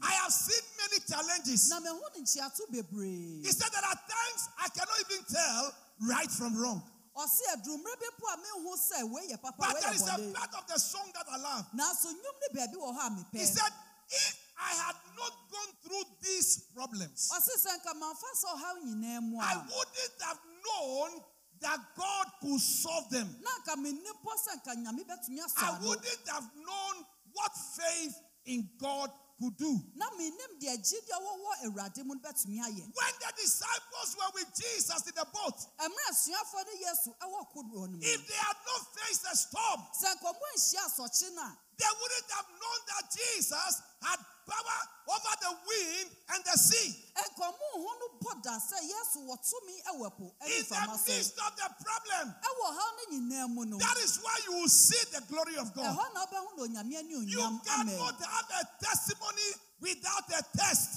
I 0.03 0.13
have 0.23 0.33
seen 0.33 0.63
many 0.79 0.99
challenges. 1.09 1.71
na 1.71 1.81
mahu 1.81 2.01
ne 2.15 2.21
nkyiato 2.23 2.67
bebree 2.71 3.43
He 3.45 3.53
said 3.53 3.71
that 3.73 3.85
at 3.85 4.01
times 4.09 4.43
I 4.59 4.69
cannot 4.69 4.99
even 5.07 5.25
tell 5.25 5.75
right 6.09 6.31
from 6.31 6.57
wrong. 6.57 6.83
ɔse 7.17 7.43
adurummerɛ 7.55 7.95
bi 8.01 8.09
po 8.19 8.27
a 8.27 8.37
mehu 8.37 8.75
sɛ 8.77 9.11
wei 9.11 9.29
yɛ 9.31 9.41
papa 9.41 9.55
But 9.59 9.81
there 9.81 9.93
a 9.95 10.33
part 10.33 10.55
of 10.59 10.67
the 10.67 10.79
song 10.79 11.11
that 11.15 11.27
I 11.31 11.37
love. 11.39 11.67
nanso 11.75 12.11
nnwom 12.13 12.37
ne 12.43 12.49
baabi 12.59 12.77
wɔ 12.77 12.91
hɔ 12.99 13.35
a 13.35 13.39
He 13.39 13.45
said, 13.47 13.73
if 14.11 14.37
I 14.59 14.73
had 14.75 14.97
not 15.17 15.33
gone 15.51 15.73
through 15.83 16.05
these 16.23 16.65
problems, 16.75 17.31
ɔse 17.33 17.55
sɛ 17.65 17.71
nka 17.79 17.93
mamfa 17.95 18.29
sɛ 18.41 18.49
ɔhaw 18.55 18.77
nyinaa 18.85 19.21
mu 19.23 19.39
I 19.41 19.57
wouldn't 19.57 20.23
have 20.23 20.41
known 20.65 21.23
that 21.61 21.79
God 21.97 22.27
could 22.41 22.61
solve 22.61 23.09
them. 23.11 23.29
na 23.41 23.51
nka 23.63 23.77
mennim 23.77 24.15
mpo 24.21 24.31
sɛ 24.37 24.53
nka 24.61 24.73
nyame 24.83 25.03
bɛtumi 25.07 25.41
I 25.59 25.79
wouldn't 25.81 26.29
have 26.29 26.49
known 26.57 27.07
what 27.33 27.53
faith 27.77 28.17
in 28.47 28.69
God 28.79 29.11
could 29.41 29.57
do. 29.57 29.81
na 29.95 30.07
mennim 30.19 30.53
deɛ 30.61 30.77
gyidie 30.77 31.17
wɔwɔ 31.17 31.53
awurade 31.65 32.05
mu 32.05 32.15
no 32.15 32.21
bɛtumi 32.21 32.59
ayɛ. 32.61 32.85
When 32.95 33.15
the 33.21 33.33
disciples 33.37 34.17
were 34.19 34.31
with 34.35 34.51
Jesus 34.55 35.07
in 35.07 35.15
the 35.15 35.27
boat, 35.33 35.59
ɛmmerɛ 35.81 36.05
asuafoɔ 36.11 36.65
ne 36.67 36.75
yesu 36.85 37.11
ɛwɔ 37.23 37.41
kodoɔ 37.53 37.89
no 37.91 37.97
mu. 37.97 37.99
if 38.03 38.27
they 38.29 38.35
had 38.35 38.57
not 38.67 38.83
faced 38.97 39.25
a 39.33 39.37
storm, 39.37 39.81
sɛ 40.01 40.15
nka 40.17 40.29
ɔmo 40.33 40.45
anhyia 40.55 40.85
asɔkye 40.87 41.35
no 41.35 41.43
a 41.43 41.59
they 41.79 41.91
wouldn't 42.01 42.31
have 42.31 42.49
known 42.51 42.81
that 42.87 43.11
Jesus 43.11 43.83
had 44.03 44.21
power 44.47 44.79
over 45.09 45.35
the 45.41 45.53
wind 45.69 46.09
and 46.35 46.41
the 46.45 46.57
sea. 46.59 46.89
ɛnka 47.17 47.45
ɔmo 47.45 47.67
ho 47.81 47.91
no 48.01 48.07
bɔ 48.23 48.43
da 48.43 48.55
sɛ 48.59 48.79
yesu 48.83 49.19
wɔ 49.29 49.37
tumi 49.41 49.75
ɛwɔ 49.91 50.09
po 50.17 50.35
ɛne 50.41 50.49
In 50.49 50.65
the 50.69 50.99
midst 51.07 51.39
of 51.39 51.53
the 51.57 51.69
problem, 51.85 52.35
ɛwɔ 52.43 52.67
haw 52.77 52.91
no 52.97 53.03
nyinaa 53.13 53.49
mu 53.55 53.65
no 53.67 53.79
that 53.79 53.97
is 53.99 54.19
why 54.23 54.37
you 54.47 54.53
will 54.53 54.69
see 54.69 55.03
the 55.13 55.21
glory 55.29 55.57
of 55.57 55.73
God. 55.75 55.85
ɛhɔ 55.97 56.15
na 56.15 56.27
wobɛhu 56.27 56.57
na 56.57 56.63
onyame 56.83 56.97
ani 56.99 57.15
You 57.31 57.61
cannot 57.65 58.21
have 58.23 58.51
a 58.61 58.85
testimony 58.85 59.49
without 59.85 60.25
a 60.33 60.41
test. 60.57 60.97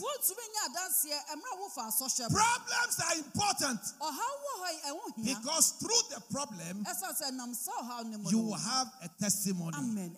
Problems 2.32 2.95
are 3.04 3.15
important. 3.19 3.82
Because 5.23 5.71
through 5.71 6.04
the 6.10 6.21
problem, 6.32 6.86
you 8.32 8.39
will 8.39 8.54
have 8.56 8.88
a 9.04 9.10
testimony. 9.19 9.76
Amen. 9.76 10.15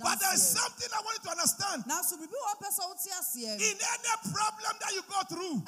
But 0.00 0.18
there 0.20 0.34
is 0.34 0.42
something 0.42 0.88
I 0.88 1.00
want 1.04 1.18
you 1.18 1.24
to 1.24 1.30
understand. 1.36 1.84
In 1.84 3.76
any 3.76 4.14
problem 4.32 4.74
that 4.80 4.92
you 4.94 5.02
go 5.04 5.22
through, 5.28 5.62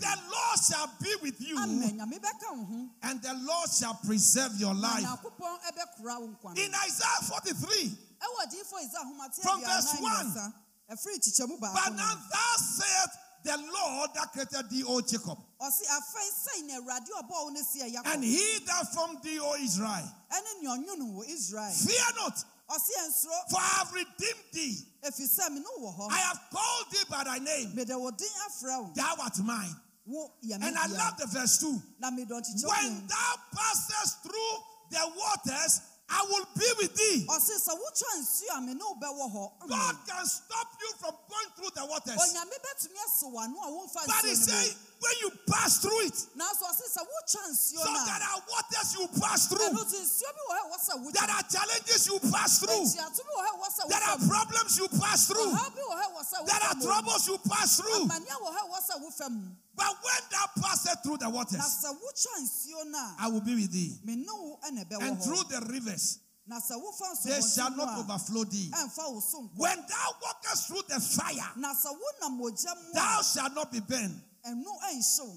the 0.00 0.16
Lord 0.26 0.58
shall 0.66 0.88
be 1.00 1.14
with 1.22 1.40
you, 1.40 1.56
and 1.58 3.22
the 3.22 3.34
Lord 3.46 3.70
shall 3.70 3.94
preserve 4.04 4.58
your 4.58 4.74
life. 4.74 5.06
In 6.56 6.74
Isaiah 6.74 7.22
43, 7.22 7.96
from 9.42 9.60
verse 9.62 9.94
1 10.00 10.52
but 10.90 11.90
now 11.90 11.90
no 11.90 12.14
thou 12.30 12.56
sayest 12.58 13.18
the 13.42 13.56
Lord 13.56 14.10
that 14.14 14.32
created 14.32 14.68
thee, 14.70 14.84
O 14.86 15.00
Jacob, 15.00 15.38
ɔse 15.60 15.82
afei 15.88 16.28
sɛi 16.44 16.66
na 16.66 16.74
awurade 16.80 17.08
ɔbɔɔ 17.08 17.30
wo 17.30 18.02
and 18.12 18.24
he 18.24 18.58
that 18.66 18.92
formed 18.94 19.22
thee, 19.22 19.38
O 19.40 19.54
Israel. 19.54 20.14
ɛne 20.30 20.62
nea 20.62 20.70
ɔnwo 20.76 20.98
no 20.98 21.04
wɔ 21.20 21.28
israel 21.28 21.72
Fear 21.72 22.14
not, 22.16 22.36
for 23.50 23.58
I 23.58 23.68
have 23.78 23.92
redeemed 23.92 24.44
thee. 24.52 24.76
ɛfiri 25.02 25.28
sɛ 25.38 25.50
me 25.52 25.60
ne 25.60 25.66
wo 25.78 26.08
I 26.10 26.18
have 26.18 26.40
called 26.52 26.86
thee 26.92 27.04
by 27.08 27.24
thy 27.24 27.38
name. 27.38 27.74
mede 27.74 27.90
wo 27.90 28.10
din 28.10 28.28
afrɛ 28.48 28.82
wo 28.84 28.92
Thou 28.94 29.14
art 29.22 29.38
mine. 29.38 29.74
wo 30.06 30.30
yɛ 30.44 30.60
me 30.60 30.66
And 30.66 30.76
I 30.76 30.86
love 30.86 31.16
the 31.18 31.26
verse 31.26 31.58
2. 31.60 31.82
na 31.98 32.10
mede 32.10 32.28
ɔkyekyɛ 32.28 32.66
When 32.66 33.06
thou 33.06 33.34
passest 33.54 34.22
through 34.22 34.56
the 34.90 35.12
waters, 35.16 35.80
I 36.10 36.22
will 36.28 36.46
be 36.58 36.66
with 36.78 36.94
thee. 36.94 37.26
ɔse 37.28 37.54
sɛ 37.58 37.72
wotwa 37.78 38.12
nsuo 38.18 38.56
a 38.56 38.60
me 38.60 38.74
ne 38.74 38.82
wo 38.84 38.94
bɛwɔ 38.96 39.32
hɔ 39.32 39.68
God 39.68 39.96
can 40.06 40.26
stop 40.26 40.68
you 40.80 40.92
from 40.98 41.14
going 41.28 41.50
through 41.56 41.70
the 41.74 41.84
waters. 41.86 42.18
onyame 42.18 42.56
bɛtumi 42.58 42.98
ase 43.06 43.24
w'ano 43.30 43.56
a 43.62 43.70
womfa 43.70 44.06
But 44.06 44.24
he 44.24 44.34
says, 44.34 44.76
when 45.00 45.14
you 45.22 45.30
pass 45.48 45.80
through 45.80 46.00
it, 46.06 46.14
so 46.14 46.28
nanso 46.36 46.64
ɔse 46.68 46.84
sɛ 46.92 47.00
wotwa 47.00 47.42
nsuo 47.48 47.84
no 47.84 48.04
there 48.04 48.20
are 48.20 48.40
waters 48.52 48.88
you 48.98 49.08
pass 49.20 49.48
through, 49.48 49.68
ɛno 49.72 49.80
nti 49.80 49.96
nsuo 49.96 50.30
bi 50.36 50.42
wɔ 50.44 50.52
hɔ 50.52 50.60
a 50.60 50.68
ɛwɔ 50.68 50.76
sɛ 50.84 51.12
there 51.12 51.30
are 51.30 51.42
challenges 51.48 52.06
you 52.06 52.18
pass 52.30 52.58
through, 52.58 52.84
akyiato 52.84 53.20
bi 53.24 53.32
wɔ 53.32 53.40
hɔ 53.40 53.48
a 53.48 53.56
ɛwɔ 53.56 53.68
sɛ 53.76 53.88
there 53.88 54.04
are 54.04 54.18
problems 54.28 54.76
you 54.76 54.88
pass 55.00 55.26
through, 55.26 55.50
ɔhaw 55.52 55.70
bi 55.74 55.80
wɔ 55.80 55.94
hɔ 55.96 56.04
a 56.04 56.08
ɛwɔ 56.10 56.22
sɛ 56.30 56.46
there 56.46 56.62
are 56.68 56.74
troubles 56.82 57.26
you 57.28 57.38
pass 57.48 57.76
through. 57.76 58.04
amanneɛ 58.04 58.36
wɔ 58.44 58.48
hɔ 58.48 58.60
a 58.60 58.68
ɛwɔ 58.68 58.78
sɛ 58.88 58.94
wofam 59.04 59.56
But 59.76 59.96
when 60.04 60.22
thou 60.30 60.46
passest 60.60 61.02
through 61.02 61.16
the 61.18 61.30
waters, 61.30 61.56
sɛ 61.60 61.88
wotwa 61.96 62.34
nsuo 62.44 62.90
no 62.90 62.98
a 62.98 63.16
I 63.20 63.28
will 63.28 63.40
be 63.40 63.54
with 63.54 63.72
thee. 63.72 63.98
me 64.04 64.16
ne 64.16 64.26
wo 64.28 64.58
ɛna 64.68 64.84
ɛbɛwɔ 64.86 65.02
And 65.02 65.22
through 65.22 65.44
the 65.44 65.60
rivers, 65.72 66.18
they 67.24 67.40
shall 67.40 67.70
not 67.76 67.98
overflow 67.98 68.44
thee. 68.44 68.70
ɛmfa 68.74 69.12
wo 69.12 69.20
so 69.20 69.40
nkɔ 69.42 69.56
When 69.56 69.76
thou 69.88 70.14
walkest 70.22 70.66
through 70.66 70.82
the 70.88 71.00
fire, 71.00 71.52
na 71.56 71.72
sɛ 71.74 71.88
wonam 71.96 72.38
mogya 72.38 72.74
mu 72.76 72.92
thou 72.92 73.22
shalt 73.22 73.54
not 73.54 73.70
be 73.72 73.80
burned, 73.80 74.10
ɛno 74.10 74.10
ɛnhye 74.10 74.18
wo 74.18 74.29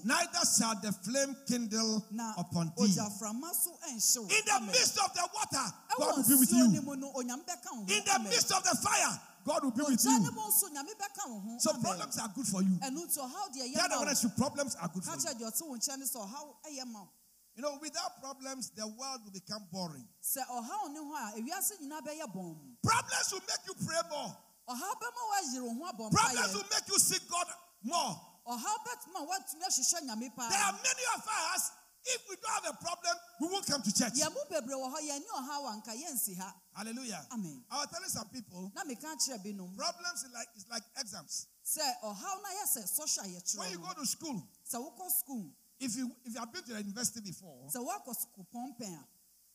neither 0.04 0.40
shall 0.56 0.74
the 0.80 0.92
flame 1.04 1.36
kindle 1.46 2.04
upon 2.38 2.72
thee. 2.76 2.84
ogyaframa 2.88 3.52
so 3.54 3.70
ɛnhye 3.88 4.18
wo 4.18 4.28
In 4.28 4.44
the 4.44 4.60
midst 4.72 4.98
of 4.98 5.12
the 5.14 5.28
water, 5.34 5.66
God 5.98 6.16
will 6.16 6.28
be 6.28 6.34
with 6.36 6.52
you. 6.52 6.82
mu 6.82 6.96
no 6.96 7.12
onyame 7.12 7.44
bɛka 7.44 7.70
wo 7.72 7.84
ho 7.84 7.86
In 7.88 8.02
the 8.04 8.18
midst 8.28 8.52
of 8.52 8.62
the 8.64 8.76
fire, 8.82 9.20
God 9.44 9.62
will 9.64 9.70
be 9.72 9.82
with 9.82 10.04
you. 10.04 10.18
mu 10.20 10.30
nso 10.48 10.68
nyame 10.72 10.92
bɛka 10.96 11.28
wo 11.28 11.38
ho 11.40 11.56
So 11.58 11.72
problems 11.80 12.18
are 12.18 12.28
good 12.34 12.46
for 12.46 12.62
you. 12.62 12.76
ɛno 12.80 13.04
nti 13.04 13.18
ɔhaw 13.18 13.46
deɛ 13.54 13.74
The 13.74 13.82
other 13.84 13.98
one 13.98 14.08
is 14.08 14.26
problems 14.36 14.74
are 14.76 14.88
good 14.88 15.04
for 15.04 15.10
you. 15.12 15.16
kyerɛ 15.18 15.34
deɛ 15.38 15.46
ɔte 15.52 15.62
wo 15.68 15.76
nkyɛn 15.76 15.98
ne 15.98 16.04
sɛ 16.06 16.18
ɔhaw 16.24 16.46
ɛyɛ 16.66 16.86
ma 16.86 17.00
wo 17.00 17.08
You 17.56 17.62
know, 17.62 17.78
without 17.80 18.18
problems, 18.20 18.70
the 18.74 18.84
world 18.84 19.20
will 19.24 19.30
become 19.30 19.62
boring. 19.70 20.08
sɛ 20.22 20.42
ɔhaw 20.48 20.90
ne 20.92 20.98
ho 20.98 21.14
a 21.14 21.32
ewiase 21.38 21.78
nyinaa 21.82 22.00
bɛyɛ 22.02 22.26
bɔn 22.34 22.56
Problems 22.82 23.28
will 23.32 23.44
make 23.46 23.64
you 23.66 23.74
pray 23.86 24.00
more. 24.10 24.36
ɔhaw 24.68 24.92
bɛma 24.96 25.20
woayere 25.30 25.62
wo 25.62 26.10
Problems 26.10 26.54
will 26.54 26.68
make 26.72 26.88
you 26.88 26.98
seek 26.98 27.28
God 27.28 27.46
more. 27.82 28.20
Ɔhaw 28.46 28.76
bɛtuma 28.84 29.20
woatumi 29.28 29.62
ahwehwɛ 29.64 30.00
nyame 30.04 30.30
There 30.50 30.58
are 30.60 30.72
many 30.72 31.04
of 31.14 31.22
us, 31.54 31.70
if 32.06 32.28
we 32.28 32.36
don't 32.36 32.52
have 32.64 32.74
a 32.74 32.76
problem, 32.76 33.16
we 33.40 33.48
won't 33.48 33.66
come 33.66 33.82
to 33.82 33.92
church. 33.92 34.12
yɛn 34.12 34.32
mu 34.32 34.40
bebree 34.50 34.76
wɔ 34.76 34.92
hɔ 34.92 34.98
yɛne 35.08 35.26
ɔhaw 35.26 35.72
a 35.72 35.76
nka 35.80 35.92
yɛnsi 35.96 36.36
ha. 36.38 36.54
Hallelujah. 36.74 37.26
amen. 37.32 37.64
I 37.70 37.76
was 37.78 37.88
telling 37.90 38.08
some 38.08 38.28
people, 38.28 38.70
na 38.74 38.82
meka 38.84 39.16
kyerɛ 39.16 39.42
binom 39.44 39.76
problems 39.76 40.22
is 40.24 40.32
like 40.32 40.48
it's 40.54 40.66
like 40.68 40.82
exams. 40.98 41.46
sɛ 41.64 41.82
ɔhaw 42.02 42.42
no 42.42 42.48
ayɛ 42.50 42.64
sɛ 42.76 42.82
sɔhwɛ 43.00 43.56
a 43.56 43.58
When 43.58 43.70
you 43.70 43.78
go 43.78 43.92
to 43.94 44.06
school, 44.06 44.42
sɛ 44.70 44.76
wokɔ 44.76 45.10
skul 45.10 45.52
if 45.80 45.96
you 45.96 46.10
if 46.24 46.34
you 46.34 46.40
have 46.40 46.52
been 46.52 46.62
to 46.64 46.72
the 46.72 46.80
university 46.82 47.20
before 47.20 47.68
sɛ 47.70 47.80
woakɔ 47.80 48.14
skul 48.14 48.46
pɔmpɛn 48.54 48.94
a. 48.94 49.06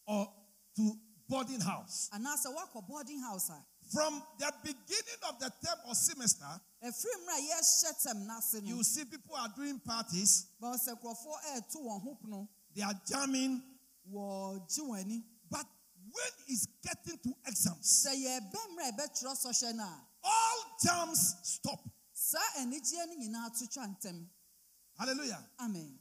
or 0.07 0.33
to 0.75 0.99
boarding 1.27 1.61
house, 1.61 2.09
boarding 2.87 3.21
house 3.21 3.51
from 3.91 4.21
the 4.37 4.51
beginning 4.63 5.21
of 5.29 5.39
the 5.39 5.51
term 5.65 5.79
or 5.87 5.95
semester, 5.95 6.45
a 6.81 6.87
yɛhyɛ 6.87 7.91
tɛm 8.03 8.67
you 8.67 8.83
see 8.83 9.05
people 9.05 9.35
are 9.35 9.49
doing 9.55 9.79
parties, 9.79 10.47
bɛwɔ 10.61 10.75
sɛ 10.77 10.93
nkurɔfoɔ 10.99 11.37
ɛɛto 11.53 11.75
wɔn 11.81 12.01
ho 12.03 12.17
pono 12.21 12.47
they 12.75 12.81
are 12.81 12.93
jamming, 13.05 13.61
wɔgye 14.11 14.79
wɔn 14.79 14.99
ani 14.99 15.23
but 15.49 15.65
when 16.11 16.31
it's 16.47 16.67
getting 16.83 17.17
to 17.19 17.33
exams, 17.47 18.05
sɛ 18.05 18.13
yɛbɛn 18.15 18.77
mmerɛ 18.77 18.87
a 18.87 18.91
yɛbɛtwerɛ 18.91 19.35
sɔhwɛ 19.45 19.75
no 19.75 19.83
a 19.83 20.05
all 20.23 20.63
jams 20.83 21.35
stop. 21.43 21.79
saa 22.13 22.39
anigyeɛ 22.59 23.07
no 23.07 23.13
nyinaa 23.15 23.57
to 23.57 23.67
twa 23.67 23.87
ntɛm 23.87 24.27
Hallelujah. 24.97 25.39
amen 25.61 25.99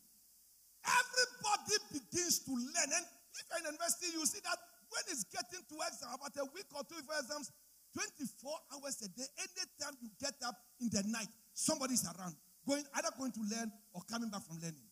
Everybody 0.88 1.76
begins 1.92 2.40
to 2.48 2.52
learn. 2.54 2.90
And 2.96 3.04
if 3.04 3.44
you're 3.50 3.60
in 3.60 3.64
university, 3.76 4.08
you 4.14 4.24
see 4.26 4.40
that 4.44 4.58
when 4.88 5.04
it's 5.12 5.24
getting 5.28 5.60
to 5.60 5.76
exam, 5.84 6.16
about 6.16 6.32
a 6.38 6.44
week 6.56 6.68
or 6.72 6.82
two 6.88 6.96
before 6.96 7.20
exams, 7.20 7.52
24 7.94 8.52
hours 8.74 8.96
a 9.02 9.08
day, 9.08 9.26
anytime 9.38 9.96
you 10.02 10.10
get 10.20 10.34
up 10.46 10.56
in 10.80 10.88
the 10.90 11.02
night, 11.08 11.28
somebody's 11.54 12.04
around, 12.04 12.34
going 12.66 12.84
either 12.94 13.08
going 13.18 13.32
to 13.32 13.40
learn 13.50 13.72
or 13.92 14.02
coming 14.10 14.30
back 14.30 14.42
from 14.46 14.58
learning. 14.60 14.86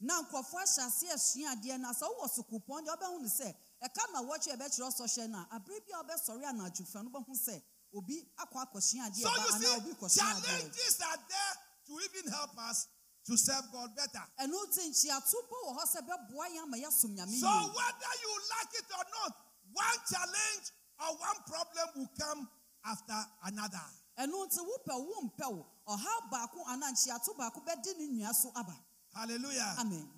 na 0.00 0.16
nkurɔfoɔ 0.22 0.64
ahyɛ 0.64 0.86
ase 0.88 1.06
asua 1.12 1.52
adeɛ 1.54 1.78
no 1.78 1.90
a 1.90 1.92
sɛ 1.92 2.06
wowɔ 2.08 2.28
sukuu 2.34 2.60
pɔn 2.64 2.84
deɛ 2.86 2.96
wobɛhu 2.96 3.20
no 3.20 3.28
sɛ 3.28 3.54
ɛka 3.84 4.02
ma 4.12 4.20
wɔtwe 4.24 4.56
ɛbɛkyerɛ 4.56 4.90
sɔhwɛ 4.96 5.28
no 5.28 5.38
a 5.38 5.48
abere 5.60 5.80
bi 5.84 5.92
a 5.92 6.02
wobɛsɔre 6.02 6.44
anadwofa 6.48 7.04
no 7.04 7.10
wobɛhu 7.10 7.36
sɛ 7.36 7.62
obi 7.92 8.16
akɔ 8.40 8.56
akɔsua 8.64 9.04
adeɛ 9.10 9.20
So 9.20 9.28
ba 9.28 9.36
you 9.36 9.52
anaa 9.52 9.76
obi 9.76 9.90
see, 9.90 9.96
kɔsua 10.00 10.24
adeɛ 10.24 10.40
challenges 10.40 11.00
are 11.04 11.18
there 11.28 11.54
to 11.86 11.92
even 12.00 12.32
help 12.32 12.58
us 12.58 12.88
to 13.26 13.36
serve 13.36 13.64
God 13.72 13.94
better. 13.94 14.24
ɛno 14.40 14.56
nti 14.66 14.88
nkyiato 14.88 15.36
mpo 15.44 15.56
wɔ 15.68 15.70
hɔ 15.76 15.84
sɛ 15.92 16.00
bɛboa 16.08 16.46
yɛn 16.48 16.62
ama 16.62 16.76
nyame 16.78 17.36
So 17.40 17.52
whether 17.76 18.12
you 18.24 18.32
like 18.56 18.72
it 18.80 18.88
or 18.96 19.04
not, 19.20 19.36
one 19.72 19.98
challenge 20.08 20.64
or 21.00 21.16
one 21.16 21.38
problem 21.46 21.86
will 21.96 22.10
come 22.18 22.48
after 22.84 23.18
another. 23.44 23.86
ɛno 24.18 24.46
nti 24.46 24.58
wopɛ 24.60 24.94
wo 25.06 25.20
mpɛ 25.28 25.46
wo 25.56 25.66
ɔhaw 25.88 26.30
baako 26.30 26.60
anaa 26.68 26.90
nkyiato 26.92 27.34
baako 27.36 27.60
bɛdi 27.64 27.96
ne 27.98 28.06
nnua 28.08 28.34
so 28.34 28.50
aba 28.54 28.76
Hallelujah. 29.14 29.74
amen 29.78 30.08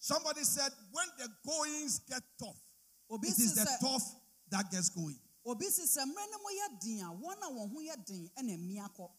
Somebody 0.00 0.44
said, 0.44 0.70
when 0.92 1.06
the 1.18 1.28
goings 1.44 1.98
get 2.08 2.22
tough, 2.38 2.56
obi 3.10 3.28
it 3.28 3.38
is 3.38 3.54
the 3.56 3.66
tough 3.80 4.14
that 4.50 4.70
gets 4.70 4.88
going. 4.90 5.18
obi 5.44 5.66
si 5.66 5.82
sɛ 5.82 6.04
mmerɛ 6.04 6.30
no 6.30 6.38
mu 6.38 6.50
yɛ 6.54 6.80
den 6.80 7.00
a 7.00 7.10
wɔn 7.12 7.42
a 7.42 7.48
wɔn 7.50 7.72
ho 7.72 7.78
yɛ 7.80 8.06
den 8.06 8.30
ɛna 8.38 8.56
mmea 8.58 8.88
kɔ 8.96 9.10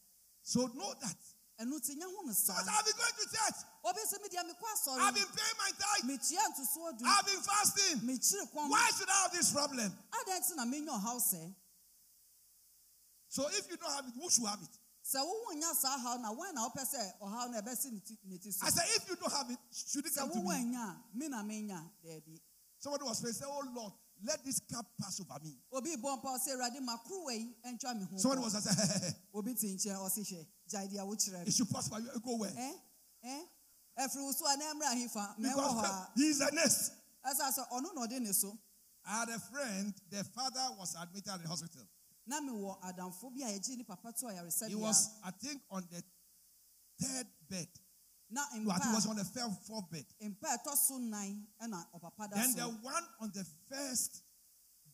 So 0.41 0.67
know 0.67 0.93
that. 1.01 1.17
Ɛno 1.59 1.75
nti 1.75 1.95
nyɛ 1.95 2.05
ho 2.07 2.21
no 2.23 2.31
I've 2.31 2.85
been 2.85 2.95
going 2.95 3.15
to 3.19 3.27
church. 3.27 3.59
obi 3.83 3.99
sɛ 4.07 4.17
medeɛ 4.23 4.43
mekɔ 4.47 4.99
I've 4.99 5.13
been 5.15 5.27
paying 5.27 5.57
my 5.59 5.71
tithe. 5.71 6.05
mekyia 6.09 6.43
ntosoɔ 6.49 6.97
du 6.97 7.05
I've 7.05 7.25
been 7.25 7.41
fasting. 7.41 7.99
Why 8.69 8.89
should 8.97 9.09
I 9.09 9.21
have 9.23 9.31
this 9.33 9.51
problem? 9.51 9.91
adɛn 10.11 10.39
nti 10.39 10.55
na 10.55 10.65
menya 10.65 10.95
ɔhaw 10.99 11.19
sɛ 11.19 11.55
So 13.27 13.47
if 13.49 13.69
you 13.69 13.77
don't 13.77 13.91
have 13.93 14.05
it, 14.07 14.13
who 14.15 14.29
should 14.29 14.47
have 14.47 14.59
it? 14.61 14.69
sɛ 15.03 15.19
wowo 15.19 15.53
nya 15.55 15.73
saa 15.75 15.97
haw 15.97 16.17
na 16.17 16.31
wɔn 16.33 16.53
na 16.53 16.69
wopɛ 16.69 16.83
sɛ 16.87 17.19
ɔhaw 17.21 17.51
no 17.51 17.61
ɛbɛsi 17.61 17.91
ne 17.91 17.99
ti- 17.99 18.19
ne 18.23 18.37
ti 18.37 18.51
so 18.51 18.65
I 18.65 18.69
said, 18.69 18.85
if 18.95 19.09
you 19.09 19.15
don't 19.17 19.31
have 19.31 19.49
it, 19.51 19.57
should 19.71 20.05
it 20.05 20.13
come 20.15 20.29
to 20.31 20.37
me? 20.37 20.55
anya 20.55 20.79
a 21.13 21.17
me 21.17 21.27
na 21.27 21.43
menya 21.43 21.83
daabi 22.05 22.39
Somebody 22.81 23.03
was 23.03 23.17
saying, 23.19 23.33
say, 23.33 23.45
oh 23.45 23.61
Lord, 23.75 23.91
let 24.25 24.43
this 24.45 24.59
cup 24.71 24.85
pass 24.99 25.19
over 25.21 25.39
me. 25.43 25.55
obi 25.71 25.95
bɔ 25.95 26.19
mpa 26.21 26.35
ɔsɛ 26.37 26.49
awurade 26.55 26.81
ma 26.81 26.97
kuruwa 26.97 27.33
yi 27.33 27.55
ntwa 27.65 27.95
me 27.99 28.05
ho 28.05 28.17
Someone 28.17 28.39
kɔ." 28.39 28.43
was 28.43 28.63
saying, 28.63 29.15
obi 29.33 29.53
te 29.55 29.67
nkyɛn 29.75 29.97
ɔsi 29.97 30.21
hwɛ 30.27 30.47
gyae 30.69 30.87
deɛ 30.91 31.05
wokyerɛ 31.07 31.47
it 31.47 31.53
should 31.53 31.69
pass 31.69 31.91
over 31.91 32.01
you. 32.01 32.19
Go 32.19 32.35
where? 32.37 32.51
ɛ 32.51 32.73
ɛ 33.25 33.41
ɛfiri 33.99 34.21
wo 34.23 34.31
so 34.31 34.45
a 34.47 34.57
na 34.57 34.73
mmerɛ 34.73 34.87
ahefa 34.93 35.35
mɛ 35.39 35.53
wɔ 35.53 35.67
hɔ 35.67 35.83
a 35.85 36.11
he 36.15 36.29
is 36.29 36.41
a 36.41 36.51
nurse. 36.51 36.91
ɛsɛ 37.25 37.51
sɛ 37.57 37.69
ɔno 37.71 37.93
na 37.95 38.05
ɔde 38.07 38.19
ne 38.21 38.31
so 38.33 38.57
I 39.05 39.19
had 39.19 39.29
a 39.29 39.39
friend, 39.39 39.93
the 40.09 40.23
father 40.25 40.75
was 40.77 40.95
admitted 41.01 41.33
in 41.35 41.41
the 41.43 41.47
hospital. 41.47 41.81
na 42.27 42.39
mewɔ 42.41 42.79
adamfo 42.81 43.33
bi 43.33 43.41
a 43.47 43.57
yɛgye 43.57 43.77
ne 43.77 43.83
papa 43.83 44.13
to 44.13 44.67
He 44.67 44.75
was, 44.75 45.09
I 45.23 45.31
think, 45.31 45.61
on 45.71 45.87
the 45.89 46.03
third 47.01 47.27
bed. 47.49 47.67
Na 48.31 48.41
I 48.53 48.59
he 48.59 48.65
was 48.65 49.07
on 49.07 49.15
the 49.15 49.23
fourth 49.25 49.89
bed. 49.91 50.05
mpa 50.21 50.57
ɛtɔ 50.57 50.75
so 50.77 50.97
nan 50.97 51.47
ɛna 51.61 51.83
ɔpapa 51.95 52.29
da 52.29 52.35
Then 52.35 52.53
the 52.55 52.63
one 52.81 53.03
on 53.21 53.31
the 53.33 53.45
first 53.69 54.21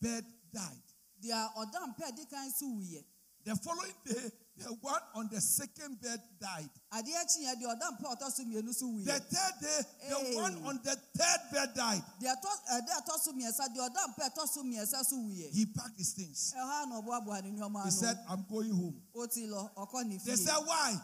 bed 0.01 0.25
died. 0.53 0.83
deɛ 1.21 1.53
ɔda 1.55 1.79
mpa 1.95 2.11
ɛdi 2.11 2.29
kan 2.29 2.51
so 2.51 2.65
wuyɛ 2.65 3.03
The 3.43 3.55
following 3.57 3.93
day, 4.05 4.31
the 4.57 4.73
one 4.81 5.01
on 5.13 5.29
the 5.31 5.39
second 5.39 6.01
bed 6.01 6.19
died. 6.39 6.69
adeɛ 6.91 7.13
akyi 7.13 7.43
yɛ 7.45 7.55
deɛ 7.61 7.75
ɔda 7.75 7.91
mpa 7.99 8.11
a 8.11 8.15
ɔtɔ 8.15 8.31
so 8.31 8.43
mmienu 8.43 8.73
so 8.73 8.87
The 9.03 9.19
third 9.19 9.53
day, 9.61 9.81
the 10.09 10.15
Hey. 10.15 10.35
one 10.35 10.55
on 10.65 10.79
the 10.83 10.95
third 10.95 11.41
bed 11.51 11.73
died. 11.75 12.03
deɛ 12.21 12.35
ɛtɔ 12.35 12.49
ɛdɛ 12.71 12.89
eh, 12.89 13.01
ɛtɔ 13.01 13.19
so 13.19 13.33
mmiɛnsa 13.33 13.67
deɛ 13.75 13.89
ɔda 13.89 14.07
mpa 14.15 14.29
ɛtɔ 14.29 14.47
so 14.47 14.63
mmiɛnsa 14.63 15.05
so 15.05 15.15
wuyɛ 15.17 15.51
He 15.53 15.65
packed 15.65 15.97
his 15.97 16.13
things. 16.13 16.53
ɛhɔ 16.55 16.83
a 16.83 16.85
na 16.87 17.01
ɔboaboa 17.01 17.43
ne 17.43 17.51
nneɛma 17.51 17.83
He 17.85 17.91
said, 17.91 18.17
I'm 18.29 18.45
going 18.49 18.71
home. 18.71 19.01
oti 19.13 19.45
lɔ 19.47 19.73
ɔkɔ 19.75 20.05
ne 20.07 20.17
They 20.17 20.31
fie 20.35 20.43
said, 20.43 20.57
Why? 20.65 20.95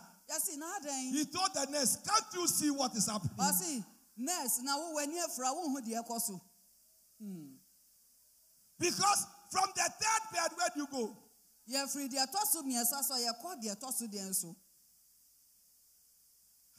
He 1.12 1.26
told 1.26 1.54
the 1.54 1.68
nurse, 1.72 1.98
Can't 2.08 2.26
you 2.34 2.48
see 2.48 2.72
what 2.72 2.96
is 2.96 3.08
happening? 3.08 3.84
nurse 4.18 4.62
na 4.62 4.78
wo 4.78 4.94
w'ani 4.96 5.18
afura 5.20 5.52
wo 5.56 5.70
hu 5.70 5.82
deɛ 5.82 6.04
ɛkɔ 6.04 6.20
so 6.22 6.40
hmm. 7.20 7.56
Because 8.78 9.26
from 9.52 9.70
the 9.76 9.82
third 9.82 10.24
bed, 10.34 10.52
where 10.58 10.70
do 10.76 10.82
you 10.82 10.88
go? 10.88 11.18
yɛfiri 11.70 12.10
deɛ 12.10 12.26
ɛtɔ 12.28 12.46
so 12.52 12.62
mmiɛnsa 12.64 13.04
so 13.04 13.16
yɛkɔ 13.16 13.62
deɛ 13.62 13.76
ɛtɔ 13.76 13.94
so 13.94 14.06
deɛ 14.08 14.30
nso 14.30 14.56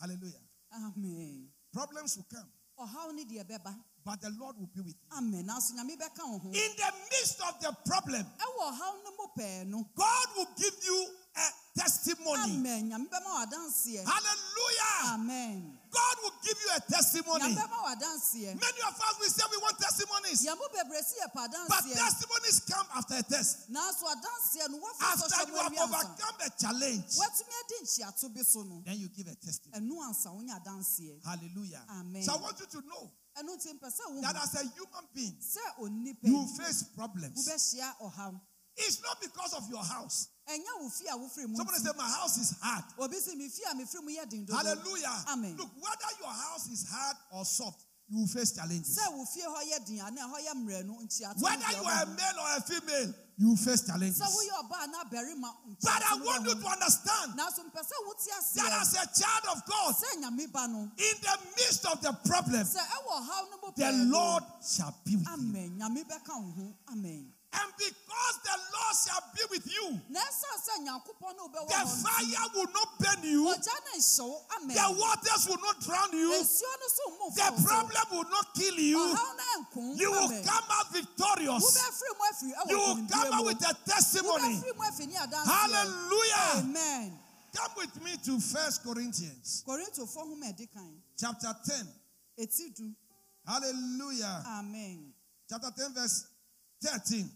Hallelujah. 0.00 0.40
amen 0.74 1.48
Problems 1.72 2.16
will 2.16 2.26
come, 2.30 2.52
ɔhaw 2.78 3.14
ne 3.14 3.24
deɛ 3.24 3.44
bɛba 3.48 3.74
but 4.04 4.20
the 4.20 4.30
Lord 4.30 4.56
will 4.58 4.66
be 4.74 4.80
with 4.80 4.96
you. 5.00 5.16
amen 5.16 5.46
nanso 5.46 5.72
nyame 5.74 5.96
bɛka 5.96 6.22
wo 6.30 6.38
ho 6.38 6.48
In 6.48 6.70
the 6.76 6.92
midst 7.10 7.40
of 7.40 7.60
the 7.60 7.72
problem, 7.86 8.24
ɛwɔ 8.24 8.72
ɔhaw 8.72 9.04
no 9.04 9.10
mu 9.18 9.26
pɛɛ 9.42 9.66
no 9.66 9.88
God 9.94 10.26
will 10.36 10.54
give 10.56 10.74
you 10.84 11.06
a 11.36 11.46
testimony. 11.76 12.40
amen 12.52 12.88
nyame 12.90 13.08
bɛma 13.08 13.28
wɔ 13.32 13.40
adanseɛ 13.46 14.04
Hallelujah. 14.04 15.14
amen 15.14 15.78
God 15.92 16.16
will 16.22 16.32
give 16.42 16.56
you 16.60 16.70
a 16.76 16.80
testimony. 16.80 17.44
nyame 17.44 17.56
bɛma 17.56 17.78
wɔ 17.84 17.88
adanseɛ 17.96 18.52
Many 18.60 18.80
of 18.88 18.94
us, 18.96 19.14
we 19.20 19.28
say 19.28 19.44
we 19.50 19.56
want 19.58 19.78
testimonies, 19.78 20.44
yɛn 20.44 20.58
mo 20.58 20.66
bebree 20.68 21.02
si 21.04 21.16
yɛ 21.20 21.32
pa 21.32 21.48
but 21.68 21.82
testimonies 21.94 22.60
come 22.68 22.86
after 22.94 23.14
a 23.16 23.22
test. 23.22 23.70
nanso 23.72 24.04
adanseɛ 24.04 24.68
no 24.70 24.76
wafa 24.78 25.04
After 25.04 25.48
you 25.50 25.56
have 25.56 25.72
overcome 25.72 26.36
a 26.44 26.50
challenge, 26.60 27.16
watumi 27.16 27.54
adi 27.64 27.76
nkyiato 27.82 28.28
bi 28.34 28.42
then 28.84 28.98
you 28.98 29.08
give 29.08 29.26
a 29.28 29.34
testimony. 29.36 29.80
ɛnu 29.80 29.94
ansa 30.04 30.28
wonya 30.32 30.60
adanseɛ 30.60 31.24
Hallelujah. 31.24 31.84
Amen. 31.88 32.22
So 32.22 32.34
I 32.34 32.36
want 32.36 32.58
you 32.60 32.66
to 32.66 32.86
know 32.86 33.10
ɛnu 33.38 33.62
ti 33.62 33.72
mpɛ 33.72 33.88
sɛ 33.88 34.12
wo 34.14 34.20
that 34.20 34.36
as 34.36 34.54
a 34.54 34.64
human 34.76 35.08
being, 35.14 35.36
you 36.22 36.48
face 36.58 36.82
problems. 36.94 37.48
It's 38.76 39.02
not 39.02 39.20
because 39.20 39.52
of 39.54 39.68
your 39.68 39.84
house. 39.84 40.28
Ɛnyɛ 40.48 40.72
wo 40.80 40.88
fie 40.88 41.06
a 41.08 41.16
wofiri 41.16 41.48
mu 41.48 41.56
Somebody 41.56 41.78
say, 41.78 41.90
My 41.96 42.08
house 42.08 42.38
is 42.38 42.54
hard. 42.60 42.84
obi 42.98 43.16
si 43.16 43.36
mi 43.36 43.48
fie 43.48 43.64
a 43.70 43.74
mi 43.74 43.84
firi 43.84 44.02
mu 44.02 44.10
yɛ 44.10 44.28
den 44.28 44.44
dodo 44.44 44.56
Hallelujah. 44.58 45.24
Amen. 45.28 45.56
Look, 45.56 45.70
whether 45.80 46.10
your 46.20 46.32
house 46.32 46.68
is 46.68 46.86
hard 46.90 47.16
or 47.32 47.44
soft, 47.44 47.84
you 48.08 48.18
will 48.18 48.26
face 48.26 48.52
challenges. 48.52 48.98
sɛ 48.98 49.12
wo 49.16 49.24
fie 49.24 49.42
hɔ 49.42 49.60
yɛ 49.72 49.86
den 49.86 50.00
ana 50.00 50.20
ɛhɔ 50.26 50.38
yɛ 50.46 50.52
mmerɛnu 50.54 50.92
nkyiato 51.02 51.36
ne 51.36 51.42
Whether 51.42 51.72
you 51.78 51.84
are 51.84 52.02
a 52.02 52.06
male 52.06 52.38
or 52.42 52.56
a 52.56 52.60
female, 52.60 53.14
you 53.38 53.48
will 53.48 53.56
face 53.56 53.86
challenges. 53.86 54.20
sɛ 54.20 54.26
woyɛ 54.26 54.54
ɔbaa 54.68 54.86
na 54.90 55.04
barima 55.04 55.54
But 55.80 56.02
I 56.10 56.16
want 56.16 56.44
you 56.46 56.54
to 56.54 56.66
understand 56.66 57.32
nanso 57.38 57.62
mpɛ 57.64 57.80
sɛ 57.80 57.96
wote 58.06 58.26
that 58.56 58.72
as 58.82 58.92
a 58.94 59.06
child 59.20 59.56
of 59.56 59.64
God, 59.66 59.94
sɛ 59.94 60.20
nyame 60.22 60.52
ba 60.52 60.66
no 60.68 60.90
in 60.98 61.16
the 61.22 61.38
midst 61.56 61.86
of 61.86 62.02
the 62.02 62.12
problem, 62.26 62.66
sɛ 62.66 62.78
ɛwɔ 62.82 63.12
ɔhaw 63.22 63.50
no 63.50 63.56
mu 63.62 63.72
the 63.76 63.92
Lord 64.10 64.42
shall 64.60 64.94
be 65.04 65.16
with 65.16 65.26
you. 65.28 65.34
amen 66.92 67.32
nyame 67.52 67.60
bɛka 67.60 67.60
wo 67.60 67.60
ho 67.60 67.60
amen 67.60 67.60
And 67.60 67.72
because 67.78 68.36
the 68.44 68.56
Lord 68.72 68.96
shall 69.04 69.24
be 69.34 69.42
with 69.50 69.66
you, 69.66 70.00
na 70.10 70.20
ɛsiane 70.20 70.58
sɛ 70.62 70.74
nyankopɔn 70.86 71.36
ne 71.36 71.42
wobɛwɔ 71.42 71.68
the 71.68 72.02
fire 72.02 72.48
will 72.54 72.72
not 72.72 72.98
burn 72.98 73.22
you, 73.24 73.44
ɔgya 73.44 73.76
ne 73.84 73.98
nhyew 73.98 74.40
amen 74.56 74.76
the 74.76 75.00
waters 75.00 75.46
will 75.48 75.58
not 75.62 75.80
drown 75.80 76.12
you, 76.12 76.30
nsuo 76.30 76.72
no 76.80 76.88
so 76.88 77.04
mmu 77.10 77.34
the 77.34 77.62
problem 77.62 78.04
will 78.10 78.30
not 78.30 78.54
kill 78.54 78.74
you. 78.78 78.98
ɔhaw 78.98 79.36
no 79.36 79.44
ɛnko 79.64 79.98
You 79.98 80.10
will 80.10 80.28
come 80.44 80.64
out 80.70 80.92
victorious. 80.92 81.64
wobɛfiri 81.64 82.12
mu 82.18 82.24
afiri 82.32 82.52
ɛwɔ 82.54 82.70
You 82.70 82.78
will 82.78 83.08
come 83.08 83.32
out 83.32 83.44
with 83.44 83.68
a 83.70 83.74
testimony. 83.90 84.56
wobɛfiri 84.56 84.76
mu 84.76 84.82
afiri 84.84 85.06
ne 85.08 85.16
adanseɛ 85.16 85.46
Hallelujah. 85.46 86.52
amen 86.56 87.18
Come 87.54 87.72
with 87.76 88.02
me 88.02 88.16
to 88.24 88.40
First 88.40 88.82
Corinthians 88.82 89.62
korintofoɔ 89.66 90.24
ho 90.28 90.34
ma 90.36 90.46
ɛdi 90.46 90.72
kan 90.72 91.02
chapter 91.18 91.54
10. 91.66 91.88
Hallelujah. 93.46 94.42
amen 94.46 95.12
Chapter 95.50 95.70
10, 95.76 95.92
verse 95.94 96.26
13. 96.82 97.30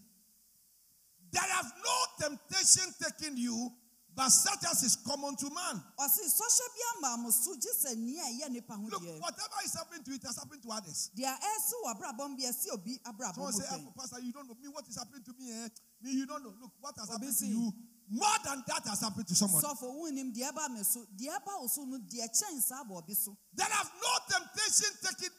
There 1.31 1.41
have 1.43 1.71
no 1.83 2.27
temptation 2.27 2.93
taken 3.01 3.37
you, 3.37 3.71
but 4.15 4.29
such 4.29 4.63
as 4.71 4.81
is 4.83 4.95
common 5.05 5.35
to 5.35 5.49
man. 5.49 5.83
ɔse 5.99 6.23
sɔhyɛ 6.25 6.67
bi 6.73 7.07
ama 7.07 7.21
mo 7.23 7.29
so 7.29 7.53
gye 7.55 7.69
sɛ 7.71 7.95
nea 7.97 8.23
ɛyɛ 8.23 8.49
nipa 8.49 8.73
ho 8.73 8.87
Look, 8.89 9.03
whatever 9.21 9.59
is 9.65 9.73
happening 9.75 10.03
to 10.03 10.11
it 10.11 10.23
has 10.23 10.37
happened 10.37 10.63
to 10.63 10.71
others. 10.71 11.11
deɛ 11.15 11.37
ɛsi 11.37 11.73
wɔ 11.85 11.95
abrabɔ 11.95 12.37
bi 12.37 12.43
ɛsi 12.43 12.71
obi 12.73 12.97
abrabɔ 13.05 13.35
Someone 13.35 13.53
say, 13.53 13.65
pɛn 13.65 13.85
"Ah, 13.87 13.91
Pastor, 14.01 14.19
you 14.21 14.31
don't 14.31 14.47
know 14.47 14.55
me. 14.55 14.67
What 14.69 14.87
is 14.87 14.97
happening 14.97 15.23
to 15.23 15.33
me? 15.37 15.51
Eh? 15.51 15.69
Me, 16.01 16.11
you 16.11 16.25
don't 16.25 16.43
know. 16.43 16.53
Look, 16.61 16.71
what 16.79 16.95
has 16.97 17.09
happened 17.09 17.35
to 17.37 17.45
you? 17.45 17.73
More 18.09 18.37
than 18.45 18.63
that 18.67 18.87
has 18.87 19.01
happened 19.01 19.27
to 19.27 19.35
someone. 19.35 19.61
sɔfo 19.61 19.83
wonim 19.99 20.33
deɛ 20.33 20.51
ɛba 20.51 20.69
me 20.73 20.83
so 20.83 21.05
deɛ 21.15 21.37
ɛba 21.37 21.59
wo 21.61 21.67
so 21.67 21.83
no 21.83 21.97
deɛ 21.99 22.25
kyɛn 22.31 22.61
saa 22.61 22.83
bɔ 22.85 23.03
ɔbi 23.03 23.15
so 23.15 23.37
There 23.53 23.67
have 23.67 23.91
no 24.01 24.11
temptation 24.29 24.95
taken 25.03 25.29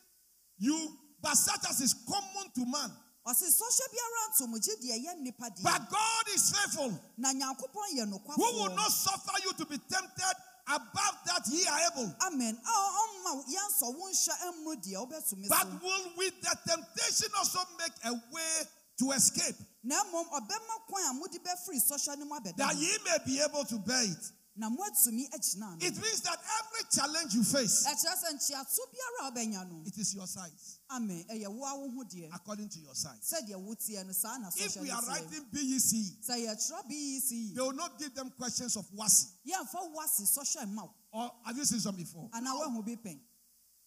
you, 0.59 0.99
but 1.21 1.35
such 1.35 1.65
as 1.71 1.81
is 1.81 1.95
common 2.07 2.53
to 2.55 2.65
man. 2.67 2.93
Ɔse 3.29 3.45
sɔhyɛ 3.45 3.85
biara 3.93 4.21
nto 4.33 4.47
mo 4.49 4.59
gye 4.59 4.75
deɛ 4.81 4.97
ɛyɛ 4.97 5.21
nipa 5.21 5.51
deɛ. 5.51 5.63
But 5.63 5.91
God 5.91 6.27
is 6.35 6.51
faithful, 6.51 6.93
na 7.19 7.33
nyankopɔn 7.33 7.89
yɛ 7.97 8.05
who 8.09 8.43
will 8.43 8.75
not 8.75 8.91
suffer 8.91 9.37
you 9.45 9.53
to 9.53 9.67
be 9.67 9.77
tempted 9.77 10.37
above 10.67 11.17
that 11.27 11.45
ye 11.49 11.67
are 11.67 11.81
able, 11.93 12.15
amen. 12.27 12.59
A 12.65 12.71
ɔmma 13.03 13.45
yɛnsɔ 13.45 13.97
wo 13.97 14.09
nhyɛ 14.09 14.35
mmoro 14.55 14.77
deɛ 14.83 14.97
wobɛtumi 14.97 15.49
but 15.49 15.83
will 15.83 16.13
with 16.17 16.41
the 16.41 16.57
temptation 16.67 17.29
also 17.37 17.61
make 17.79 17.93
a 18.05 18.13
way 18.33 18.69
to 18.99 19.11
escape, 19.13 19.57
na 19.83 20.03
mmom 20.05 20.27
ɔbɛma 20.29 20.75
kwan 20.89 21.11
a 21.11 21.13
mode 21.15 21.39
bɛfiri 21.45 21.81
sɔhyɛ 21.81 22.19
no 22.19 22.25
mu 22.25 22.35
abɛda 22.41 22.57
that 22.57 22.77
ye 22.77 22.99
may 23.05 23.19
be 23.27 23.41
able 23.41 23.65
to 23.65 23.79
bear 23.79 24.03
it. 24.05 24.33
Na 24.59 24.69
moatumi 24.69 25.29
agyina 25.31 25.67
ano 25.71 25.79
It 25.81 25.95
means 26.03 26.21
that 26.23 26.37
every 26.59 26.85
challenge 26.91 27.33
you 27.35 27.45
face, 27.45 27.87
ɛkyerɛ 27.87 28.15
sɛ 28.19 28.29
nkyeato 28.35 28.81
biara 28.91 29.29
a 29.29 29.31
wobɛnya 29.31 29.71
no 29.71 29.83
it 29.87 29.97
is 29.97 30.15
your 30.15 30.27
size, 30.27 30.81
amen 30.91 31.25
ɛyɛ 31.31 31.47
woa 31.47 31.75
wo 31.79 31.89
ho 31.91 32.03
deɛ 32.05 32.29
according 32.35 32.69
to 32.69 32.81
your 32.81 32.95
size. 32.97 33.23
sɛdeɛ 33.23 33.55
woteɛ 33.55 34.05
no 34.07 34.13
saa 34.13 34.37
na 34.39 34.51
If 34.57 34.77
we 34.81 34.91
are 34.91 35.01
writing 35.07 35.47
BEC, 35.53 36.19
sɛ 36.27 36.43
yɛkyerɛ 36.43 36.89
BEC 36.89 37.55
they 37.55 37.61
will 37.63 37.73
not 37.73 37.99
give 38.01 38.13
them 38.17 38.31
questions 38.31 38.75
of 38.77 38.85
WASSCE. 38.93 39.27
yɛmfa 39.47 39.95
woase 39.95 40.23
sɔhyɛ 40.27 40.67
mma 40.67 40.83
wo 40.83 40.95
Or 41.13 41.33
have 41.47 41.57
you 41.57 41.65
seen 41.65 41.79
some 41.81 41.95
before? 41.95 42.29
anaa 42.35 42.59
woahu 42.59 42.85
bi 42.85 42.97
pɛn 42.97 43.21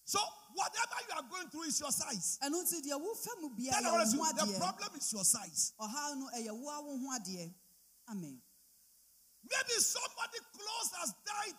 So 0.05 0.19
whatever 0.53 0.95
you 1.09 1.15
are 1.17 1.23
going 1.29 1.49
through 1.49 1.63
is 1.63 1.79
your 1.81 1.91
size. 1.91 2.39
ɛno 2.41 2.63
nti 2.63 2.81
deɛ 2.81 2.95
wofa 2.97 3.41
mu 3.41 3.49
bia 3.49 3.71
Tell 3.73 3.83
yɛ 3.83 3.93
others, 3.99 4.15
wo 4.15 4.23
ho 4.23 4.45
the 4.45 4.57
problem 4.57 4.89
is 4.97 5.11
your 5.11 5.25
size. 5.25 5.73
ɔhaw 5.81 6.17
no 6.17 6.29
ɛyɛ 6.33 6.51
woa 6.57 6.81
wo 6.81 6.97
ho 6.97 7.19
adeɛ 7.19 7.53
amen 8.07 8.41
Maybe 9.43 9.75
somebody 9.81 10.39
close 10.53 10.89
has 11.01 11.11
died 11.25 11.57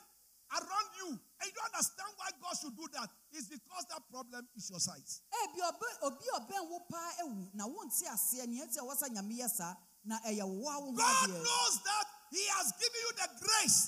around 0.53 0.88
you 1.01 1.09
and 1.16 1.45
you 1.49 1.55
don't 1.57 1.73
understand 1.73 2.12
why 2.21 2.29
God 2.38 2.55
should 2.61 2.77
do 2.77 2.87
that. 2.95 3.09
It's 3.33 3.49
because 3.49 3.85
that 3.88 4.05
problem 4.12 4.45
is 4.57 4.68
your 4.68 4.81
size. 4.81 5.25
Eh, 5.33 5.47
ebi 5.49 5.61
ɔbɛ 5.64 5.88
obi 6.07 6.27
a 6.29 6.38
ɔbɛn 6.40 6.62
wo 6.68 6.79
paa 6.90 7.11
ewu 7.25 7.49
na 7.55 7.64
wonte 7.66 8.05
aseɛ 8.05 8.47
nea 8.47 8.66
ɛti 8.66 8.79
a 8.79 8.85
wɔsa 8.85 9.09
nyame 9.11 9.35
yɛ 9.40 9.49
saa 9.49 9.75
na 10.05 10.18
ɛyɛ 10.21 10.45
woa 10.45 10.79
wo 10.81 10.92
ho 10.92 10.97
God 10.97 11.31
knows 11.31 11.75
that 11.85 12.07
He 12.31 12.45
has 12.57 12.73
given 12.79 13.01
you 13.01 13.12
the 13.16 13.29
grace 13.40 13.81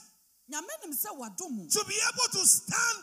nyame 0.51 0.73
nim 0.83 0.93
sɛ 0.93 1.11
wadom 1.19 1.53
wo 1.59 1.67
to 1.69 1.85
be 1.85 1.97
able 2.09 2.29
to 2.33 2.43
stand 2.47 2.99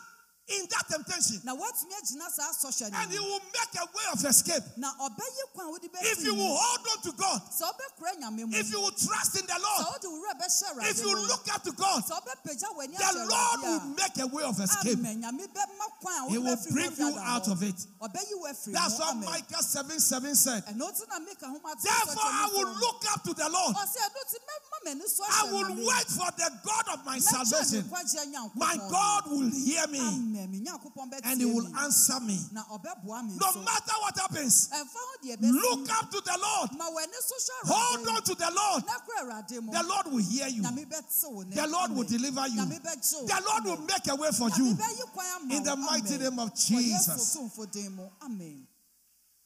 in 0.48 0.66
that 0.70 0.84
temptation. 0.90 1.40
na 1.44 1.54
woatumi 1.54 1.94
agyina 1.94 2.26
saa 2.30 2.50
sɔhyɛ 2.50 2.90
no 2.90 2.98
And 2.98 3.12
He 3.12 3.18
will 3.18 3.40
make 3.54 3.74
a 3.78 3.86
way 3.86 4.06
of 4.12 4.24
escape. 4.24 4.62
na 4.76 4.90
ɔbɛyi 4.98 5.42
kwan 5.54 5.66
a 5.66 5.70
wode 5.70 5.88
If 6.02 6.24
you 6.24 6.34
will 6.34 6.56
hold 6.56 6.86
on 6.90 7.02
to 7.02 7.12
God, 7.12 7.40
sɛ 7.46 7.70
wobɛkura 7.70 8.12
nyame 8.20 8.54
if 8.54 8.70
you 8.70 8.80
will 8.80 8.90
trust 8.90 9.38
in 9.38 9.46
the 9.46 9.58
Lord, 9.62 9.86
wode 9.86 10.10
wo 10.10 10.18
werɛ 10.18 10.90
if 10.90 10.98
you 11.00 11.14
look 11.14 11.46
up 11.54 11.62
to 11.62 11.72
God, 11.72 12.02
sɛ 12.04 12.18
wobɛpagya 12.18 12.68
w'ani 12.74 12.96
the 12.98 13.26
Lord 13.30 13.60
will 13.62 13.80
make 13.94 14.18
a 14.18 14.26
way 14.26 14.42
of 14.42 14.58
escape. 14.58 14.98
amen 14.98 15.22
nyame 15.22 15.46
bɛma 15.46 15.86
kwan 16.00 16.28
He 16.28 16.38
will 16.38 16.58
bring 16.70 16.92
you 16.98 17.18
out 17.18 17.46
of 17.48 17.62
it. 17.62 17.78
ɔbɛyi 18.02 18.34
wo 18.38 18.48
afiri 18.50 18.72
That's 18.72 18.98
what 18.98 19.16
Micah 19.16 19.62
7 19.62 20.00
7 20.00 20.34
said. 20.34 20.66
ɛno 20.66 20.90
nti 20.90 21.08
na 21.08 21.18
meka 21.20 21.46
ho 21.46 21.60
ma 21.62 21.74
Therefore, 21.74 22.22
I 22.26 22.50
will 22.52 22.72
look 22.82 23.02
up 23.14 23.22
to 23.24 23.34
the 23.34 23.48
Lord. 23.48 23.76
ɔsɛ 23.76 23.98
ɛno 24.10 24.20
nti 24.26 24.38
mɛma 24.42 24.78
m'ani 24.86 25.02
I 25.30 25.52
will 25.52 25.86
wait 25.86 26.06
for 26.08 26.30
the 26.36 26.50
God 26.64 26.98
of 26.98 27.06
my 27.06 27.18
salvation. 27.18 27.88
My 28.56 28.76
God 28.76 29.30
will 29.30 29.50
hear 29.50 29.86
me. 29.86 30.31
Amen 30.32 30.50
me 30.50 30.60
nyankopɔn 30.60 31.10
bɛtie 31.10 31.20
and 31.24 31.40
He 31.40 31.44
will 31.46 31.76
answer 31.76 32.20
me. 32.20 32.38
na 32.52 32.62
ɔbɛboa 32.64 33.26
me 33.26 33.36
No 33.36 33.52
matter 33.62 33.92
what 34.00 34.18
happens, 34.18 34.68
ɛmfa 34.68 34.94
ho 34.94 35.16
deɛ 35.24 35.36
look 35.40 35.90
up 35.90 36.10
to 36.10 36.20
the 36.20 36.38
Lord. 36.40 36.70
ma 36.78 36.88
w'ani 36.90 37.12
so 37.20 37.34
hwɛ 37.36 37.68
Hold 37.72 38.08
on 38.08 38.22
to 38.22 38.34
the 38.34 38.50
Lord. 38.50 38.86
na 38.86 38.98
kora 38.98 39.20
awurade 39.42 39.62
mu 39.62 39.72
The 39.72 39.82
Lord 39.82 40.06
will 40.06 40.24
hear 40.24 40.48
you. 40.48 40.62
nyame 40.62 40.86
bɛte 40.88 41.30
wo 41.30 41.42
ne 41.42 41.54
The 41.56 41.66
Lord 41.66 41.90
will 41.92 42.04
deliver 42.04 42.48
you. 42.48 42.64
The 42.64 43.42
Lord 43.46 43.64
will 43.64 43.86
make 43.86 44.08
a 44.08 44.14
way 44.16 44.30
for 44.32 44.48
you. 44.50 44.74
bɛyi 44.74 45.12
kwan 45.12 45.26
ama 45.42 45.54
In 45.54 45.62
the 45.62 45.76
mighty 45.76 46.18
name 46.18 46.38
of 46.38 46.54
Jesus. 46.54 47.08
Yesu 47.08 47.38
tumfo 47.38 47.70
din 47.70 47.92
mu 47.94 48.08
amen 48.22 48.66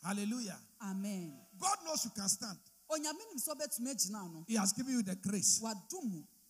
Hallelujah. 0.02 0.58
amen 0.82 1.32
God 1.58 1.76
knows 1.84 2.04
you 2.04 2.10
can 2.10 2.28
stand. 2.28 2.58
onyame 2.90 3.18
nim 3.28 3.38
sɛ 3.38 3.54
ɔbɛtumi 3.56 3.90
agyina 3.94 4.20
ano 4.24 4.44
He 4.46 4.54
has 4.54 4.72
given 4.72 4.92
you 4.92 5.02
the 5.02 5.16
grace. 5.16 5.60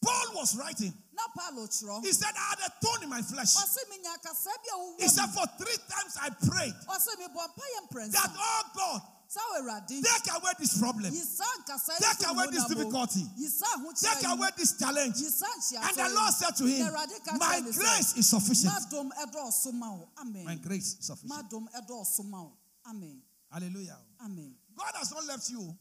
Paul 0.07 0.29
was 0.39 0.57
writing. 0.57 0.95
na 1.13 1.23
paulo 1.35 1.67
kyerɛ 1.67 2.05
He 2.05 2.13
said, 2.13 2.31
I 2.37 2.47
had 2.55 2.59
a 2.67 2.71
thorn 2.81 3.03
in 3.03 3.09
my 3.11 3.23
flesh. 3.23 3.57
ɔse 3.57 3.83
menya 3.91 4.15
akasa 4.15 4.51
bi 4.63 4.71
a 4.73 5.03
He 5.03 5.09
said, 5.09 5.27
For 5.35 5.47
three 5.59 5.79
times 5.91 6.15
I 6.23 6.29
prayed 6.31 6.75
ɔse 6.87 7.11
mebɔ 7.19 7.43
mpayɛ 7.51 7.79
mprɛnsa 7.91 8.13
that, 8.13 8.31
oh 8.39 8.63
God, 8.77 9.03
sɛ 9.27 9.41
wo 9.43 9.55
awurade 9.63 9.89
take 9.89 10.31
away 10.37 10.53
this 10.61 10.79
problem. 10.79 11.13
yi 11.13 11.21
saa 11.21 11.45
nkasa 11.61 11.93
yi 11.99 12.07
Take 12.07 12.29
away 12.31 12.47
this 12.53 12.65
difficulty. 12.67 13.25
Take 14.01 14.25
away 14.31 14.49
this 14.57 14.79
challenge. 14.79 15.17
yi 15.19 15.29
saa 15.29 15.47
nkyiaso 15.59 15.89
And 15.89 15.97
the 15.97 16.15
Lord 16.15 16.33
said 16.35 16.55
to 16.57 16.65
him, 16.67 16.87
My 17.39 17.61
grace 17.61 18.17
is 18.17 18.29
sufficient. 18.31 18.73
madom 18.73 19.11
ɛdɔɔso 19.19 19.73
ma 19.75 19.91
wo 19.93 20.09
amen 20.21 20.45
My 20.45 20.55
grace 20.57 20.97
is 21.01 21.07
sufficient. 21.07 21.33
madom 21.51 21.67
ɛdɔɔso 21.75 22.25
ma 22.31 22.43
wo 22.43 22.53
amen 22.89 23.21
Hallelujah. 23.51 23.99
amen 24.25 24.55
God 24.77 24.93
has 24.95 25.11
not 25.13 25.25
left 25.25 25.49
you. 25.51 25.75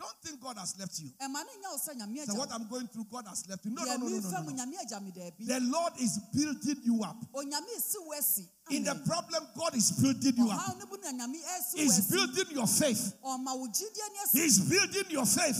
Onyame 0.00 0.08
nya 0.08 0.08
wo 0.08 0.08
hɔ 0.08 0.10
Don't 0.10 0.22
think 0.22 0.40
God 0.40 0.56
has 0.58 0.78
left 0.78 0.98
you. 1.00 1.10
ɛma 1.20 1.44
ne 1.44 1.52
nya 1.60 1.70
wo 1.70 1.78
sɛ 1.78 1.94
nyame 1.96 2.26
So 2.26 2.34
what 2.34 2.52
I'm 2.52 2.68
going 2.68 2.88
through, 2.88 3.06
God 3.10 3.26
has 3.28 3.48
left 3.48 3.64
you. 3.64 3.70
No, 3.72 3.84
no, 3.84 3.96
no, 3.96 4.06
no, 4.06 4.18
no, 4.20 4.30
no, 4.30 4.42
no. 4.42 4.52
nyame 4.52 4.74
agya 4.80 5.00
me 5.02 5.12
daabi 5.12 5.46
The 5.46 5.60
Lord 5.60 5.92
is 6.00 6.18
building 6.34 6.80
you 6.84 7.02
up. 7.04 7.16
onyame 7.34 7.68
esi 7.76 7.96
wo 8.04 8.14
In 8.70 8.84
the 8.84 8.94
problem, 9.06 9.42
God 9.58 9.74
is 9.74 9.90
building 9.92 10.34
you 10.36 10.50
up. 10.50 10.58
ɔhaw 10.58 10.78
no 10.78 10.86
mu 10.86 10.96
na 11.02 11.10
nyame 11.12 11.36
esi 11.36 11.76
wo 11.76 11.82
He's 11.82 12.10
building 12.10 12.50
your 12.50 12.66
faith. 12.66 13.14
ɔma 13.24 13.56
wo 13.58 13.66
gyidie 13.68 14.08
ne 14.14 14.40
He's 14.40 14.58
building 14.60 15.10
your 15.10 15.26
faith 15.26 15.56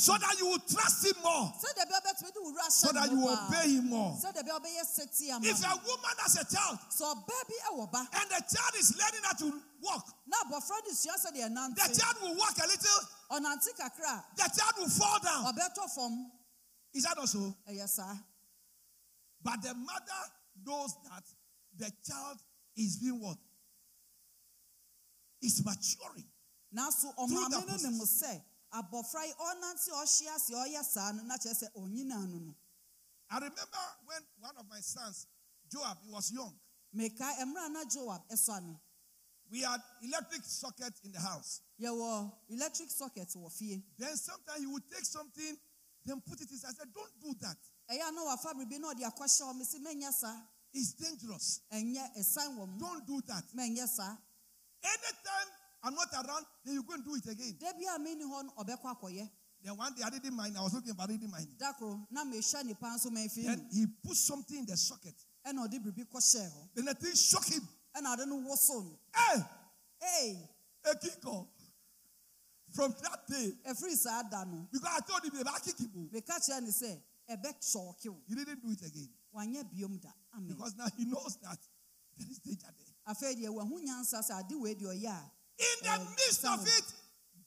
so 0.00 0.16
that 0.16 0.36
you 0.38 0.46
will 0.46 0.62
trust 0.66 1.04
Him 1.06 1.22
more, 1.22 1.52
sɛdeɛ 1.60 1.88
bia 1.88 2.00
wobɛtumi 2.00 2.32
de 2.34 2.40
wo 2.40 2.52
wura 2.52 2.70
so 2.70 2.92
that 2.92 3.10
you 3.10 3.20
will 3.20 3.38
obey 3.46 3.68
Him 3.70 3.88
more. 3.90 4.16
sɛdeɛ 4.16 4.44
bia 4.44 4.54
wobɛyɛ 4.54 4.82
sɛti 4.86 5.30
ama 5.30 5.46
If 5.46 5.62
a 5.64 5.76
woman 5.86 6.16
has 6.18 6.36
a 6.36 6.44
child 6.44 6.78
sɛ 6.90 7.04
ɔbaa 7.14 7.42
bi 7.46 8.06
and 8.20 8.30
the 8.30 8.40
child 8.48 8.74
is 8.78 8.96
learning 8.96 9.22
how 9.24 9.32
to 9.34 9.62
walk, 9.82 10.06
na 10.26 10.36
abɔfra 10.44 10.76
no 10.86 10.92
sua 10.92 11.14
sɛdeɛ 11.14 11.74
the 11.76 11.98
child 11.98 12.16
will 12.22 12.36
walk 12.36 12.56
a 12.58 12.66
little, 12.66 13.00
ɔnante 13.30 13.68
kakra 13.78 14.24
the 14.36 14.42
child 14.42 14.74
will 14.78 14.88
fall 14.88 15.18
down. 15.20 15.44
ɔbɛtɔ 15.54 15.90
fam 15.94 16.32
Is 16.92 17.04
that 17.04 17.18
also? 17.18 17.56
ɛyɛ 17.68 17.88
saa 17.88 18.16
But 19.42 19.62
the 19.62 19.72
mother 19.74 20.22
knows 20.64 20.94
that 21.04 21.24
the 21.76 21.90
child 22.04 22.38
is 22.76 22.98
being 22.98 23.20
what? 23.20 23.38
Is 25.42 25.64
maturing. 25.64 26.28
that 26.72 27.14
ɔmaame 27.18 27.50
no 27.50 27.76
nim 27.76 27.96
process. 27.98 28.22
sɛ 28.22 28.42
abɔfra 28.72 29.26
yi 29.26 29.32
ɔnante 29.32 29.88
a 29.88 30.04
ɔhye 30.04 30.34
ase 30.34 30.50
ɔyɛ 30.50 30.84
saa 30.84 31.12
no 31.12 31.22
na 31.22 31.36
sɛ 31.36 31.68
no 31.74 32.54
I 33.32 33.36
remember 33.36 33.78
when 34.06 34.22
one 34.40 34.56
of 34.58 34.68
my 34.68 34.80
sons, 34.80 35.26
Joab, 35.70 35.98
he 36.02 36.10
was 36.10 36.32
young. 36.32 36.58
meka 36.94 37.32
mmerɛ 37.44 37.70
na 37.72 37.84
joab 37.84 38.28
ɛsɔ 38.28 38.62
no 38.66 38.80
We 39.50 39.62
had 39.62 39.80
electric 40.02 40.42
sockets 40.44 41.00
in 41.04 41.12
the 41.12 41.20
house. 41.20 41.60
yɛwɔ 41.80 42.32
electric 42.50 42.90
sockets 42.90 43.34
were 43.36 43.50
fear. 43.50 43.82
Then 43.98 44.16
sometimes 44.16 44.60
he 44.60 44.66
would 44.66 44.88
take 44.90 45.04
something, 45.04 45.56
then 46.04 46.20
put 46.20 46.40
it 46.40 46.50
inside. 46.50 46.70
I 46.70 46.72
said, 46.84 46.88
Don't 46.94 47.20
do 47.20 47.34
that. 47.40 47.56
ɛyɛ 47.90 48.08
a 48.08 48.12
na 48.12 48.24
wafa 48.24 48.54
biribi 48.54 48.78
na 48.80 48.92
ɔde 48.94 49.02
akɔhyɛ 49.02 49.42
wɔ 49.42 49.56
me 49.58 49.64
sɛ 49.64 49.78
mɛnyɛ 49.84 50.12
saa 50.12 50.36
It's 50.72 50.92
dangerous. 50.92 51.60
ɛnyɛ 51.72 52.16
ɛsan 52.18 52.56
wɔ 52.58 52.68
mu 52.68 52.78
Don't 52.78 53.06
do 53.06 53.20
that. 53.26 53.44
mɛnyɛ 53.56 53.88
saa 53.88 54.16
Anytime 54.82 55.48
I'm 55.82 55.94
not 55.94 56.12
around, 56.12 56.44
then 56.64 56.74
you 56.74 56.82
go 56.82 56.92
and 56.94 57.04
do 57.04 57.14
it 57.16 57.26
again. 57.26 57.56
da 57.58 57.72
bi 57.72 57.84
a 57.94 57.98
menni 57.98 58.22
hɔ 58.22 58.44
no 58.44 58.52
ɔbɛkɔ 58.58 59.00
akɔyɛ 59.00 59.30
Then 59.62 59.76
one 59.76 59.92
day 59.94 60.02
I 60.04 60.10
didn't 60.10 60.32
mind. 60.34 60.56
I 60.56 60.62
was 60.62 60.72
looking, 60.72 60.94
but 60.94 61.04
I 61.10 61.12
didn't 61.12 61.30
mind. 61.30 61.48
da 61.58 61.72
koro 61.72 62.06
na 62.10 62.24
mehwɛ 62.24 62.64
nipa 62.64 62.86
nso 62.86 63.10
mamfie 63.10 63.44
Then 63.44 63.58
no 63.58 63.64
he 63.72 63.86
put 63.86 64.16
something 64.16 64.58
in 64.58 64.66
the 64.66 64.76
socket. 64.76 65.14
ɛna 65.44 65.66
ɔde 65.68 65.82
biribi 65.82 66.04
kɔhyɛɛ 66.08 66.52
hɔ 66.52 66.68
Then 66.74 66.84
the 66.84 66.94
thing 66.94 67.14
shook 67.14 67.44
him. 67.46 67.68
Ɛna 68.00 68.16
ɔde 68.16 68.26
no 68.28 68.36
woso 68.48 68.82
no 68.84 68.98
Hey, 69.14 69.42
ei 70.02 70.48
a 70.84 70.94
kicker. 70.96 71.44
From 72.72 72.94
that 73.02 73.26
day, 73.28 73.52
ɛfiri 73.66 73.96
saa 73.96 74.22
da 74.22 74.44
no 74.44 74.68
because 74.72 74.88
I 74.96 75.00
told 75.00 75.24
him, 75.24 75.46
I 75.46 75.58
kick 75.60 75.78
him. 75.78 76.08
meka 76.12 76.38
kyerɛ 76.38 76.62
ne 76.62 76.70
sɛ 76.70 77.00
ɛbɛkyɔɔke 77.30 78.06
wo 78.08 78.20
He 78.28 78.34
didn't 78.34 78.62
do 78.62 78.70
it 78.70 78.82
again. 78.82 79.08
wanyɛ 79.34 79.64
biom 79.74 80.00
da 80.00 80.08
amen 80.34 80.48
Because 80.48 80.74
now 80.76 80.86
he 80.96 81.04
knows 81.04 81.36
that 81.42 81.58
there 82.16 82.28
is 82.30 82.38
danger 82.38 82.66
there. 82.78 83.14
afei 83.14 83.34
deɛ 83.34 83.48
wahu 83.52 83.80
nyansa 83.84 84.20
sɛ 84.22 84.40
ade 84.44 84.54
wei 84.56 84.74
deɛ 84.74 85.00
ɔyɛ 85.02 85.06
a 85.10 85.32
In 85.58 85.76
the 85.82 85.90
Uh, 85.90 86.04
midst 86.10 86.44
of 86.46 86.66
it, 86.66 86.94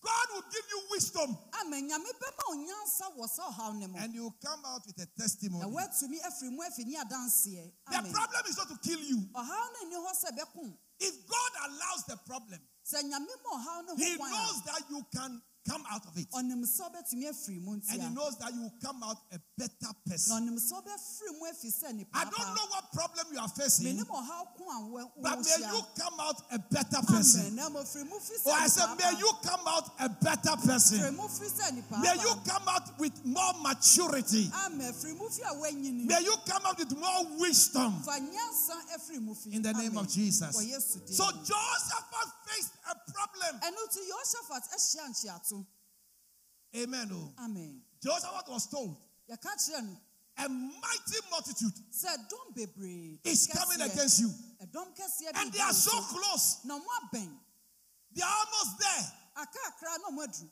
God 0.03 0.27
will 0.35 0.43
give 0.51 0.65
you 0.69 0.81
wisdom. 0.91 1.37
amen 1.61 1.87
nyame 1.89 2.11
bɛma 2.19 2.43
wo 2.49 2.55
nyansa 2.55 3.05
wɔ 3.17 3.25
sɛ 3.27 3.41
ɔhaw 3.51 3.75
ne 3.79 3.87
mu 3.87 3.97
And 3.97 4.13
you 4.13 4.33
come 4.43 4.59
out 4.65 4.85
with 4.85 4.99
a 5.01 5.07
testimony. 5.19 5.63
woatumi 5.71 6.19
afiri 6.27 6.51
mu 6.51 6.61
afi 6.63 6.85
ne 6.85 6.97
adanseɛ 6.99 7.71
The 7.91 8.09
problem 8.11 8.43
is 8.49 8.57
not 8.57 8.67
to 8.69 8.77
kill 8.83 8.99
you. 8.99 9.19
ɔhaw 9.33 9.65
no 9.73 9.79
nni 9.87 9.95
hɔ 10.05 10.11
sɛ 10.23 10.37
bɛko 10.37 10.77
If 10.99 11.27
God 11.27 11.51
allows 11.67 12.03
the 12.07 12.17
problem, 12.25 12.59
sɛ 12.85 13.01
nyame 13.03 13.31
ma 13.43 13.57
ɔhaw 13.57 13.87
no 13.87 13.95
He 13.95 14.15
knows 14.17 14.61
that 14.63 14.81
you 14.89 15.05
can 15.15 15.41
come 15.67 15.83
out 15.91 16.05
of 16.05 16.17
it. 16.17 16.27
ɔnim 16.31 16.63
sɛ 16.65 16.81
wobɛtumi 16.91 17.29
afiri 17.29 17.61
mu 17.61 17.71
And 17.73 18.01
He 18.01 18.09
knows 18.09 18.37
that 18.39 18.53
you 18.53 18.61
will 18.63 18.73
come 18.81 19.01
out 19.03 19.17
a 19.31 19.39
better 19.57 19.93
person. 20.05 20.35
ɔnim 20.35 20.59
sɛ 20.59 20.73
wobɛfiri 20.83 21.39
mu 21.39 21.45
afi 21.51 21.71
sɛ 21.71 21.93
nipa 21.95 22.09
I 22.17 22.23
don't 22.25 22.55
know 22.55 22.67
what 22.69 22.91
problem 22.91 23.27
you 23.31 23.39
are 23.39 23.47
facing, 23.49 23.95
menim 23.97 24.05
ɔhaw 24.07 24.57
ko 24.57 24.63
a 24.69 24.85
wo- 24.87 25.11
but 25.21 25.39
may 25.39 25.67
you 25.67 25.81
come 25.97 26.19
out 26.19 26.41
a 26.51 26.59
better 26.59 27.01
person. 27.07 27.41
amen 27.47 27.55
na 27.55 27.69
mmɔfiri 27.69 28.09
mu 28.09 28.19
fi 28.19 28.33
Or 28.45 28.51
oh, 28.51 28.59
I 28.59 28.67
said, 28.67 28.87
may 28.97 29.17
you 29.17 29.31
come 29.43 29.61
out 29.67 29.89
a 29.99 30.09
better 30.09 30.55
person. 30.65 30.99
firi 30.99 31.15
mu 31.15 31.27
fi 31.27 31.45
sɛ 31.45 31.73
nipa 31.73 31.97
May 31.99 32.15
you 32.21 32.33
come 32.45 32.67
out 32.67 32.99
with 32.99 33.25
more 33.25 33.53
maturity. 33.61 34.51
amen 34.65 34.93
firi 34.93 35.17
mu 35.17 35.29
fi 35.29 35.41
a 35.43 35.53
woanyini 35.55 36.05
May 36.05 36.21
you 36.23 36.35
come 36.45 36.65
out 36.65 36.77
with 36.77 36.91
more 36.97 37.25
wisdom. 37.39 38.01
fa 38.03 38.19
nyansa 38.19 38.75
afiri 38.95 39.21
mu 39.21 39.33
fi 39.33 39.51
In 39.55 39.61
the 39.61 39.73
name 39.73 39.97
of 39.97 40.09
Jesus. 40.09 40.55
wɔ 40.57 40.67
yesu 40.69 41.05
din 41.05 41.15
So 41.15 41.23
Jehoshaphat 41.23 42.31
faced 42.47 42.72
a 42.89 42.95
problem. 43.11 43.59
ɛno 43.61 43.79
nti 43.87 43.99
yehosaphat 44.09 44.63
ahyia 44.73 45.09
nkyeato 45.09 45.65
Amen. 46.75 47.09
Oh. 47.13 47.33
amen 47.43 47.81
Jehoshaphat 48.01 48.49
was 48.49 48.67
told 48.67 48.97
yɛka 49.29 49.51
kyerɛ 49.57 49.83
no 49.85 49.97
a 50.37 50.49
mighty 50.49 51.19
multitude 51.29 51.73
sɛ 51.91 52.09
ɛdɔm 52.17 52.55
bebree 52.55 53.19
is 53.23 53.47
coming 53.47 53.81
against 53.81 54.19
you. 54.19 54.29
ɛdɔm 54.61 54.95
kɛseɛ 54.97 55.33
bi 55.33 55.41
And 55.41 55.53
they 55.53 55.59
are 55.61 55.73
so 55.73 55.91
close. 56.01 56.57
na 56.65 56.79
ɔmo 56.79 56.87
abɛn 57.03 57.39
They 58.15 58.21
are 58.23 58.37
almost 58.45 58.77
there. 58.79 59.13
akakra 59.37 59.97
na 60.01 60.09
ɔmo 60.09 60.23
aduru 60.27 60.49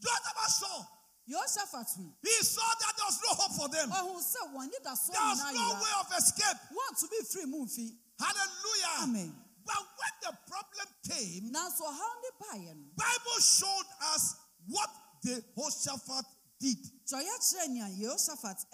Jehoshaphat 0.00 0.50
saw. 0.50 0.84
yehosaphat 1.28 1.96
hu 1.96 2.12
He 2.22 2.42
saw 2.42 2.66
that 2.80 2.92
there 2.96 3.06
was 3.06 3.20
no 3.22 3.34
hope 3.34 3.52
for 3.56 3.68
them. 3.68 3.90
ɔhu 3.90 4.18
sɛ 4.18 4.52
wɔn 4.52 4.68
anidasoɔ 4.68 5.12
There 5.12 5.22
was 5.22 5.54
no 5.54 5.74
way 5.80 5.92
of 6.00 6.12
escape. 6.18 6.58
wɔntumi 6.74 7.18
firi 7.32 7.46
mu 7.48 7.64
mfi 7.66 7.96
Hallelujah. 8.18 9.02
amen 9.04 9.34
But 9.64 9.76
when 9.78 10.14
the 10.22 10.36
problem 10.48 10.86
came, 11.14 11.52
ɔhaw 11.52 12.14
ne 12.22 12.30
baeɛ 12.40 12.74
no 12.76 12.88
Bible 12.96 13.40
showed 13.40 13.86
us 14.14 14.36
what 14.68 14.90
the 15.22 15.42
Jehoshaphat 15.56 16.24
did. 16.60 16.78
kyerɛyɛ 17.08 17.38
kyerɛ 17.38 17.68
nea 17.68 17.88
yehosaphat 17.88 18.64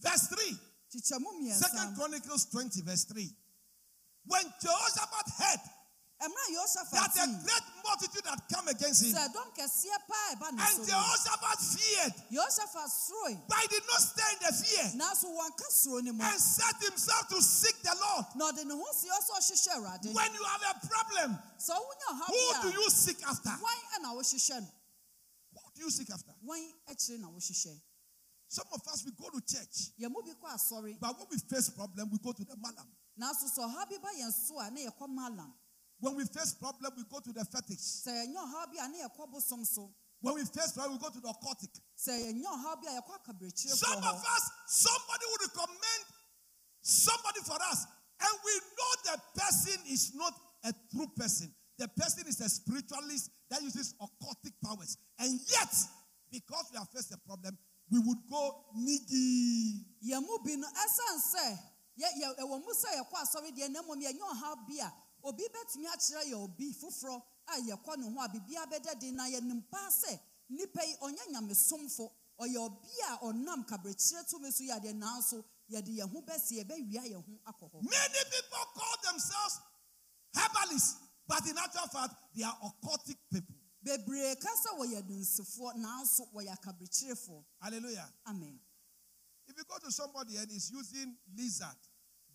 Verse 0.00 0.26
3. 0.28 0.58
kyekyɛmu 0.92 1.52
Second 1.52 1.96
Chronicles 1.96 2.44
20, 2.46 2.82
verse 2.82 3.04
3. 3.04 3.36
When 4.24 4.44
Jehoshaphat 4.62 5.30
heard 5.38 5.60
ɛmmerɛ 5.60 5.66
a 5.66 5.66
yehosaphat 5.66 5.77
that 6.18 7.14
a 7.14 7.26
great 7.46 7.66
multitude 7.84 8.26
had 8.26 8.40
come 8.52 8.66
against 8.68 9.04
him, 9.06 9.14
sɛ 9.14 9.28
ɛdɔm 9.28 9.48
kɛseɛ 9.54 9.98
paa 10.08 10.34
ɛba 10.34 10.52
ne 10.52 10.62
and 10.62 10.88
Jehoshaphat 10.88 11.58
feared, 11.78 12.14
but 13.48 13.58
he 13.62 13.68
did 13.68 13.82
not 13.86 14.00
stay 14.02 14.30
in 14.32 14.38
the 14.42 14.52
fear, 14.52 14.84
nanso 14.98 15.30
wɔnka 15.30 15.66
suro 15.70 16.02
no 16.02 16.12
mu 16.12 16.24
and 16.24 16.40
set 16.40 16.74
himself 16.82 17.28
to 17.28 17.40
seek 17.42 17.80
the 17.82 17.94
Lord. 17.94 18.26
na 18.34 18.50
ɔde 18.50 18.66
ne 18.66 18.74
ho 18.74 18.84
sie 18.92 19.08
sɛ 19.08 19.30
ɔhyehyɛ 19.38 19.74
awurade 19.78 20.14
When 20.14 20.34
you 20.34 20.42
have 20.44 20.62
a 20.76 20.86
problem, 20.86 21.38
who 22.26 22.62
do 22.62 22.80
you 22.80 22.90
seek 22.90 23.22
after? 23.26 23.50
wan 23.62 23.78
ɛna 23.98 24.14
wohyehyɛ 24.16 24.60
no 24.60 24.68
Who 25.54 25.70
do 25.76 25.82
you 25.82 25.90
seek 25.90 26.10
after? 26.10 26.32
wan 26.42 26.60
akyire 26.88 27.18
na 27.20 27.28
wohyehyɛ 27.28 27.80
Some 28.50 28.64
of 28.72 28.80
us, 28.88 29.04
we 29.04 29.12
go 29.12 29.28
to 29.28 29.40
church, 29.42 29.92
yɛn 30.00 30.10
mu 30.10 30.22
bi 30.22 30.32
kɔ 30.34 30.54
asɔre 30.54 30.98
but 30.98 31.16
when 31.18 31.28
we 31.30 31.38
face 31.38 31.70
problem, 31.70 32.10
we 32.10 32.18
go 32.18 32.32
to 32.32 32.44
the 32.44 32.56
malam. 32.56 32.88
Nanso 36.02 36.06
sɛ 36.06 36.06
ɔhaw 36.06 36.06
bi 36.06 36.06
ba 36.06 36.06
yɛn 36.06 36.06
so 36.06 36.06
a 36.06 36.06
na 36.06 36.06
yɛkɔ 36.06 36.06
malam 36.06 36.06
When 36.06 36.14
we 36.16 36.24
face 36.26 36.54
problem, 36.54 36.92
we 36.96 37.04
go 37.04 37.20
to 37.20 37.32
the 37.32 37.44
fetish. 37.44 37.78
sɛ 37.78 38.10
yɛnyɛ 38.10 38.36
ɔhaw 38.36 38.72
bi 38.72 38.78
a 38.84 38.88
na 38.88 38.98
yɛkɔ 39.08 39.30
bosom 39.30 39.64
so 39.64 39.94
When 40.20 40.34
we 40.34 40.44
face 40.44 40.72
problem, 40.72 40.98
we 40.98 40.98
go 40.98 41.10
to 41.10 41.20
the 41.20 41.28
occultic. 41.28 41.80
sɛ 41.96 42.12
yɛnyɛ 42.12 42.44
ɔhaw 42.46 42.82
bi 42.82 42.88
a 42.88 43.00
yɛkɔ 43.00 43.14
akaberekyire 43.22 43.74
Some 43.76 43.98
of 43.98 44.24
us, 44.24 44.50
somebody 44.68 45.24
will 45.26 45.46
recommend 45.48 46.04
somebody 46.82 47.40
for 47.40 47.56
us, 47.70 47.84
and 48.20 48.38
we 48.44 48.52
know 48.76 48.92
the 49.04 49.40
person 49.40 49.80
is 49.86 50.14
not 50.14 50.34
a 50.64 50.72
true 50.92 51.06
person. 51.16 51.54
The 51.78 51.86
person 51.88 52.26
is 52.26 52.40
a 52.40 52.48
spiritualist 52.48 53.30
that 53.50 53.62
uses 53.62 53.94
occultic 54.00 54.52
powers. 54.64 54.96
And 55.20 55.38
yet, 55.48 55.72
because 56.32 56.66
we 56.72 56.78
have 56.78 56.88
faced 56.90 57.12
a 57.14 57.18
problem, 57.18 57.56
we 57.90 58.00
would 58.00 58.18
go 58.28 58.64
niggy. 58.76 59.84
yɛn 60.04 60.20
mu 60.22 60.38
bi 60.44 60.56
no 60.56 60.66
ɛsan 60.66 61.18
sɛ 61.34 61.58
yɛ 62.00 62.08
yɛ 62.22 62.36
ɛwɔ 62.38 62.60
mu 62.64 62.72
sɛ 62.74 62.98
yɛkɔ 62.98 63.14
asɔre 63.22 63.50
deɛ 63.56 63.70
na 63.70 63.82
mmom 63.82 64.00
yɛnyɛ 64.02 64.20
ɔhaw 64.20 64.66
bi 64.66 64.78
a 64.84 64.90
obi 65.28 65.44
bɛtumi 65.48 65.86
akyerɛ 65.86 66.24
yɛ 66.30 66.34
obi 66.34 66.72
foforɔ 66.72 67.22
a 67.48 67.60
yɛkɔ 67.60 67.96
ne 67.98 68.04
ho 68.12 68.20
a 68.20 68.28
biribiara 68.28 68.66
bɛda 68.70 68.98
den 69.00 69.16
na 69.16 69.24
yɛnim 69.28 69.62
paa 69.70 69.88
sɛ 69.90 70.18
yi 70.48 70.66
ɔnyɛ 70.66 71.28
nyamesomfo 71.32 72.10
ɔyɛ 72.40 72.56
obi 72.56 72.88
a 73.08 73.18
ɔnam 73.24 73.66
kabrɛkyerɛ 73.66 74.28
tumi 74.28 74.50
so 74.52 74.64
nanso 74.64 75.44
yɛde 75.70 75.88
yɛn 75.98 76.10
ho 76.10 76.22
bɛsi 76.22 76.62
yɛbɛwia 76.62 77.02
yɛn 77.12 77.24
ho 77.24 77.32
akɔ 77.46 77.70
hɔ 77.72 77.82
Many 77.82 78.18
people 78.30 78.64
call 78.74 78.96
themselves 79.04 79.60
herbalists, 80.34 80.96
but 81.26 81.46
in 81.46 81.58
actual 81.58 81.88
fact, 81.88 82.14
they 82.34 82.42
are 82.44 82.56
occultic 82.62 83.16
people. 83.32 83.54
bebree 83.84 84.34
ka 84.40 84.48
sɛ 84.48 84.78
wɔyɛ 84.78 85.02
dunsifoɔ 85.08 85.74
nanso 85.76 86.32
wɔyɛ 86.32 86.56
akabrɛkyerɛfoɔ 86.56 87.44
Hallelujah. 87.60 88.12
amen 88.26 88.58
If 89.48 89.56
you 89.56 89.64
go 89.64 89.78
to 89.78 89.90
somebody 89.90 90.36
and 90.36 90.50
he's 90.50 90.70
using 90.70 91.16
lizard, 91.34 91.76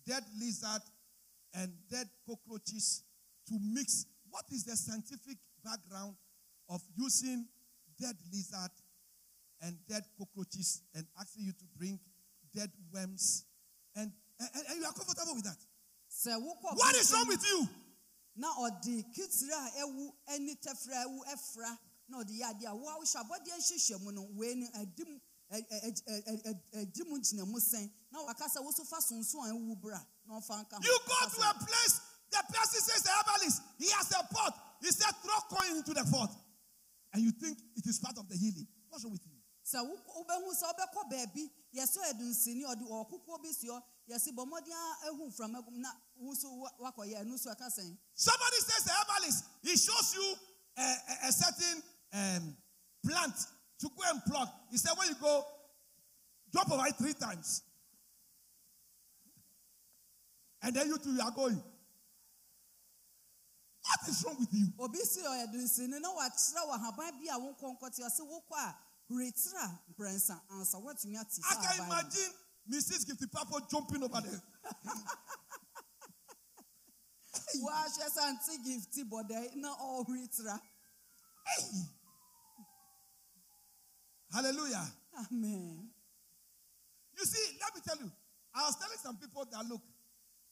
dead 0.04 0.24
lizard, 0.36 0.82
and 1.54 1.72
dead 1.90 2.08
cockroaches 2.26 3.02
to 3.48 3.54
mix, 3.60 4.06
what 4.30 4.44
is 4.50 4.64
the 4.64 4.76
scientific 4.76 5.38
background 5.64 6.14
of 6.68 6.80
using 6.96 7.46
dead 8.00 8.16
lizard 8.32 8.70
and 9.62 9.76
dead 9.88 10.02
cockroaches 10.18 10.82
and 10.94 11.06
asking 11.20 11.44
you 11.46 11.52
to 11.52 11.64
bring 11.78 11.98
dead 12.54 12.70
worms? 12.92 13.44
And, 13.96 14.10
and, 14.40 14.50
and 14.68 14.80
you 14.80 14.84
are 14.86 14.92
comfortable 14.92 15.34
with 15.34 15.44
that. 15.44 15.58
wokɔ 16.26 16.76
What 16.76 16.96
is 16.96 17.12
wrong 17.12 17.28
with 17.28 17.44
you? 17.44 17.68
na 18.36 18.48
ɔde 18.64 19.04
kitiri 19.14 19.52
a 19.52 19.70
ɛwu 19.82 20.12
ɛne 20.32 20.52
tɛfrɛ 20.62 20.94
ɛwu 21.06 21.18
ɛfra 21.32 21.78
na 22.08 22.18
ɔde 22.18 22.32
yɛ 22.40 22.46
adeɛ 22.50 22.66
a 22.70 22.74
wo 22.74 22.88
a 22.88 22.98
wohyɛ 22.98 23.18
abɔdeɛ 23.22 23.56
nhyehyɛ 23.58 24.00
mu 24.02 24.10
no 24.12 24.22
wei 24.34 24.54
no 24.54 24.66
adim 24.74 25.20
ɛ- 25.60 25.84
ɛ- 25.84 26.02
ɛ- 26.08 26.24
ɛ- 26.24 26.42
ɛ- 26.74 26.82
adi 26.82 27.02
mu 27.04 27.18
gyina 27.20 27.44
mu 27.46 27.58
sɛn 27.60 27.90
na 28.10 28.22
waka 28.22 28.44
sɛ 28.44 28.62
woso 28.62 28.84
fa 28.86 28.96
sonson 29.00 29.48
a 29.48 29.52
ɛwu 29.54 29.80
bra 29.80 30.00
na 30.26 30.40
ɔfa 30.40 30.64
nka 30.64 30.74
ho 30.76 30.80
You 30.82 30.98
go 31.06 31.28
to 31.28 31.40
a 31.50 31.54
place, 31.54 32.00
the 32.30 32.42
person 32.52 32.80
says 32.82 33.02
the 33.02 33.10
herbalist, 33.10 33.62
he 33.78 33.90
has 33.90 34.10
a 34.12 34.22
pot. 34.34 34.54
He 34.80 34.90
said, 34.90 35.14
throw 35.22 35.38
coin 35.50 35.76
into 35.76 35.94
the 35.94 36.04
pot. 36.10 36.30
And 37.12 37.22
you 37.22 37.30
think 37.32 37.58
it 37.76 37.86
is 37.86 37.98
part 38.00 38.18
of 38.18 38.28
the 38.28 38.36
healing. 38.36 38.66
What's 38.90 39.04
wrong 39.04 39.12
with 39.12 39.22
you? 39.24 39.30
sɛ 39.64 39.80
wo- 39.80 39.96
wobɛhu 40.24 40.52
sɛ 40.52 40.66
wobɛkɔ 40.74 41.10
baabi 41.10 41.50
yɛsɛ 41.74 42.12
ɔde 42.12 42.84
ɔkokoɔ 42.86 43.42
bi 43.42 43.50
si 43.52 43.68
hɔ 43.68 43.80
yɛse 44.10 44.28
bɔ 44.34 44.44
mmɔden 44.44 44.72
a 44.72 45.08
ahu 45.08 45.30
mframa 45.30 45.64
na 45.72 45.90
wo 46.16 46.34
so 46.34 46.52
wa- 46.52 46.70
wakɔyɛ 46.80 47.24
ɛno 47.24 47.38
so 47.38 47.50
ɛka 47.50 47.70
sɛn 47.72 47.96
Somebody 48.14 48.56
says 48.60 48.84
the 48.84 48.92
herbalist, 48.92 49.44
he 49.62 49.74
shows 49.76 50.14
you 50.14 50.34
a, 50.76 50.82
a- 50.82 51.28
a 51.28 51.32
certain 51.32 51.82
um, 52.12 52.56
plant 53.06 53.34
to 53.84 53.90
go 53.92 54.00
and 54.10 54.20
pluck. 54.24 54.48
He 54.70 54.78
said, 54.78 54.92
when 54.96 55.08
you 55.08 55.14
go, 55.20 55.44
drop 56.52 56.70
over 56.72 56.86
it 56.86 56.96
three 56.96 57.12
times. 57.12 57.62
And 60.62 60.74
then 60.74 60.86
you 60.88 60.96
two 60.96 61.18
are 61.22 61.30
going. 61.30 61.62
What 63.84 64.08
is 64.08 64.24
wrong 64.26 64.36
with 64.40 64.48
you? 64.52 64.68
obi 64.80 64.98
si 65.04 65.20
ɔyɛ 65.20 65.52
dunsini 65.52 66.00
na 66.00 66.08
wakyerɛ 66.08 66.64
wɔ 66.64 66.74
ahaban 66.80 67.12
bi 67.20 67.28
a 67.30 67.36
wo 67.38 67.52
nkɔnkɔte 67.52 68.00
ɔse 68.00 68.20
wokɔ 68.24 68.56
a 68.56 68.74
huretire 69.10 69.60
a 69.60 69.68
mprɛnsa 69.92 70.40
ansa 70.52 70.78
woatumi 70.80 71.20
ate 71.20 71.38
I 71.44 71.54
can 71.60 71.76
imagine 71.84 72.32
Mrs. 72.72 73.04
Gifty 73.04 73.26
Papa 73.30 73.60
jumping 73.70 74.02
over 74.02 74.22
there. 74.22 74.42
woahwɛ 77.60 78.08
sɛ 78.08 78.20
ante 78.24 78.56
gifti 78.64 79.04
bɔdɛ 79.04 79.54
na 79.56 79.76
ɔhuretira 79.76 80.58
Hey. 81.46 81.84
Hallelujah. 84.32 84.86
amen 85.20 85.88
You 87.18 87.24
see, 87.24 87.58
let 87.60 87.74
me 87.74 87.80
tell 87.86 87.98
you, 87.98 88.10
I 88.54 88.62
was 88.66 88.76
telling 88.76 88.98
some 89.02 89.16
people 89.16 89.44
that 89.50 89.64
look, 89.68 89.82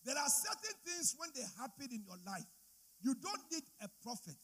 there 0.05 0.17
are 0.19 0.29
certain 0.29 0.77
things 0.85 1.15
when 1.19 1.31
they 1.35 1.43
happen 1.59 1.89
in 1.91 2.03
your 2.07 2.19
life, 2.27 2.47
you 3.03 3.15
don't 3.15 3.43
need 3.51 3.63
a 3.83 3.89
prophet 4.03 4.39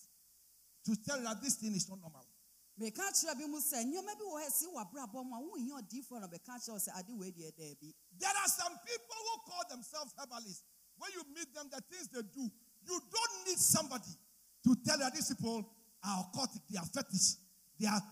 to 0.86 0.96
tell 1.06 1.18
you 1.18 1.24
that 1.24 1.42
this 1.42 1.56
thing 1.56 1.74
is 1.74 1.88
not 1.88 2.00
normal. 2.00 2.26
meka 2.78 3.02
kyerɛ 3.10 3.34
bi 3.38 3.46
mu 3.46 3.58
sɛ 3.58 3.82
nneɛma 3.82 4.14
bi 4.18 4.24
wɔ 4.24 4.38
hɔ 4.38 4.46
ɛsi 4.46 4.66
w'abrabɔ 4.70 5.18
mu 5.26 5.34
a 5.34 5.40
wonhia 5.42 5.74
ɔdiifoɔ 5.82 6.20
na 6.20 6.28
bɛka 6.28 6.54
kyerɛ 6.62 6.72
wo 6.72 6.78
sɛ 6.78 6.90
ade 6.98 7.12
wei 7.18 7.32
deɛ 7.32 7.50
daabi 7.58 7.94
There 8.18 8.30
are 8.30 8.48
some 8.48 8.74
people 8.86 9.18
who 9.26 9.34
call 9.50 9.62
themselves 9.68 10.14
herbalists. 10.18 10.62
When 10.96 11.10
you 11.12 11.22
meet 11.34 11.52
them, 11.54 11.68
the 11.70 11.80
things 11.90 12.08
they 12.08 12.22
do, 12.22 12.50
you 12.86 13.00
don't 13.10 13.46
need 13.46 13.58
somebody 13.58 14.10
to 14.64 14.76
tell 14.84 14.98
you 14.98 15.04
that 15.04 15.14
these 15.14 15.28
people 15.34 15.68
are 16.04 16.24
occultic, 16.24 16.62
they 16.70 16.78
are 16.78 16.86
fetish, 16.86 17.36
they 17.78 17.86
are 17.86 18.02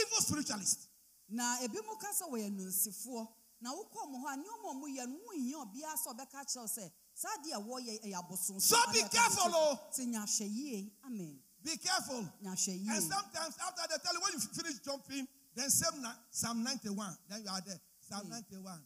evil 0.00 0.20
spiritualists. 0.20 0.88
na 1.28 1.58
ebi 1.62 1.78
mu 1.86 1.96
ka 1.98 2.08
sɛ 2.12 2.28
wɔyɛ 2.30 2.50
nunsifoɔ 2.56 3.28
na 3.60 3.72
wokɔ 3.72 4.10
mo 4.10 4.18
hɔ 4.18 4.32
a 4.32 4.36
nneɛma 4.36 4.66
a 4.70 4.74
ɔmoyɛ 4.74 5.08
no 5.08 5.18
wonhia 5.26 5.56
obiara 5.64 5.96
sɛ 5.96 6.08
ɔbɛka 6.14 6.44
kyerɛ 6.46 6.60
wo 6.62 6.66
sɛ 6.68 6.92
saa 7.14 7.30
adeɛ 7.38 7.52
a 7.54 7.60
wɔyɛ 7.60 8.02
ɛyɛ 8.04 8.14
abosonsom 8.14 8.60
So 8.60 8.76
be 8.92 9.02
careful, 9.08 9.50
oh. 9.54 9.78
nya 9.98 10.22
hwɛ 10.22 10.46
yie 10.48 10.92
amen 11.04 11.42
Be 11.66 11.76
careful. 11.78 12.22
And 12.46 12.58
sometimes 12.58 13.58
after 13.58 13.82
they 13.90 13.98
tell 13.98 14.14
you 14.14 14.20
when 14.22 14.32
you 14.34 14.38
finish 14.38 14.78
jumping, 14.86 15.26
then 15.56 15.68
Psalm, 15.68 16.00
ni- 16.00 16.20
Psalm 16.30 16.62
91, 16.62 17.16
then 17.28 17.42
you 17.42 17.50
are 17.50 17.60
there. 17.66 17.80
Psalm 17.98 18.30
91. 18.30 18.78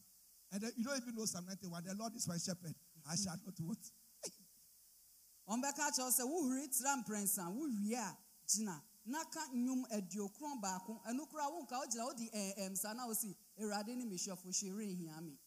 And 0.52 0.62
then 0.62 0.72
you 0.76 0.84
don't 0.84 0.96
even 0.96 1.14
know 1.14 1.26
Psalm 1.26 1.44
91. 1.46 1.84
The 1.84 1.94
Lord 1.94 2.16
is 2.16 2.26
my 2.26 2.38
shepherd. 2.38 2.72
I 3.04 3.16
shall 3.16 3.36
not 3.44 3.54
what? 3.60 3.76
ɔmbɛka 5.50 5.92
kyerɛ 5.92 6.04
wo 6.08 6.10
sɛ 6.10 6.24
wohuri 6.24 6.68
tira 6.72 6.96
mprɛnsa 7.04 7.52
wowie 7.52 7.98
a 8.00 8.16
gyina 8.48 8.80
na 9.06 9.24
ka 9.24 9.40
nnwom 9.54 9.84
aduokron 9.90 10.60
baako 10.60 11.00
ɛno 11.08 11.26
koraa 11.30 11.48
wonka 11.50 11.78
wogyina 11.80 12.04
wode 12.04 12.28
eh, 12.32 12.54
ɛɛm 12.58 12.72
eh, 12.72 12.76
saa 12.76 12.92
na 12.94 13.06
wosi 13.06 13.34
awurade 13.58 13.96
ne 13.96 14.04
mehwɛfo 14.04 14.48
hwee 14.52 14.72
renhia 14.72 15.20
me 15.22 15.38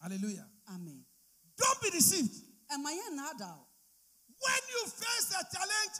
Hallelujah. 0.00 0.46
amen 0.68 1.04
Don't 1.56 1.80
be 1.82 1.90
deceived. 1.90 2.34
ɛma 2.70 2.90
yɛ 2.92 3.10
nnaada 3.12 3.58
o 3.58 3.64
When 4.40 4.62
you 4.70 4.86
face 4.86 5.34
a 5.34 5.42
challenge, 5.56 5.96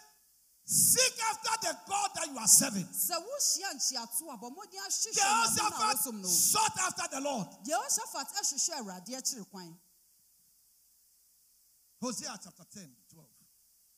seek 0.65 1.19
after 1.31 1.67
the 1.67 1.77
God 1.89 2.11
that 2.15 2.29
you 2.31 2.39
are 2.39 2.47
serving. 2.47 2.87
sɛ 2.87 3.17
wohyia 3.19 3.75
nkyeato 3.75 4.31
a 4.33 4.37
bɔ 4.39 4.51
mmɔden 4.51 4.79
ahwehwɛ 4.79 5.11
nyame 5.13 5.17
na 5.17 5.49
Jehoshaphat 5.51 5.97
wosom 5.97 6.21
no 6.23 6.29
sought 6.29 6.79
after 6.79 7.09
the 7.11 7.21
Lord. 7.21 7.49
yehoshaphat 7.67 8.33
ahwehwɛ 8.33 8.79
awurade 8.79 9.17
akyiri 9.17 9.51
kwan 9.51 9.79
Hosea 12.01 12.39
chapter 12.43 12.65
10, 12.71 12.97
12. 13.11 13.28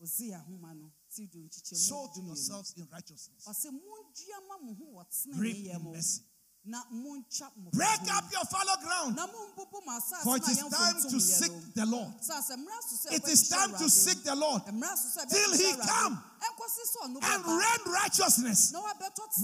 Osea 0.03 0.39
homa 0.47 0.75
no 0.75 0.91
ti 1.15 1.27
du 1.27 1.47
Sow 1.51 2.09
to 2.15 2.21
yourselves 2.23 2.75
in 2.77 2.87
righteousness. 2.93 3.45
ɔsɛ 3.47 3.71
mondua 3.71 4.39
ma 4.49 4.59
mo 4.65 4.75
ho 4.75 5.03
wɔ 5.03 5.39
Reap 5.39 5.57
in 5.57 5.93
mercy. 5.93 6.23
na 6.65 6.83
montwa 6.93 7.51
mo 7.57 7.71
Break 7.73 8.01
up 8.13 8.25
your 8.33 8.45
fallow 8.45 8.77
ground. 8.85 9.17
na 9.17 9.27
mombubu 9.27 9.85
mo 9.85 9.93
asase 9.97 10.25
For 10.25 10.37
it 10.37 10.49
is 10.49 10.59
time 10.59 10.95
to 11.11 11.21
seek 11.21 11.75
the 11.75 11.87
Lord. 11.87 12.13
sɛ 12.21 12.37
sɛ 12.41 12.57
mmara 12.57 12.81
so 12.83 13.09
sɛ 13.09 13.13
It 13.13 13.29
is 13.29 13.49
time 13.49 13.73
to 13.73 13.89
seek 13.91 14.23
the 14.25 14.35
Lord 14.37 14.63
mmara 14.67 14.97
so 14.97 15.21
sɛ 15.21 15.29
till 15.29 15.53
he 15.57 15.73
come 15.77 16.23
ɛnkɔsi 16.41 16.83
sɛ 16.93 16.99
ɔno 17.05 17.23
and 17.23 17.45
reign 17.47 17.95
righteousness. 17.95 18.73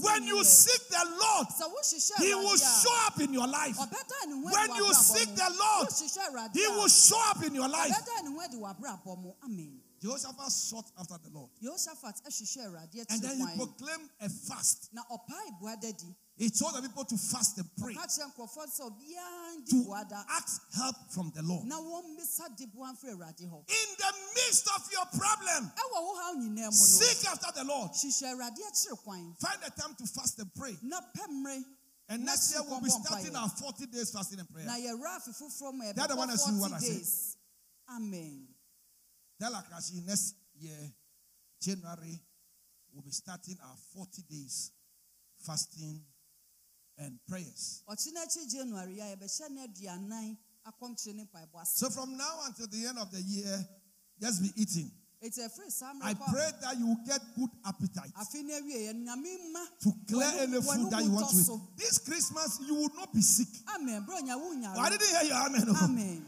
When 0.01 0.23
you 0.23 0.43
seek 0.43 0.81
the 0.89 1.05
Lord, 1.21 1.47
he 2.19 2.33
will 2.35 2.57
show 2.57 2.95
up 3.05 3.19
in 3.21 3.33
your 3.33 3.47
life. 3.47 3.77
ɔbɛda 3.77 4.27
ne 4.27 4.33
ho 4.33 4.41
When 4.41 4.75
you 4.75 4.93
seek 4.93 5.35
the 5.35 5.49
Lord, 5.59 6.51
He 6.53 6.67
will 6.67 6.87
show 6.87 7.21
up 7.29 7.43
in 7.43 7.53
your 7.53 7.67
life. 7.69 7.91
ɔbɛda 7.91 8.23
ne 8.23 8.31
ho 8.33 8.39
adi 8.41 8.57
w'abrabɔ 8.57 9.21
mu 9.21 9.33
amen 9.43 9.81
Jehoshaphat 10.01 10.51
sought 10.51 10.85
after 10.99 11.17
the 11.23 11.29
Lord. 11.33 11.49
yehoshaphat 11.61 12.21
ahwehwɛ 12.23 12.67
awurade 12.67 13.05
And 13.09 13.21
then 13.21 13.39
he 13.39 13.55
proclaimed 13.57 14.09
a 14.21 14.29
fast. 14.29 14.89
na 14.93 15.01
ɔpae 15.11 15.59
boada 15.61 15.91
di 15.97 16.15
He 16.37 16.51
told 16.51 16.75
the 16.75 16.83
people 16.83 17.03
to 17.05 17.17
fast 17.17 17.57
and 17.57 17.65
pray, 17.81 17.95
ɔka 17.95 18.05
kyerɛ 18.05 18.33
nkurɔfoɔ 18.35 18.65
sɛ 18.69 18.81
obiara 18.91 19.57
ndi 19.57 19.69
to 19.85 20.23
ask 20.29 20.61
help 20.75 20.95
from 21.11 21.31
the 21.33 21.41
Lord. 21.41 21.65
na 21.65 21.79
wɔmmisa 21.81 22.55
de 22.55 22.67
boa 22.67 22.93
mfiri 22.93 23.13
awurade 23.17 23.41
hɔ 23.49 23.57
In 23.67 23.89
the 23.97 24.13
midst 24.35 24.67
of 24.75 24.91
your 24.91 25.05
problem, 25.17 25.71
ɛwɔ 25.75 25.97
wo 26.05 26.15
haw 26.21 26.33
nyinaa 26.35 26.53
mu 26.55 26.61
no 26.61 26.69
seek 26.71 27.25
after 27.27 27.51
the 27.55 27.63
Lord. 27.63 27.91
hyehyɛ 27.91 28.33
awurade 28.35 28.59
akyiri 28.69 28.97
kwan 29.03 29.35
Find 29.39 29.63
a 29.65 29.71
time 29.71 29.95
to 29.95 30.05
fast 30.05 30.37
and 30.39 30.53
pray. 30.53 30.77
na 30.83 31.01
pɛ 31.01 31.27
mmere 31.29 31.63
And 32.09 32.23
next 32.23 32.51
year 32.53 32.61
we'll 32.63 32.79
be 32.81 32.89
starting 32.89 33.35
our 33.35 33.49
40 33.49 33.87
days 33.87 34.11
fasting 34.11 34.39
and 34.39 34.47
prayer. 34.49 34.67
yɛwerɛ 34.67 35.17
afe 35.17 35.33
foforɔ 35.41 35.73
ma 35.73 35.91
The 35.91 36.15
one 36.15 36.29
has 36.29 36.43
seen 36.45 36.59
what 36.59 36.71
I 36.73 36.79
said. 36.79 37.35
amen 37.89 38.47
Tell 39.39 39.51
Akashi 39.53 40.05
next 40.05 40.35
year, 40.59 40.91
January, 41.61 42.19
we'll 42.93 43.03
be 43.03 43.11
starting 43.11 43.57
our 43.63 43.75
40 43.93 44.23
days 44.29 44.71
fasting 45.45 46.01
and 46.97 47.19
prayers. 47.29 47.83
ɔkye 47.87 48.13
no 48.13 48.21
akyi 48.21 48.49
january 48.51 48.99
a 48.99 49.15
yɛbɛhyɛ 49.15 49.49
no 49.51 49.61
aduanan 49.67 50.37
akɔmkyere 50.65 51.15
ne 51.15 51.23
mpaebɔ 51.25 51.61
ase 51.61 51.77
So 51.77 51.89
from 51.89 52.17
now 52.17 52.39
until 52.45 52.67
the 52.67 52.87
end 52.87 52.97
of 52.97 53.11
the 53.11 53.21
year, 53.21 53.67
just 54.19 54.41
be 54.41 54.49
eating. 54.55 54.91
ɛti 55.23 55.39
ɛfiri 55.45 55.71
saa 55.71 55.93
I 56.01 56.13
pray 56.15 56.51
that 56.61 56.77
you 56.79 56.87
will 56.87 57.05
get 57.05 57.21
good 57.35 57.49
appetite 57.65 58.13
afe 58.17 58.43
no 58.43 58.53
awie 58.59 58.89
yɛ 58.89 58.93
nyame 59.05 59.51
ma 59.53 59.65
to 59.81 59.93
clear 60.07 60.31
any 60.41 60.61
food 60.61 60.89
that 60.89 61.03
you 61.03 61.11
want 61.11 61.29
to 61.29 61.37
eat. 61.37 61.77
This 61.77 61.99
Christmas, 61.99 62.59
you 62.65 62.73
will 62.73 62.89
not 62.95 63.13
be 63.13 63.21
sick. 63.21 63.47
amen 63.75 64.03
bro 64.03 64.15
I 64.15 64.89
didn't 64.89 65.07
hear 65.07 65.23
you, 65.23 65.33
amen. 65.33 65.63
oh. 65.69 65.85
amen 65.85 66.25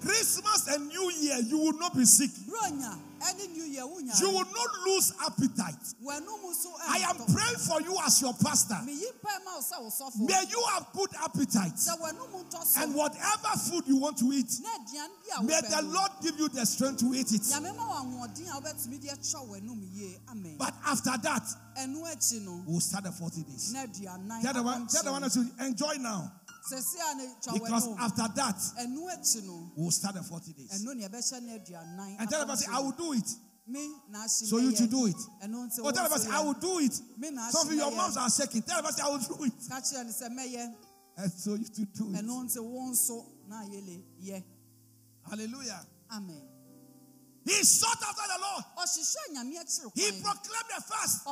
Christmas 0.00 0.66
and 0.68 0.88
New 0.88 1.10
Year, 1.20 1.38
you 1.46 1.58
will 1.58 1.78
not 1.78 1.94
be 1.96 2.04
sick. 2.04 2.30
Bronya, 2.48 2.96
any 3.28 3.48
new 3.48 3.64
year, 3.64 3.82
wunya. 3.82 4.18
You 4.20 4.30
will 4.30 4.44
not 4.44 4.70
lose 4.86 5.12
appetite. 5.26 5.74
I 6.88 6.98
am 7.08 7.16
praying 7.16 7.58
for 7.58 7.80
you 7.82 7.96
as 8.06 8.20
your 8.22 8.32
pastor. 8.34 8.78
Mi 8.84 8.92
yí 8.94 9.10
pẹ́ 9.22 9.44
máa 9.44 9.60
sẹ́ 9.60 9.78
wò 9.80 9.90
sọ́fọ̀. 9.90 10.26
May 10.28 10.44
you 10.50 10.64
have 10.72 10.86
good 10.92 11.10
appetite. 11.22 11.76
Sẹ 11.76 11.92
wẹ̀nu 12.00 12.32
mu 12.32 12.44
tọ́ 12.50 12.64
so. 12.64 12.80
And 12.82 12.94
whatever 12.94 13.58
food 13.68 13.84
you 13.86 13.96
want 13.96 14.16
to 14.18 14.24
eat, 14.32 14.46
Ní 14.48 14.66
ẹ̀díàn 14.66 15.08
bí 15.22 15.30
àwọn 15.36 15.46
may 15.46 15.60
the 15.60 15.82
Lord 15.82 16.10
give 16.22 16.38
you 16.38 16.48
the 16.48 16.64
strength 16.64 17.00
to 17.00 17.12
eat 17.14 17.32
it. 17.32 17.42
Nyàmé 17.42 17.76
ma 17.76 17.84
wà 17.84 18.00
wọ̀ndín 18.02 18.48
a 18.48 18.60
wọ́bẹ̀ 18.60 18.74
tùmí 18.74 19.00
di 19.00 19.08
ẹ̀kyọ́ 19.08 19.48
wẹ̀nu 19.48 19.76
mi 19.76 19.86
yé. 19.94 20.18
Amen. 20.30 20.56
But 20.56 20.74
after 20.86 21.16
that, 21.22 21.44
Ẹnu 21.76 22.02
ẹ̀kyi 22.02 22.40
no. 22.44 22.62
we'll 22.66 22.80
start 22.80 23.04
the 23.04 23.12
40 23.12 23.42
days. 23.42 23.72
Tell 23.72 23.86
the 23.86 24.06
one, 24.62 24.86
tell 24.88 25.02
the 25.04 25.12
one 25.12 25.22
that 25.22 25.34
you 25.36 25.46
enjoy 25.60 25.94
now. 25.98 26.32
Sẹ̀sí 26.68 26.98
à 27.00 27.14
ní 27.14 27.24
twà 27.42 27.52
Because 27.54 27.88
after 27.98 28.28
that, 28.34 28.56
we'll 29.76 29.90
start 29.90 30.14
the 30.14 30.22
40 30.22 30.52
days. 30.52 30.70
Ẹnu 30.70 30.94
ni 30.94 31.04
ẹ̀bẹ̀hyẹ 31.04 31.40
ní 31.40 31.50
ẹ̀díàn 31.58 31.96
náà. 31.96 32.16
And 32.20 32.28
tell 32.30 32.40
the 32.40 32.46
person, 32.46 32.72
I 32.72 32.80
will 32.80 32.92
do 32.92 33.12
it. 33.12 33.28
So 34.26 34.58
you 34.58 34.72
to 34.72 34.86
do 34.86 35.06
it. 35.06 35.16
Or 35.82 35.92
tell 35.92 36.04
the 36.04 36.10
person, 36.10 36.32
I 36.32 36.40
will 36.42 36.54
do 36.54 36.78
it. 36.80 36.92
Some 37.50 37.68
of 37.68 37.74
your 37.74 37.90
moms 37.92 38.16
are 38.16 38.30
shaking. 38.30 38.62
Tell 38.62 38.82
the 38.82 38.88
person, 38.88 39.04
I 39.04 39.08
will 39.10 39.18
do 39.18 39.44
it. 39.44 39.52
Ká 39.68 39.80
kyerɛ 39.80 40.04
ní 40.06 40.12
sẹ́ 40.12 40.28
mẹ́yẹ. 40.34 40.74
And 41.16 41.32
so 41.32 41.54
you 41.54 41.64
to 41.68 41.84
do 41.84 42.10
it. 42.10 42.16
Ẹnu 42.16 42.44
ntí 42.44 42.58
wọ́n 42.58 42.90
nso 42.90 43.24
náà 43.48 43.64
yẹ 43.72 43.80
lè 43.80 44.04
yẹ. 44.20 44.44
Hallelujah. 45.28 45.86
Amen. 46.10 46.42
He 47.44 47.64
sought 47.64 48.02
after 48.02 48.26
the 48.26 48.38
Lord. 48.40 48.64
Ọ̀hyehyẹ 48.76 49.32
nyàmé 49.34 49.54
ẹ̀kyerè 49.62 49.90
He 49.94 50.20
proclaimed 50.20 50.70
the 50.76 50.82
fast. 50.82 51.24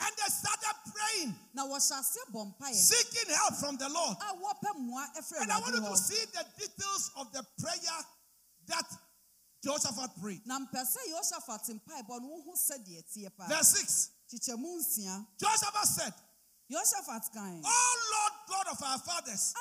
And 0.00 0.12
they 0.16 0.30
started 0.32 0.76
praying, 0.92 1.34
Na 1.54 1.66
wɔhyɛ 1.66 2.00
ase 2.00 2.18
bɔ 2.32 2.54
mpaeɛ. 2.56 2.74
seeking 2.74 3.34
help 3.34 3.54
from 3.56 3.76
the 3.76 3.88
Lord. 3.88 4.16
A 4.20 4.34
wɔpɛ 4.34 4.70
mmoa 4.78 5.06
ɛfiri 5.16 5.42
And 5.42 5.52
I 5.52 5.60
want 5.60 5.74
you 5.74 5.80
to 5.80 5.96
see 5.96 6.24
the 6.32 6.44
details 6.58 7.10
of 7.16 7.32
the 7.32 7.44
prayer 7.58 8.00
that 8.66 8.86
Jehoshaphat 9.64 10.20
prayed. 10.20 10.46
Na 10.46 10.58
mpɛ 10.58 10.80
sɛ 10.80 10.98
Yehoshaphat 11.12 11.68
mpaebɔ 11.80 12.20
no 12.22 12.28
wohu 12.28 12.56
sɛdeɛ 12.56 13.04
ɛteɛ 13.04 13.36
paa. 13.36 13.46
Verse 13.48 13.68
6. 13.68 14.10
Kyekyɛmu. 14.32 15.36
Jehoshaphat 15.38 15.86
said. 15.86 16.14
Oh 16.72 17.96
Lord 18.12 18.32
God 18.48 18.66
of 18.72 18.82
our 18.82 18.98
fathers, 19.00 19.54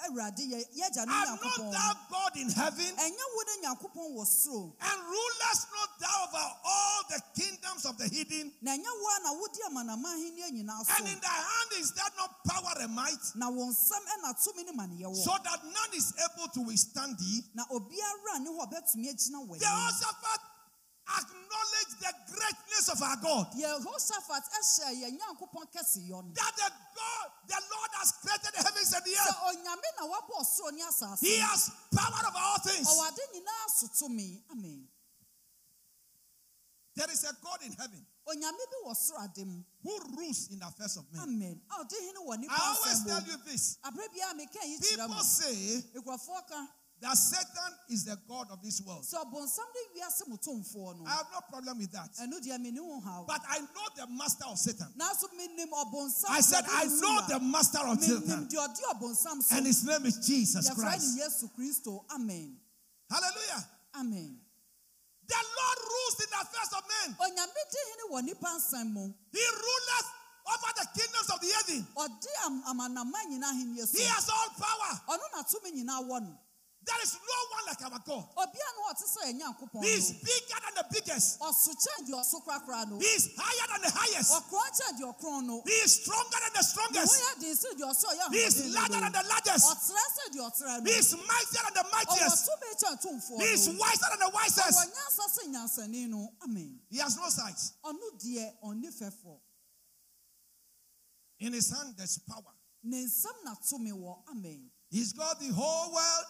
A 0.00 0.08
ò 0.08 0.12
yɛn 0.12 0.16
Awurade 0.16 0.44
yɛ 0.48 0.64
yɛgya 0.76 1.06
no 1.06 1.12
are 1.12 1.26
not 1.36 1.72
thou 1.72 1.92
God 2.10 2.36
in 2.36 2.50
heaven, 2.50 2.96
Ɛnyɛ 2.96 3.24
wo 3.34 3.42
ne 3.42 3.66
Nyankopɔn 3.66 4.16
wɔ 4.16 4.26
soro. 4.26 4.72
and 4.80 5.02
rulest 5.04 5.66
not 5.72 6.00
thou 6.00 6.24
over 6.24 6.54
all 6.64 7.02
the 7.10 7.20
kingdoms 7.40 7.84
of 7.84 7.98
the 7.98 8.08
hidden? 8.08 8.52
Na 8.62 8.72
ɛnyɛ 8.72 8.84
wo 8.84 9.08
a 9.08 9.22
na 9.22 9.32
wodi 9.34 9.60
amanaman 9.68 10.14
ahenni 10.16 10.62
nyinaa 10.64 10.98
And 10.98 11.08
in 11.08 11.20
thy 11.20 11.28
hand 11.28 11.70
is 11.80 11.92
there 11.92 12.04
not 12.16 12.44
power 12.44 12.72
and 12.80 12.94
might, 12.94 13.18
Na 13.36 13.50
wɔn 13.50 13.70
nsam 13.70 14.04
ɛna 14.18 14.34
tumi 14.42 14.64
ne 14.64 14.72
maneyɛ 14.72 15.06
wɔ. 15.12 15.16
so 15.24 15.36
that 15.44 15.64
none 15.64 15.94
is 15.94 16.12
able 16.24 16.48
to 16.48 16.60
withstand 16.60 17.18
thee? 17.18 17.42
Na 17.54 17.64
obiara 17.66 18.40
ne 18.40 18.50
hɔ 18.50 18.68
ɔbɛtumi 18.68 19.08
agyina 19.12 19.46
wɔ 19.46 19.56
anim. 19.56 19.60
Jehoshaphat 19.60 20.40
acknowledged 21.18 21.96
the 21.98 22.12
greatness 22.30 22.86
of 22.92 23.02
our 23.02 23.16
God. 23.16 23.46
Yehoshaphat 23.56 24.44
ɛhyɛ 24.54 24.88
yɛn 25.02 25.12
Nyankopɔn 25.18 25.66
kɛseyɔ 25.72 26.18
no. 26.22 26.32
That 26.34 26.54
the 26.56 26.68
God, 26.94 27.28
the 27.46 27.60
Lord 27.72 27.90
has 27.98 28.12
created 28.22 28.52
the 28.54 28.62
heavens 28.62 28.92
and 28.92 29.04
the 29.04 29.14
earth. 29.16 29.38
onyame 29.50 29.88
na 29.98 30.06
wabɔ 30.06 30.34
ɔsoro 30.40 30.72
ne 30.72 30.82
asase. 30.82 31.20
He 31.20 31.38
has 31.38 31.70
power 31.94 32.26
over 32.26 32.38
all 32.38 32.58
things. 32.58 32.86
Ɔwɔ 32.86 33.08
ade 33.08 33.22
nyinaa 33.34 33.66
so 33.68 33.86
tumi. 33.88 34.42
Amen. 34.52 34.88
There 36.94 37.10
is 37.10 37.24
a 37.24 37.32
God 37.42 37.62
in 37.64 37.72
heaven 37.72 38.04
Onyame 38.30 38.64
bi 38.70 38.76
wɔ 38.86 38.94
soro 38.94 39.24
ade 39.24 39.44
mu. 39.44 39.62
who 39.82 39.98
rules 40.16 40.48
in 40.52 40.58
the 40.58 40.66
affairs 40.66 40.96
of 40.96 41.04
men. 41.12 41.22
Amen. 41.22 41.60
A 41.70 41.82
ɔde 41.82 41.96
hene 41.98 42.20
wɔ 42.26 42.38
nipa 42.38 42.52
I 42.52 42.76
always 42.76 43.04
tell 43.04 43.22
you 43.22 43.36
this. 43.44 43.78
Abere 43.84 44.08
biara 44.14 44.34
meka 44.36 44.62
yi 44.64 44.78
kyerɛ 44.78 45.06
People 45.06 45.24
say 45.24 45.82
that 47.00 47.16
Satan 47.16 47.72
is 47.88 48.04
the 48.04 48.16
God 48.28 48.48
of 48.52 48.62
this 48.62 48.80
world. 48.84 49.04
So, 49.04 49.16
sɛ 49.16 49.24
ɔbɔnsam 49.24 49.66
de 49.72 50.00
wiase 50.00 50.28
mu 50.28 50.36
tomfoɔ 50.36 50.98
no. 51.00 51.04
I 51.06 51.10
have 51.16 51.26
no 51.32 51.40
problem 51.48 51.78
with 51.78 51.92
that. 51.92 52.10
Ɛno 52.20 52.40
deɛ 52.40 52.60
mene 52.60 52.76
ho 52.76 53.00
haw. 53.00 53.24
But 53.26 53.40
I 53.48 53.60
know 53.60 53.86
the 53.96 54.06
master 54.12 54.44
of 54.46 54.58
Satan. 54.58 54.92
Nanso 54.98 55.28
menim 55.32 55.70
ɔbɔnsam. 55.72 56.28
I 56.28 56.40
said, 56.40 56.64
I 56.68 56.84
know 56.84 57.26
the 57.28 57.40
master 57.40 57.78
of 57.80 58.02
Satan. 58.02 58.48
deɛ 58.48 58.68
ɔde 58.68 58.80
ɔbɔnsam 58.94 59.42
so. 59.42 59.56
And 59.56 59.66
his 59.66 59.84
name 59.84 60.04
is 60.06 60.18
Jesus 60.26 60.68
Christ. 60.74 61.16
no 61.16 61.24
Yesu 61.24 61.50
Kristo. 61.56 62.04
Amen. 62.14 62.56
Hallelujah. 63.10 63.66
Amen. 63.96 64.38
The 65.26 65.36
Lord 65.36 65.78
rules 65.78 66.20
in 66.20 66.26
the 66.30 66.40
affairs 66.42 66.72
of 66.76 66.82
men. 66.84 67.16
Onyame 67.16 67.62
de 67.70 67.78
hene 67.88 68.04
wɔ 68.12 68.24
nipa 68.24 68.46
nsɛm 68.60 68.92
mu. 68.92 69.08
He 69.32 69.40
ruleth 69.40 70.08
over 70.52 70.72
the 70.76 70.86
kingdoms 71.00 71.30
of 71.32 71.40
the 71.40 71.46
heathen. 71.46 71.86
Ɔde 71.96 72.26
am- 72.44 72.62
amanaman 72.64 73.24
nyinaa 73.30 73.52
ahenni 73.52 73.86
so. 73.88 73.96
He 73.96 74.04
has 74.04 74.28
all 74.28 74.48
power. 74.50 75.00
Ɔno 76.86 76.86
na 76.86 76.86
tumi 76.86 76.86
nyinaa 76.86 76.86
wɔ 76.86 76.86
no. 76.86 76.86
There 76.86 77.02
is 77.02 77.14
no 77.14 77.38
one 77.50 77.64
like 77.66 77.82
our 77.84 78.00
God. 78.00 78.24
Obia 78.36 78.68
no 78.76 78.82
ɔte 78.90 79.04
sɛ 79.04 79.20
yɛn 79.26 79.40
Nyankopɔn 79.40 79.84
He 79.84 79.90
is 79.90 80.12
bigger 80.12 80.60
than 80.64 80.74
the 80.74 80.84
biggest. 80.92 81.40
Ɔso 81.40 81.70
kyɛn 81.76 82.08
deɛ 82.08 82.20
ɔso 82.20 82.88
no. 82.88 82.98
He 82.98 83.06
is 83.06 83.28
higher 83.36 83.66
than 83.68 83.82
the 83.82 83.90
highest. 83.90 84.32
Ɔkorɔn 84.32 84.70
kyɛn 84.76 84.92
deɛ 84.98 85.06
ɔkorɔn 85.12 85.44
no. 85.46 85.62
He 85.66 85.72
is 85.72 85.92
stronger 86.02 86.38
than 86.40 86.52
the 86.54 86.62
strongest. 86.62 87.14
yɛ 87.20 87.40
den 87.40 87.56
sɛ 87.56 87.68
deɛ 87.76 87.86
ɔsɛ 87.90 88.06
ɔyɛ 88.10 88.32
He 88.32 88.38
is 88.38 88.74
larger 88.74 89.00
than 89.00 89.12
the 89.12 89.24
largest. 89.28 89.66
Ɔtrɛ 89.66 90.04
sɛ 90.16 90.24
deɛ 90.32 90.42
ɔtrɛ 90.50 90.86
He 90.86 90.92
is 90.92 91.12
mightier 91.12 91.62
than 91.64 91.74
the 91.74 91.86
mightiest. 91.92 92.48
tumi 92.48 92.68
kyɛn 92.80 92.96
tomfoɔ 93.02 93.40
He 93.40 93.48
is 93.52 93.68
wiser 93.68 94.08
than 94.10 94.18
the 94.20 94.30
wisest. 94.30 94.78
Ɔwɔ 94.78 94.84
nyansa 94.94 95.24
sɛ 95.36 95.42
nyansani 95.52 96.08
no. 96.08 96.32
Amen. 96.42 96.80
He 96.88 96.98
has 96.98 97.16
no 97.16 97.28
size. 97.28 97.72
Ɔno 97.84 98.06
deɛ 98.18 98.52
ɔne 98.64 98.88
fɛfɔ. 98.88 99.40
In 101.40 101.54
his 101.54 101.70
hand, 101.70 101.94
there's 101.96 102.18
power. 102.18 102.54
Ne 102.82 103.04
nsam 103.04 103.44
na 103.44 103.54
tumi 103.54 103.92
wɔ. 103.92 104.28
Amen. 104.30 104.70
He's 104.90 105.12
got 105.12 105.38
the 105.38 105.48
whole 105.48 105.92
world 105.92 106.26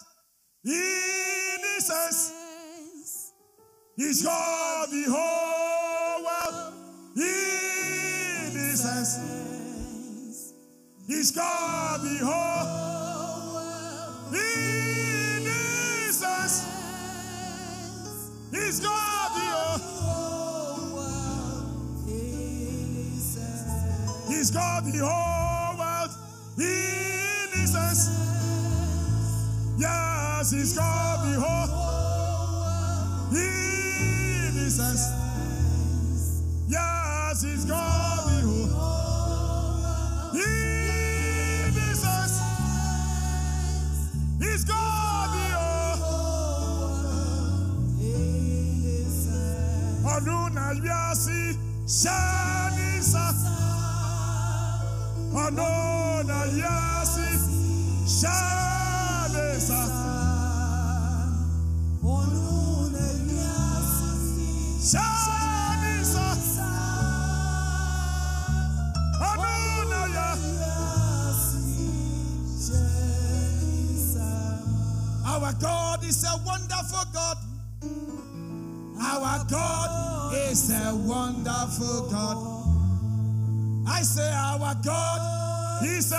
in 0.65 1.61
his 1.77 1.89
hands. 1.89 2.33
He's 3.97 4.23
got 4.23 4.91
the 4.91 5.05
whole 5.09 6.25
world 6.25 6.75
in 7.17 8.53
his 8.53 8.83
hands. 8.85 9.19
He's 11.07 11.31
got 11.33 11.99
the 12.03 12.19
whole 12.25 13.55
well. 13.55 14.35
in 14.35 15.43
his 15.45 16.23
hands. 16.23 16.65
He's 18.53 18.81
got 18.81 19.35
the 19.35 19.41
whole. 19.41 21.03
Jesus. 22.07 23.67
He's 24.29 24.51
got 24.51 24.85
the 24.85 24.99
whole 25.05 25.79
world 25.79 26.11
in 26.59 27.61
his 27.61 27.75
hands. 27.75 28.11
Yes, 29.79 30.10
he's 30.49 30.73
got 30.75 31.23
the 31.23 31.39
whole 31.39 32.01
in 33.37 34.53
his 34.55 34.79
hands. 34.79 35.05
Yes, 36.67 37.43
he's 37.43 37.67
the 37.67 37.75
whole 37.77 38.31
in 40.35 41.73
his 41.75 42.03
hands. 42.03 42.41
He's 44.41 44.65
the 44.65 44.73
whole. 44.73 45.19
Ọdún 50.15 50.57
yasi 50.87 51.41
ṣáníṣà. 51.87 53.27
Ọdún 55.45 56.29
yasi 56.63 57.00
wonderful 81.81 82.11
God. 82.11 83.87
I 83.89 84.03
say, 84.03 84.31
Our 84.33 84.75
God 84.85 85.85
is 85.85 86.13
a 86.13 86.17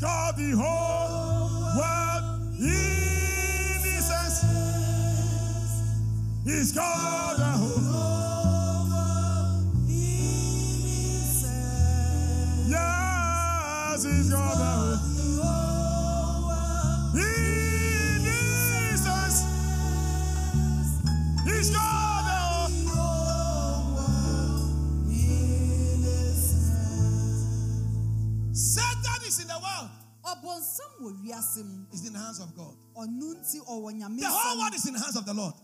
God 0.00 0.36
the 0.36 0.52
whole 0.56 1.76
world 1.76 2.40
in 2.58 3.82
His 3.84 4.08
hands. 4.08 4.42
He's 6.44 6.72
God. 6.72 7.19
In 29.40 29.48
the 29.48 29.58
world. 29.58 29.90
ɔbɔnsam 30.24 30.90
wɔ 31.00 31.10
wiase 31.24 31.64
mu 31.64 31.86
It's 31.92 32.06
in 32.06 32.12
the 32.12 32.18
hands 32.18 32.40
of 32.40 32.54
God. 32.54 32.76
ɔno 32.96 33.34
nti 33.40 33.60
ɔwɔ 33.66 33.92
nyame 33.98 34.20
The 34.20 34.28
whole 34.28 34.58
world 34.58 34.74
is 34.74 34.86
in 34.86 34.94
the 34.94 35.00
hands 35.00 35.16
of 35.16 35.24
the 35.24 35.34
Lord. 35.34 35.54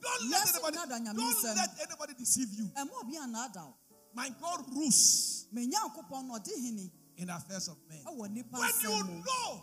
Don't 0.00 0.30
let 0.30 0.48
anybody, 0.48 0.76
don't 0.76 1.56
let 1.56 1.70
anybody 1.80 2.14
deceive 2.18 2.52
you. 2.52 2.66
ɛma 2.76 2.90
obi 3.02 3.16
anaada 3.16 3.64
wo 3.66 3.74
My 4.14 4.28
God 4.40 4.64
rules 4.74 5.46
ma 5.52 5.60
nyankopɔn 5.60 6.26
no 6.26 6.34
ɔde 6.38 6.90
in 7.16 7.26
the 7.26 7.34
affairs 7.36 7.68
of 7.68 7.76
men. 7.88 8.00
When 8.04 8.34
you 8.34 8.44
know, 8.50 9.62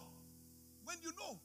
when 0.84 0.98
you 1.02 1.12
know 1.18 1.40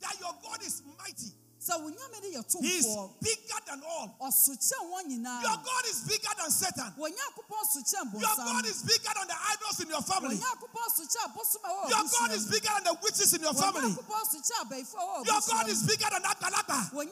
that 0.00 0.18
your 0.20 0.32
God 0.42 0.62
is 0.62 0.82
mighty, 0.98 1.32
sɛ 1.60 1.76
wo 1.80 1.90
nyame 1.92 2.16
no 2.24 2.28
yɛ 2.40 2.60
He 2.62 2.78
is 2.80 2.86
tomfoɔ 2.86 3.10
bigger 3.20 3.60
than 3.66 3.82
all. 3.84 4.16
Your 4.20 5.56
God 5.60 5.84
is 5.90 6.00
bigger 6.08 6.32
than 6.40 6.50
Satan. 6.50 6.92
wɔ 6.98 7.06
nyankopɔn 7.12 7.64
sokyɛn 7.68 8.20
Your 8.20 8.36
God 8.36 8.64
is 8.66 8.82
bigger 8.82 9.12
than 9.14 9.28
the 9.28 9.36
idols 9.36 9.80
in 9.80 9.88
your 9.88 10.00
family. 10.02 10.36
nyankopɔn 10.40 10.88
sokyɛn 10.96 11.24
abosom 11.28 11.60
a 11.64 11.68
ɛwɔ 11.68 11.88
Your 11.90 12.04
God 12.08 12.30
is 12.32 12.46
bigger 12.46 12.72
than 12.74 12.84
the 12.84 12.94
witches 13.02 13.34
in 13.34 13.42
your 13.42 13.52
family. 13.54 13.90
nyankopɔn 13.92 14.24
sokyɛn 14.32 14.60
abaifo 14.64 14.96
a 14.96 15.04
ɛwɔ 15.04 15.26
Your 15.26 15.40
God 15.46 15.68
is 15.68 15.82
bigger 15.84 16.08
than 16.10 16.22
wɔ 16.22 17.04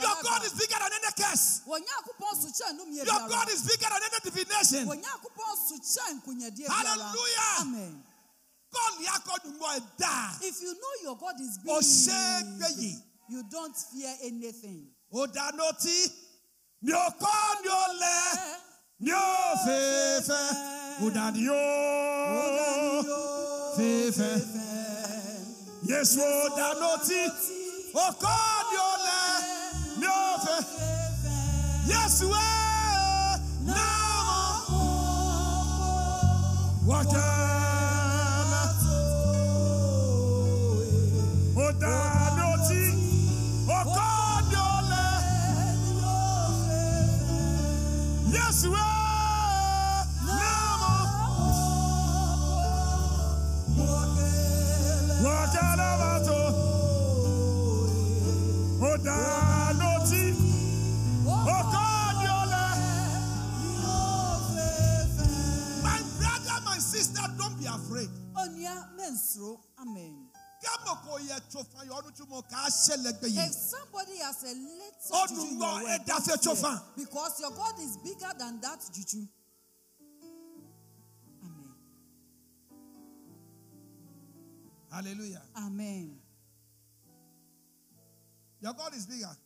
Your 0.00 0.16
God 0.22 0.44
is 0.44 0.52
bigger 0.52 0.78
than 0.78 0.92
any 0.92 1.12
curse. 1.18 1.60
wɔ 1.66 1.76
nyankopɔn 1.82 2.34
sokyɛn 2.38 2.72
numie 2.78 3.04
Your 3.04 3.28
God 3.28 3.48
is 3.50 3.62
bigger 3.62 3.88
than 3.90 4.02
any 4.02 4.20
divination. 4.30 4.86
wɔ 4.86 4.94
nyankopɔn 5.02 5.54
sokyɛn 5.66 6.22
nkonyadeɛ 6.22 6.66
Hallelujah. 6.68 7.60
amen 7.60 8.04
God 8.72 8.92
yakɔ 9.02 9.34
numɔ 9.44 9.68
ɛda. 9.80 10.42
if 10.42 10.60
you 10.62 10.72
know 10.74 10.94
your 11.02 11.16
God 11.16 11.34
is 11.40 11.58
Ɔhyɛ 11.58 12.58
big 12.60 12.76
gbɛyi. 12.76 13.02
You 13.30 13.44
don't 13.48 13.76
fear 13.76 14.12
anything. 14.24 14.88
Ni 16.82 16.92
o 16.92 17.10
kɔ 17.20 17.32
ni 17.62 17.68
o 17.68 17.84
lɛ. 18.02 18.16
Ni 19.00 19.12
o 19.12 19.14
fefɛ. 19.64 20.40
Odani 21.04 21.48
o 21.48 21.62
fefɛ. 23.76 24.30
Yesu 25.88 26.20
odanoti. 26.44 27.22
O 27.94 28.06
kɔ 28.22 28.34
ni 28.70 28.76
o 28.76 28.92
lɛ. 29.06 29.20
Ni 30.00 30.06
o 30.06 30.08
fɛ. 30.44 30.56
Yesu 31.86 32.26
ɛ. 32.28 32.49
Gbẹ 73.12 73.28
If 73.46 73.52
somebody 73.52 74.18
has 74.18 74.42
a 74.44 74.54
little 74.54 75.28
juju 75.28 75.58
your 75.58 75.82
word, 75.82 76.00
that's 76.06 76.26
don't 76.26 76.46
a 76.46 76.48
chofa. 76.48 76.78
fear, 76.78 76.80
because 76.96 77.40
your 77.40 77.50
God 77.50 77.78
is 77.80 77.96
bigger 77.98 78.32
than 78.38 78.60
that 78.60 78.80
juju. 78.92 79.26
Amen. 81.42 81.74
Hallelujah. 84.92 85.42
Amen. 85.56 86.18
Your 88.60 88.74
God 88.74 88.94
is 88.94 89.06
bigger. 89.06 89.36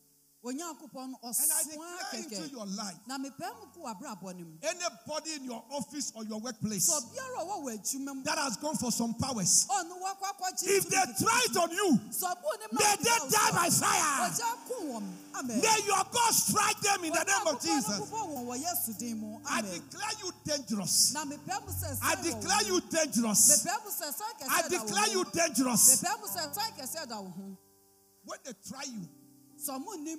And 0.47 0.61
I 0.61 1.63
declare 1.65 2.39
into 2.41 2.51
your 2.51 2.67
life, 2.67 2.97
Na 3.09 3.17
mepɛ 3.17 3.49
mu 3.57 3.67
ko 3.73 3.89
abrabɔ 3.89 4.37
ne 4.37 4.43
mu. 4.45 4.53
anybody 4.63 5.33
in 5.41 5.45
your 5.45 5.65
office 5.71 6.13
or 6.15 6.25
your 6.25 6.39
workplace 6.39 6.91
Sɛ 6.91 7.01
obiara 7.01 7.49
ɔwɔ 7.49 7.65
wɔ 7.65 7.79
adwuma 7.79 8.15
mu, 8.15 8.23
that 8.25 8.37
has 8.39 8.57
gone 8.59 8.77
for 8.77 8.93
some 8.93 9.15
powers, 9.15 9.67
akɔgye 9.71 10.69
if 10.69 10.89
they 10.89 11.25
try 11.25 11.41
it 11.49 11.57
on 11.57 11.71
you, 11.71 11.99
Sɛ 12.11 12.29
ɔbɔ 12.29 12.51
ne 12.61 12.67
ma 12.73 12.79
may 12.79 12.97
they 13.01 13.29
die 13.31 13.51
by 13.53 13.71
fire. 13.71 14.31
Ɔgya 14.31 14.69
ko 14.69 14.75
wɔn. 14.85 15.13
Amen. 15.35 15.61
May 15.61 15.79
your 15.87 16.05
God 16.13 16.31
strike 16.35 16.81
them 16.81 17.05
in 17.05 17.13
the 17.13 17.25
name 17.25 17.47
of 17.55 17.63
Jesus. 17.63 17.99
no 17.99 18.05
wɔn 18.05 18.45
wɔ 18.45 18.63
Yesu 18.63 18.99
din 18.99 19.19
mu. 19.19 19.39
I 19.49 19.63
declare 19.63 20.13
you 20.23 20.31
dangerous. 20.45 21.15
Na 21.15 21.25
mepɛ 21.25 21.65
mu 21.65 21.73
sɛ 21.73 21.99
I 22.03 22.15
declare 22.23 22.63
you 22.67 22.81
dangerous. 22.91 23.65
Mepɛ 23.65 23.85
mu 23.85 23.91
sɛ 23.91 24.13
sɛn 24.13 24.33
kɛseɛ 24.41 24.49
I 24.51 24.69
declare 24.69 25.09
you 25.09 25.25
dangerous. 25.33 26.03
Mepɛ 26.03 26.21
mu 26.21 26.27
sɛ 26.27 26.55
sɛn 26.55 26.77
kɛseɛ 26.77 27.09
da 27.09 27.21
wo. 27.21 27.33
When 28.27 28.39
they 28.45 28.53
try 28.69 28.83
you, 28.85 29.09
Sɛ 29.09 29.09
ɔmo 29.09 29.09
nim 29.09 29.24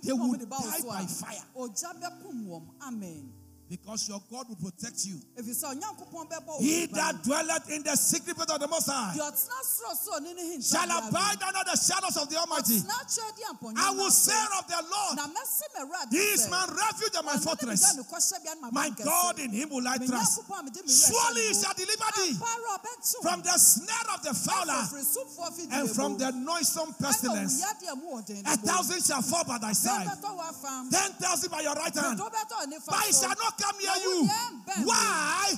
They 0.03 0.11
will 0.13 0.33
de 0.33 0.45
ba 0.45 0.55
wo 0.59 0.69
die 0.71 0.81
by 0.87 1.05
fire. 1.05 1.45
Ogya 1.55 1.93
bɛkum 2.01 2.47
wɔn. 2.47 2.63
Amen. 2.81 3.31
Because 3.69 4.07
your 4.07 4.21
God 4.29 4.45
will 4.47 4.55
protect 4.61 5.05
you. 5.05 5.17
Efisɛ 5.37 5.73
Onyankopɔn 5.73 6.29
bɛbɔ 6.29 6.47
wo 6.47 6.59
He 6.59 6.85
that 6.87 7.23
dwelleth 7.23 7.69
in 7.71 7.81
the 7.83 7.95
secret 7.97 8.35
place 8.37 8.49
of 8.49 8.59
the 8.61 8.67
Most 8.67 8.85
High 8.87 9.15
Deɛ 9.17 9.25
ɔtena 9.25 9.59
sorosoro 9.65 10.21
ne 10.21 10.33
ne 10.33 10.43
hinta 10.57 10.69
shall 10.69 10.85
abide 11.09 11.41
under 11.41 11.63
the 11.65 11.75
shadows 11.77 12.17
of 12.17 12.29
the 12.29 12.37
Almighty. 12.37 12.77
Ɔtena 12.77 12.93
akyerɛ 13.01 13.35
di 13.35 13.43
ampɔnyɛ 13.49 13.77
I 13.77 13.89
will 13.91 14.11
say 14.11 14.37
of 14.59 14.67
the 14.67 14.81
Lord, 14.85 15.15
Na 15.17 15.27
mɛse 15.27 15.61
me 15.73 15.81
Awurade 15.81 16.11
He 16.11 16.17
is 16.37 16.49
my 16.49 16.65
refuge 16.77 17.15
and 17.17 17.25
my 17.25 17.37
fortress. 17.37 17.81
megya 17.81 17.97
me 17.97 18.03
kɔhyɛ 18.03 18.43
bea 18.43 18.53
ne 18.61 18.69
My. 18.71 18.89
God, 19.03 19.39
in 19.39 19.49
Him 19.51 19.69
will 19.69 19.87
I 19.87 19.97
trust. 19.97 20.41
Nyankopɔn 20.45 20.59
a 20.59 20.63
mede 20.63 20.75
me 20.75 20.93
werɛ 20.93 21.07
Surely 21.09 21.41
He 21.49 21.53
shall 21.57 21.73
deliver 21.73 22.09
thee 22.21 22.33
Ampa 22.37 22.45
ara 22.45 22.77
ɔbɛkye 22.77 23.15
wo. 23.17 23.21
from 23.25 23.41
the 23.41 23.57
snare 23.57 24.09
of 24.13 24.21
the 24.23 24.33
fowler 24.33 24.73
Afiri 24.85 25.05
sumfoɔ 25.09 25.47
fidie 25.57 25.73
and 25.73 25.89
from 25.89 26.17
the 26.19 26.31
noisome 26.31 26.93
pestilence. 27.01 27.61
owuyadeɛ 27.65 27.97
mu 27.97 28.13
wɔ 28.21 28.25
den 28.25 28.43
A 28.45 28.57
thousand 28.57 29.01
shall 29.03 29.21
fall 29.23 29.43
by 29.43 29.57
thy 29.57 29.73
side, 29.73 30.05
wobɛtɔ 30.07 30.29
wɔ 30.37 30.43
afam. 30.53 30.89
ten 30.91 31.11
thousand 31.13 31.49
by 31.49 31.61
your 31.61 31.73
right 31.73 31.95
hand, 31.95 32.17
Dodo 32.19 32.29
bɛtɔ 32.29 32.53
wɔ 32.61 32.65
nifa 32.71 32.85
but 32.93 33.07
it 33.09 33.15
shall 33.15 33.29
not 33.35 33.54
come 33.59 33.77
near 33.79 33.97
you. 34.03 34.15
wo 34.21 34.27
deɛ 34.27 34.41
mbɛn 34.53 34.85
wo. 34.85 34.91
Why? 34.91 35.53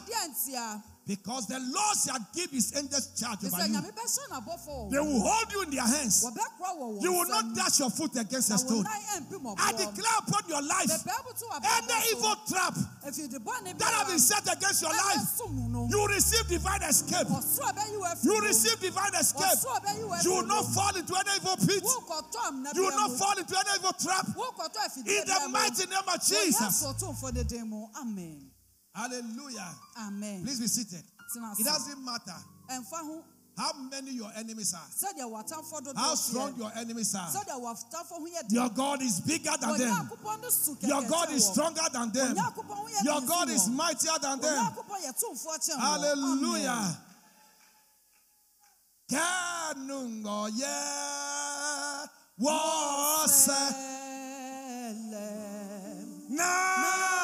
Because 1.08 1.48
the 1.48 1.56
Lord 1.56 1.96
shall 1.96 2.20
give 2.36 2.52
His 2.52 2.76
angels 2.76 3.16
charge 3.16 3.40
over 3.48 3.64
you. 3.64 3.80
Nyame 3.80 3.96
bɛhyɛ 3.96 4.24
n'abɔfo 4.28 4.68
wɔ 4.68 4.92
They 4.92 5.00
will 5.00 5.22
hold 5.24 5.52
you 5.54 5.62
in 5.64 5.70
their 5.72 5.88
hands. 5.88 6.26
Wɔbɛkora 6.26 6.72
wɔ 6.76 6.86
wɔn 7.00 7.02
You 7.02 7.12
will 7.14 7.30
not 7.30 7.56
dash 7.56 7.80
your 7.80 7.90
foot 7.90 8.12
against 8.18 8.52
a 8.52 8.58
stone. 8.58 8.84
nan 8.84 9.24
ɛmpem 9.24 9.40
ɔboɔ. 9.40 9.56
I 9.58 9.72
declare 9.72 10.18
upon 10.20 10.44
your 10.50 10.62
life 10.62 10.92
any 10.92 12.12
evil 12.12 12.36
trap 12.48 12.76
that 12.76 13.92
have 13.96 14.08
been 14.08 14.20
set 14.20 14.44
against 14.52 14.82
your 14.82 14.92
life, 14.92 15.40
you 15.90 16.08
receive 16.08 16.48
divine 16.50 16.84
escape. 16.84 17.28
Ɔsoro 17.28 17.72
bɛyi 17.72 18.00
wo 18.00 18.06
afiri 18.06 18.24
You 18.26 18.42
receive 18.42 18.80
divine 18.82 19.16
escape. 19.16 19.60
Ɔsoro 19.60 19.86
bɛyi 19.86 20.08
wo 20.10 20.18
You 20.24 20.32
will 20.36 20.48
not 20.48 20.66
fall 20.74 20.96
into 20.96 21.16
any 21.16 21.32
evil 21.38 21.56
pit. 21.56 21.84
You 22.76 22.82
will 22.84 22.92
not 22.92 23.12
fall 23.18 23.38
into 23.38 23.56
any 23.58 23.80
evil 23.80 23.94
trap. 23.94 24.28
In 24.28 25.24
the 25.24 25.50
mighty 25.52 25.86
name 25.86 26.04
of 26.06 26.20
Jesus. 26.20 26.84
Yesu 26.84 26.94
Otumfo 26.94 27.34
ne 27.34 27.44
din 27.44 27.70
mu. 27.70 27.88
Amen. 27.96 28.47
Hallelujah. 28.98 29.70
Amen. 30.08 30.42
Please 30.44 30.60
be 30.60 30.68
seated. 30.68 31.04
It 31.60 31.66
doesn't 31.66 32.04
matter 32.04 32.34
how 33.58 33.74
many 33.90 34.12
your 34.12 34.32
enemies 34.36 34.74
are, 34.74 34.88
sɛdeɛ 34.94 35.26
w'atamfo 35.26 35.82
dodoɔ 35.82 35.96
how 35.98 36.16
strong 36.16 36.56
your 36.58 36.72
enemies 36.76 37.14
are. 37.16 37.28
Sɛdeɛ 37.28 37.60
w'atamfo 37.60 38.18
ho 38.22 38.26
yɛ 38.26 38.48
den. 38.48 38.52
Your 38.52 38.70
God 38.70 39.02
is 39.02 39.20
bigger 39.22 39.52
than 39.60 39.78
them. 39.78 39.90
Onyankopɔn 39.90 40.42
no 40.42 40.50
su 40.50 40.76
kɛkɛ 40.76 40.88
Your 40.88 41.02
God 41.10 41.32
is 41.32 41.46
stronger 41.46 41.82
than 41.92 42.12
them. 42.12 42.36
Onyankopɔn 42.36 42.76
ho 42.76 42.88
yɛ 42.88 43.04
Your 43.04 43.22
God 43.22 43.50
is 43.50 43.68
mightier 43.68 44.20
than 44.22 44.40
them. 44.40 44.66
Onyankopɔn 44.66 45.02
yɛ 45.06 45.14
tumfoɔ 45.20 45.58
kyɛn 45.58 45.76
wɔn. 45.76 45.80
Hallelujah. 45.80 46.98
Kanungo 49.10 50.50
ye 50.56 50.78
wase 52.40 53.74
Amen. 56.30 57.17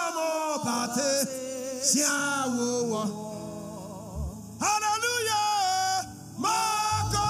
Siawo 1.84 2.88
wo. 2.90 3.04
Hallelujah. 4.64 6.08
Mako 6.40 7.28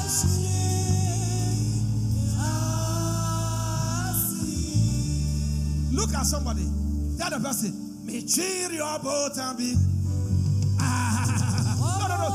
Look 5.91 6.13
at 6.13 6.26
somebody. 6.26 6.70
Tell 7.18 7.32
the 7.32 7.39
person, 7.43 8.05
me 8.05 8.22
cheer 8.28 8.72
your 8.72 8.99
boat 8.99 9.38
and 9.38 9.57
be. 9.57 9.76
Ah, 10.80 11.97
no, 11.99 12.07
no, 12.07 12.18
no. 12.22 12.30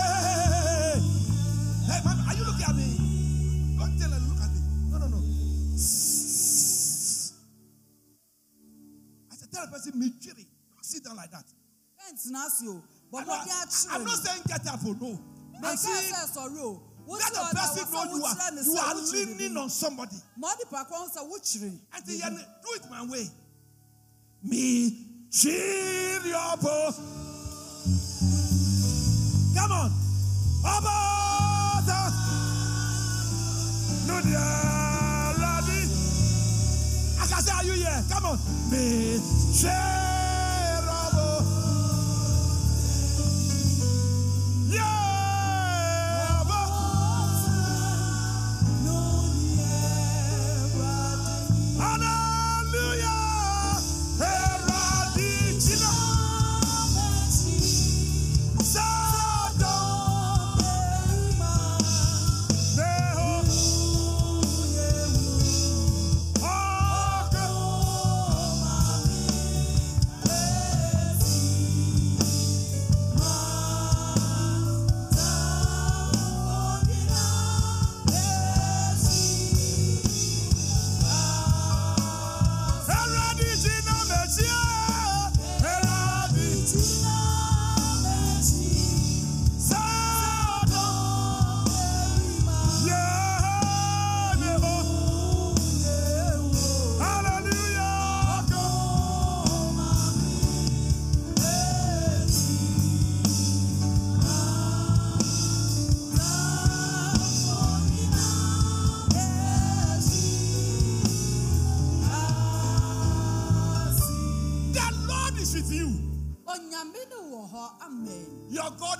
Hey, 0.00 0.08
hey, 0.24 0.48
hey. 0.48 1.00
Hey, 1.86 2.00
man, 2.04 2.16
are 2.28 2.34
you 2.34 2.44
looking 2.44 2.66
at 2.66 2.74
me? 2.74 2.88
Don't 3.78 3.98
tell 3.98 4.10
her, 4.10 4.20
look 4.24 4.40
at 4.40 4.50
me. 4.54 4.60
No, 4.90 4.98
no, 4.98 5.06
no. 5.08 5.18
I 9.30 9.34
said, 9.36 9.52
tell 9.52 9.66
the 9.66 9.72
person, 9.72 9.98
me 10.00 10.12
cheer. 10.20 10.34
Don't 10.34 10.84
sit 10.84 11.04
down 11.04 11.16
like 11.16 11.30
that. 11.32 11.44
Fẹ́ǹtì 12.18 12.30
náà 12.32 12.48
sí 12.50 12.66
o. 12.68 12.82
I'm 13.14 13.26
not, 13.26 13.48
I'm 13.90 14.04
not 14.04 14.18
saying 14.18 14.42
get 14.46 14.66
up 14.66 14.82
no. 14.82 15.18
I'm 15.62 15.76
saying 15.76 16.12
let 17.10 17.32
the 17.32 17.40
person 17.64 18.04
know 18.04 18.16
you 18.16 18.24
are, 18.24 18.62
you 18.64 18.76
are 18.76 18.94
leaning 19.12 19.56
on 19.56 19.70
somebody. 19.70 20.16
Mọ̀ọ́dì 20.38 20.64
pàkọ́ 20.70 21.08
sẹ́ 21.14 21.22
wọ́n 21.30 21.40
kyerè. 21.40 21.80
And 21.94 22.06
say, 22.06 22.16
"Yeah, 22.16 22.30
do 22.30 22.68
it 22.76 22.90
my 22.90 23.02
way. 23.06 23.30
Me 24.42 25.28
cheer 25.30 26.20
your 26.26 26.56
boat. 26.58 26.94
Come 29.56 29.72
on. 29.72 29.90
Abada. 30.64 32.00
No 34.06 34.20
dia 34.20 34.44
ladi. 35.40 35.80
I 37.20 37.26
can 37.26 37.42
say, 37.42 37.52
are 37.52 37.64
you 37.64 37.72
here? 37.72 38.04
Come 38.10 38.26
on. 38.26 38.38
Me 38.70 39.18
cheer 39.58 40.17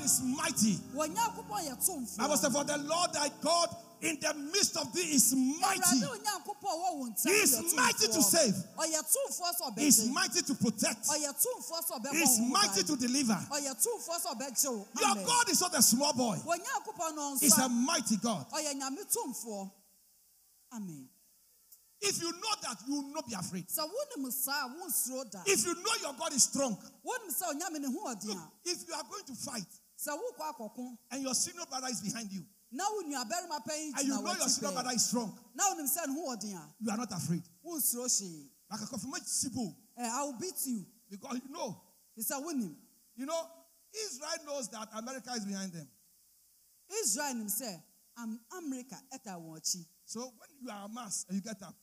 is 0.08 0.22
mighty. 0.24 0.74
Yɛ. 0.94 2.18
Bible 2.18 2.36
said, 2.36 2.52
For 2.52 2.64
the 2.64 2.78
Lord 2.78 3.12
thy 3.12 3.28
God 3.42 3.68
in 4.00 4.18
the 4.20 4.34
midst 4.52 4.76
of 4.76 4.92
thee 4.94 5.00
is 5.00 5.34
mighty. 5.34 5.80
Awurade 5.80 6.08
Onyankopɔn 6.16 6.74
wɔ 6.80 6.88
wɔn 6.98 7.10
ntam 7.12 7.26
He 7.26 7.40
is 7.42 7.74
mighty 7.74 8.06
to 8.06 8.22
save. 8.22 8.54
Ɔyɛ 8.78 9.00
tumfoɔ 9.04 9.50
sɛ 9.60 9.78
He 9.78 9.86
is 9.88 10.06
mighty 10.08 10.42
to 10.42 10.54
protect. 10.54 11.06
Ɔyɛ 11.08 11.30
tumfoɔ 11.34 11.78
sɛ 11.84 11.92
ɔbɛbɔ 12.00 12.12
He 12.12 12.22
is 12.22 12.40
mighty 12.40 12.82
to 12.84 12.96
deliver. 12.96 13.46
Ɔyɛ 13.50 13.74
tumfoɔ 13.84 14.16
sɛ 14.22 14.38
ɔbɛgye 14.38 14.70
wo. 14.70 14.88
Your 15.00 15.26
God 15.26 15.48
is 15.50 15.60
not 15.60 15.74
a 15.76 15.82
small 15.82 16.12
boy. 16.12 16.38
He's 17.40 17.58
a 17.58 17.68
mighty 17.68 18.16
God. 18.16 18.46
Ɔyɛ 18.50 18.74
nyame 18.80 19.04
tumfoɔ. 19.12 19.70
Amen. 20.72 21.08
If 22.00 22.22
you 22.22 22.30
know 22.30 22.54
that, 22.62 22.78
you 22.86 22.94
will 22.94 23.12
not 23.12 23.26
be 23.26 23.34
afraid. 23.34 23.66
Sɛ 23.66 23.82
wonim 23.82 24.32
saa 24.32 24.66
a, 24.66 24.68
wonsuro 24.68 25.28
da. 25.28 25.42
If 25.44 25.66
you 25.66 25.74
know 25.74 25.94
your 26.00 26.12
God 26.12 26.32
is 26.32 26.44
strong, 26.44 26.76
Wonim 27.04 27.34
sɛ 27.34 27.52
onyame 27.52 27.80
ne 27.80 27.88
ho 27.88 28.14
ɔden 28.14 28.28
look, 28.28 28.38
if 28.64 28.86
you 28.86 28.94
are 28.94 29.02
going 29.10 29.24
to 29.24 29.34
fight 29.34 29.66
sɛ 29.98 30.10
wokɔ 30.16 30.52
akɔko 30.54 30.98
and 31.10 31.22
your 31.22 31.34
senior 31.34 31.66
brother 31.66 31.88
is 31.90 32.00
behind 32.00 32.30
you, 32.32 32.44
na 32.70 32.84
wo 32.90 33.02
nuabarima 33.02 33.58
panyin 33.66 33.92
and 33.98 34.06
you 34.06 34.14
gyina 34.14 34.22
know 34.24 34.32
your 34.34 34.48
senior 34.48 34.72
brother 34.72 34.90
pɛɛ, 34.90 34.94
is 34.94 35.04
strong, 35.06 35.38
na 35.54 35.64
wonim 35.74 35.86
sɛ 35.88 36.06
ne 36.06 36.14
ho 36.14 36.36
ɔden 36.36 36.54
a, 36.54 36.74
you 36.80 36.90
are 36.90 36.96
not 36.96 37.12
afraid. 37.12 37.42
wonsuro 37.64 38.06
hwee. 38.06 38.48
Like 38.70 38.80
a 38.82 38.86
confirmation 38.86 39.24
sibo, 39.26 39.74
Eh, 39.96 40.08
I 40.12 40.22
will 40.24 40.38
beat 40.38 40.54
you. 40.66 40.84
because 41.10 41.40
you 41.42 41.50
know, 41.50 41.80
He 42.14 42.22
said, 42.22 42.36
wonim. 42.42 42.74
you 43.16 43.26
know, 43.26 43.42
Israel 43.94 44.44
knows 44.46 44.68
that 44.68 44.88
America 44.94 45.30
is 45.32 45.44
behind 45.46 45.72
them. 45.72 45.88
Israel 47.02 47.34
nim 47.34 47.46
sɛ 47.48 47.82
Am- 48.18 48.40
America 48.58 48.96
ɛta 49.12 49.34
wɔn 49.40 49.56
akyi. 49.58 49.86
So 50.04 50.20
when 50.20 50.50
you 50.60 50.70
are 50.70 50.84
a 50.86 50.88
mass 50.88 51.24
and 51.28 51.36
you 51.36 51.42
get 51.42 51.62
up, 51.62 51.74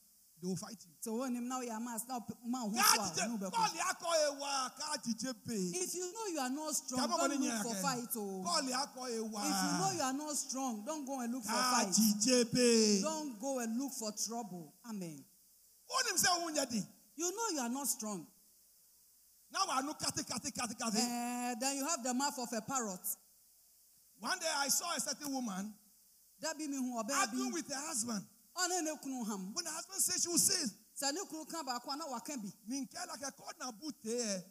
they 0.46 0.50
will 0.50 0.56
fight 0.58 0.78
you. 0.86 0.94
So 1.02 1.12
wonim 1.18 1.48
na 1.50 1.60
woyɛ 1.60 1.72
amas 1.76 2.04
na 2.08 2.20
wopɛ- 2.20 2.38
ma 2.46 2.64
wo 2.66 2.70
ho 2.70 2.76
so 2.78 2.82
a 2.82 3.06
Kaadije- 3.06 3.30
wo 3.30 3.38
ho 3.38 3.38
bɛkɔ. 3.38 3.52
Kọ́ọ̀lì 3.52 3.80
akọ 3.90 4.10
ewa 4.28 4.72
kaadije 4.78 5.34
pe. 5.46 5.56
If 5.82 5.96
you 5.96 6.14
know 6.14 6.26
you 6.28 6.40
are 6.40 6.50
not 6.50 6.76
strong, 6.76 7.10
don't 7.10 7.42
look 7.42 7.64
for 7.64 7.76
fight. 7.82 8.10
Oh. 8.16 8.44
Kọ́ọ̀lì 8.46 8.72
akọ 8.72 9.02
ewa. 9.10 9.42
If 9.42 9.58
you 9.66 9.78
know 9.80 9.92
you 9.92 10.02
are 10.02 10.14
not 10.14 10.38
strong, 10.38 10.86
don't 10.86 11.06
go 11.06 11.20
and 11.20 11.34
look 11.34 11.44
for 11.44 11.52
fight. 11.52 11.96
Don't 13.02 13.40
go 13.40 13.60
and 13.60 13.78
look 13.80 13.94
for 13.94 14.12
trouble. 14.12 14.74
Amen. 14.86 15.26
Ó 15.90 15.96
ní 16.06 16.18
sẹ́ 16.18 16.30
òun 16.38 16.56
yẹ. 16.56 16.88
You 17.16 17.32
know 17.32 17.50
you 17.50 17.60
are 17.62 17.70
not 17.70 17.88
strong. 17.88 18.28
Now 19.52 19.66
á 19.66 19.82
nú 19.82 19.94
kàtí 19.98 20.24
kàtí 20.26 20.52
kàtí 20.52 20.76
kàtí. 20.78 20.98
Eh, 21.00 21.56
then 21.60 21.78
you 21.78 21.86
have 21.88 22.04
the 22.04 22.14
mouth 22.14 22.38
of 22.38 22.54
a 22.54 22.62
parrot. 22.62 23.02
One 24.20 24.38
day 24.40 24.52
I 24.58 24.68
saw 24.70 24.94
a 24.94 25.00
certain 25.00 25.32
woman 25.34 25.74
That 26.42 26.58
be 26.58 26.68
me 26.68 26.76
who 26.78 26.98
arguing 26.98 27.52
with 27.54 27.68
her 27.70 27.88
husband. 27.88 28.24
Ɔne 28.58 28.84
ne 28.84 28.92
kunu 29.04 29.26
ham. 29.26 29.52
When 29.54 29.66
the 29.66 29.72
husband 29.72 30.02
said 30.02 30.22
she 30.22 30.30
will 30.30 30.38
say, 30.38 30.66
Sɛ 30.96 31.14
ne 31.14 31.22
kunu 31.30 31.46
ka 31.50 31.64
baako 31.64 31.94
a 31.94 31.98
na 31.98 32.06
waka 32.10 32.38
bi. 32.38 32.50
Like 32.70 33.28
a 33.28 33.32
cord 33.32 33.56
na 33.60 33.72
boot 33.72 33.96
there. 34.04 34.44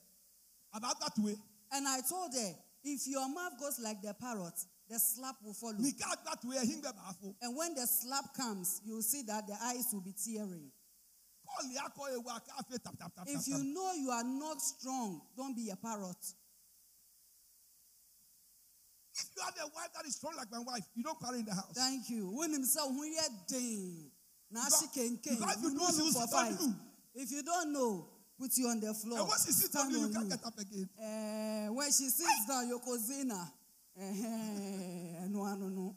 About 0.72 1.00
that 1.00 1.12
way. 1.18 1.36
And 1.72 1.88
I 1.88 2.00
told 2.08 2.34
her, 2.34 2.52
if 2.84 3.06
your 3.06 3.28
mouth 3.28 3.58
goes 3.58 3.78
like 3.80 4.02
the 4.02 4.12
parrot, 4.14 4.54
the 4.88 4.98
slap 4.98 5.36
will 5.42 5.54
follow. 5.54 5.74
Ninkẹ́ 5.74 6.24
that 6.24 6.44
way, 6.44 6.56
eh, 6.58 6.64
him 6.64 6.80
be 6.80 6.88
baafo. 6.88 7.34
And 7.40 7.56
when 7.56 7.74
the 7.74 7.86
slap 7.86 8.34
comes, 8.34 8.80
you 8.84 8.94
will 8.94 9.02
see 9.02 9.22
that 9.22 9.46
the 9.46 9.56
eyes 9.62 9.88
will 9.92 10.02
be 10.02 10.12
tearing. 10.12 10.70
If 13.26 13.48
you 13.48 13.64
know 13.64 13.92
you 13.92 14.10
are 14.10 14.24
not 14.24 14.60
strong, 14.60 15.22
don't 15.36 15.54
be 15.54 15.70
a 15.70 15.76
parrot. 15.76 16.16
If 19.14 19.26
you 19.36 19.42
have 19.44 19.54
a 19.62 19.68
wife 19.74 19.90
that 19.94 20.04
is 20.06 20.16
strong 20.16 20.34
like 20.36 20.50
my 20.50 20.58
wife, 20.58 20.82
you 20.94 21.04
don't 21.04 21.18
carry 21.20 21.38
in 21.40 21.44
the 21.46 21.54
house. 21.54 21.70
Thank 21.74 22.10
you. 22.10 22.34
When 22.36 22.52
himself 22.52 22.90
who 22.90 23.04
yet 23.04 23.30
ding. 23.48 24.10
Now 24.50 24.66
she 24.68 24.86
can 24.92 25.18
Because 25.22 25.56
if 25.56 25.62
you 25.62 25.70
You 25.70 25.74
do, 25.74 25.78
don't 25.78 25.94
she 25.94 26.02
will 26.02 26.06
look 26.12 26.30
for 26.30 26.36
fight. 26.36 26.50
you. 26.60 26.74
If 27.14 27.30
you 27.30 27.42
don't 27.42 27.72
know, 27.72 28.08
put 28.38 28.50
you 28.56 28.66
on 28.68 28.80
the 28.80 28.92
floor. 28.94 29.18
And 29.20 29.28
once 29.28 29.46
you 29.46 29.52
sit 29.52 29.74
on 29.76 29.90
Stand 29.90 29.92
you, 29.92 30.06
you 30.08 30.12
can't 30.12 30.30
get 30.30 30.44
up 30.44 30.58
again. 30.58 30.88
Eh, 30.98 31.68
when 31.70 31.86
she 31.88 32.10
sits 32.10 32.46
down, 32.46 32.66
Yokozuna. 32.70 33.50
Eh, 33.98 35.26
no, 35.30 35.44
no, 35.54 35.68
no. 35.68 35.96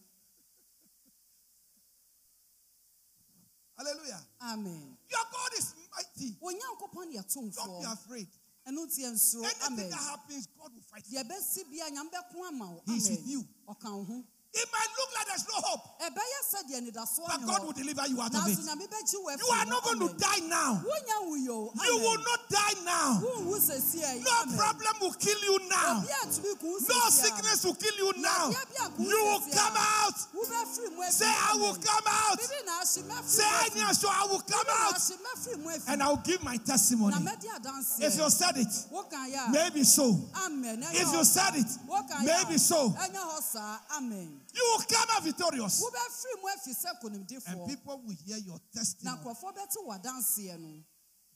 Hallelujah. 3.78 4.22
Amen. 4.42 4.98
Your 5.10 5.26
God 5.32 5.52
is 5.58 5.74
mighty. 5.94 6.34
Don't 6.42 7.82
be 7.82 7.86
afraid. 7.86 8.28
Ɛno 8.68 8.86
nti 8.86 9.02
nsoro. 9.08 9.46
Anything 9.46 9.90
that 9.90 10.00
happens, 10.00 10.48
God 10.58 10.74
will 10.74 10.82
fight 10.82 11.06
you. 11.10 11.20
Deɛ 11.20 11.24
ɛbɛsi 11.24 11.70
bia 11.72 11.90
nyame 11.90 12.10
bɛko 12.12 12.48
ama 12.48 12.66
wo. 12.72 12.82
He 12.86 12.98
is 12.98 13.10
with 13.10 13.28
you. 13.28 13.48
Ɔka 13.68 13.90
wo 13.98 14.04
ho. 14.04 14.24
It 14.54 14.68
might 14.74 14.90
look 14.98 15.10
like 15.14 15.28
there's 15.28 15.46
no 15.48 15.60
hope. 15.62 15.82
Ɛbɛyɛ 16.02 16.40
sɛ 16.42 16.58
sɛdeɛ 16.64 16.78
anidasoɔ 16.82 17.28
But 17.28 17.46
God 17.46 17.66
will 17.66 17.74
deliver 17.74 18.08
you 18.08 18.22
out 18.22 18.34
of 18.34 18.48
it. 18.48 18.58
nyame 18.58 18.88
bɛgye 18.88 19.18
wo 19.22 19.30
You 19.38 19.48
are 19.54 19.66
not 19.66 19.84
going 19.84 20.00
to 20.08 20.14
die 20.18 20.40
now. 20.48 20.82
You 20.84 21.98
will 22.00 22.18
not 22.24 22.50
die 22.50 22.74
now. 22.86 23.20
No 23.22 24.58
problem 24.58 24.94
will 25.02 25.14
kill 25.14 25.40
you 25.44 25.60
now. 25.70 26.00
obi 26.02 26.14
atumi 26.24 26.60
ku 26.60 26.68
wo 26.74 26.78
No 26.90 27.10
sickness 27.10 27.66
will 27.66 27.76
kill 27.76 27.96
you 27.98 28.14
now. 28.18 28.50
yadeɛ 28.50 28.66
bi 28.66 28.86
a 28.86 28.90
ku 28.90 29.04
wo 29.04 29.10
You 29.10 29.24
will 29.26 29.40
come 29.54 29.76
out. 29.78 30.16
wobɛfiri 30.34 30.90
mu 30.96 31.02
afi 31.04 31.12
Say, 31.12 31.26
I 31.28 31.54
will 31.58 31.76
come 31.76 32.08
out. 32.08 32.38
bibi 32.40 32.66
na 32.66 32.72
ahye 32.82 33.04
mɛfiri 33.04 33.30
Say, 33.30 34.08
I 34.10 34.26
will 34.32 34.42
come 34.42 34.68
out. 34.70 34.96
ahye 34.96 35.18
mɛfiri 35.18 35.60
mu 35.64 35.70
afi 35.70 35.84
And 35.88 36.02
I 36.04 36.08
will 36.10 36.18
give 36.24 36.42
my 36.44 36.58
testimony. 36.58 37.14
na 37.14 37.20
mɛdi 37.32 37.48
adanseɛ 37.62 38.02
If 38.02 38.18
you 38.18 38.30
said 38.30 38.58
it, 38.58 38.74
woka 38.92 39.20
yɛ 39.30 39.50
a 39.50 39.52
maybe 39.52 39.84
so. 39.84 40.18
If 40.34 41.12
you 41.14 41.24
said 41.26 41.56
it, 41.56 41.68
woka 41.88 42.16
yɛ 42.16 42.22
a 42.22 42.46
maybe 42.46 42.58
so. 42.58 42.96
amen 43.98 44.40
You 44.58 44.64
will 44.74 44.86
come 44.90 45.10
out 45.16 45.24
victorious. 45.24 45.82
wobɛfiri 45.84 46.42
mu 46.42 46.48
afi 46.50 46.74
sɛ 46.74 47.48
And 47.48 47.70
people 47.70 48.02
will 48.04 48.16
hear 48.26 48.38
your 48.38 48.60
testimony. 48.74 49.18
nkurɔfoɔ 49.18 49.54
bɛte 49.56 49.78
w'adanseɛ 49.86 50.60
no 50.60 50.84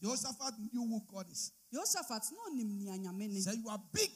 Jehoshaphat 0.02 0.54
knew 0.74 0.88
who 0.88 1.02
God 1.14 1.30
is. 1.32 1.52
yehosaphat 1.72 2.32
na 2.32 2.40
ɔnim 2.50 2.80
nea 2.82 2.98
nyame 2.98 3.22
He 3.22 3.28
ne 3.28 3.42
said, 3.42 3.56
You 3.56 3.70
are 3.70 3.82
big. 3.94 4.10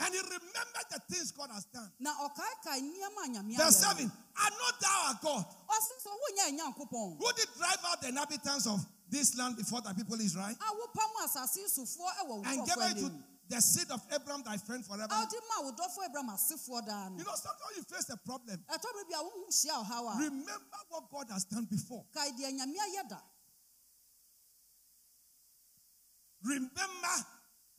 And 0.00 0.14
he 0.14 0.20
remembered 0.20 0.86
the 0.92 1.00
things 1.12 1.32
God 1.32 1.50
has 1.52 1.64
done. 1.74 1.90
na 1.98 2.12
ɔkaekae 2.14 2.80
nneɛma 2.80 3.24
a 3.24 3.28
nyame 3.28 3.56
Verse 3.56 3.76
7 3.78 4.04
Are 4.06 4.50
not 4.50 4.80
thou 4.80 5.10
a 5.10 5.18
God 5.20 5.44
ɔse 5.68 5.92
sɛ 6.04 6.10
wonyɛ 6.22 6.58
nyankopɔn 6.58 7.18
who 7.18 7.32
did 7.32 7.48
drive 7.56 7.84
out 7.84 8.00
the 8.00 8.08
inhabitants 8.08 8.66
of 8.68 8.86
this 9.10 9.36
land 9.36 9.56
before 9.56 9.80
the 9.80 9.92
people 9.94 10.20
Israel? 10.20 10.54
a 10.54 10.54
wopam 10.54 11.26
asase 11.26 11.56
yi 11.56 11.66
sofoɔ 11.66 12.26
wɔ 12.26 12.28
wo 12.28 12.42
And 12.46 12.66
gave 12.66 12.78
it 12.78 12.98
to 13.00 13.10
the 13.48 13.60
seed 13.60 13.90
of 13.90 14.00
Abraham, 14.12 14.42
thy 14.44 14.56
friend, 14.58 14.84
forever. 14.84 15.08
a 15.10 15.18
wode 15.18 15.40
ma 15.48 15.64
wo 15.64 15.72
dɔfo 15.72 16.04
abraham 16.08 16.30
asefoɔ 16.30 16.86
daa 16.86 17.08
You 17.16 17.24
know, 17.24 17.34
sometimes 17.34 17.76
you 17.76 17.82
face 17.84 18.08
a 18.10 18.16
problem. 18.16 18.62
ɛtɔ 18.68 18.86
bere 18.92 19.04
bi 19.08 19.14
a 19.16 19.22
wohu 19.24 19.48
hyia 19.48 19.84
ɔhaw 19.84 20.14
a 20.14 20.18
Remember 20.18 20.78
what 20.88 21.10
God 21.10 21.26
has 21.30 21.44
done 21.44 21.64
before. 21.64 22.04
kae 22.14 22.30
deɛ 22.36 22.52
nyame 22.52 22.76
ayɛ 22.76 23.08
da 23.08 23.20
Remember 26.44 27.16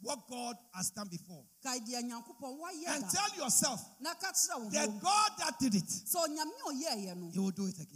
what 0.02 0.20
God 0.30 0.56
has 0.74 0.90
done 0.92 1.08
before. 1.10 1.44
kae 1.64 1.80
deɛ 1.80 2.02
nyankopɔn 2.02 2.58
wayɛ 2.60 2.88
And 2.96 3.06
tell 3.12 3.30
yourself, 3.38 3.80
na 4.00 4.14
ka 4.16 4.32
kyerɛ 4.32 4.64
wo 4.64 4.70
the 4.70 4.88
God 5.02 5.32
that 5.40 5.60
did 5.60 5.76
it, 5.76 5.86
sɛ 5.86 6.16
onyame 6.26 6.50
a 6.50 6.72
ɔyɛɛyɛ 6.74 7.16
no 7.18 7.30
he 7.32 7.40
will 7.40 7.52
do 7.52 7.68
it 7.68 7.76
again. 7.80 7.96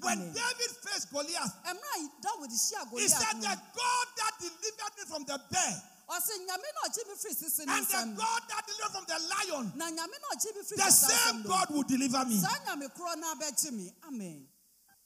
When 0.00 0.18
David 0.32 0.70
faced 0.82 1.10
Goliath, 1.12 1.54
ɛmmerɛ 1.64 1.94
a 1.94 2.10
dawid 2.20 2.50
hyia 2.50 2.98
he 2.98 3.08
said, 3.08 3.36
The 3.40 3.54
God 3.54 4.06
that 4.16 4.32
delivered 4.40 4.94
me 4.98 5.04
from 5.06 5.24
the 5.24 5.40
bear, 5.50 5.82
ɔse 6.10 6.32
nyame 6.46 6.68
na 6.74 6.80
ɔgye 6.88 7.02
me 7.08 7.14
firi 7.14 7.34
sisi 7.34 7.66
ne 7.66 7.72
and 7.72 7.86
the 7.86 8.16
God 8.22 8.42
that 8.48 8.66
delivered 8.66 8.92
from 8.92 9.04
the 9.06 9.18
lion, 9.30 9.72
na 9.76 9.86
nyame 9.90 10.16
na 10.18 10.28
ɔgye 10.34 10.56
me 10.56 10.62
firi 10.62 10.76
the 10.76 10.90
same 10.90 11.42
God 11.42 11.70
will 11.70 11.82
deliver 11.84 12.24
me. 12.24 12.36
saa 12.40 12.58
nyame 12.66 12.88
korɔ 12.96 13.16
no 13.18 13.34
abɛgye 13.34 13.72
me. 13.72 13.92
Amen. 14.08 14.46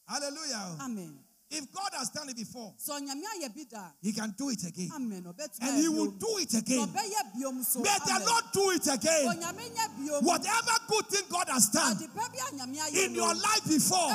Hallelujah. 0.08 0.76
amen 0.80 1.18
If 1.50 1.70
God 1.72 1.90
has 1.92 2.08
done 2.10 2.28
it 2.30 2.36
before, 2.36 2.72
sɛ 2.80 2.98
onyame 2.98 3.22
ayɛ 3.36 3.54
bi 3.54 3.64
da. 3.70 3.84
he 4.00 4.12
can 4.12 4.34
do 4.36 4.48
it 4.48 4.64
again. 4.64 4.90
amen. 4.94 5.22
And 5.60 5.76
he 5.76 5.88
will 5.88 6.10
do 6.12 6.38
it 6.40 6.52
again. 6.54 6.88
May 6.90 7.98
the 8.00 8.24
Lord 8.26 8.44
do 8.52 8.70
it 8.70 8.86
again. 8.88 9.28
onyame 9.28 9.68
nyɛ 9.70 9.86
biom 9.94 10.22
Whatever 10.22 10.72
good 10.88 11.06
thing 11.06 11.22
God 11.28 11.48
has 11.48 11.68
done 11.68 11.96
ade 12.00 12.08
pa 12.14 12.28
bi 12.32 12.38
a 12.40 12.56
nyame 12.56 12.76
ayɛ 12.80 13.06
in 13.06 13.14
your 13.14 13.34
life 13.34 13.64
before, 13.68 14.08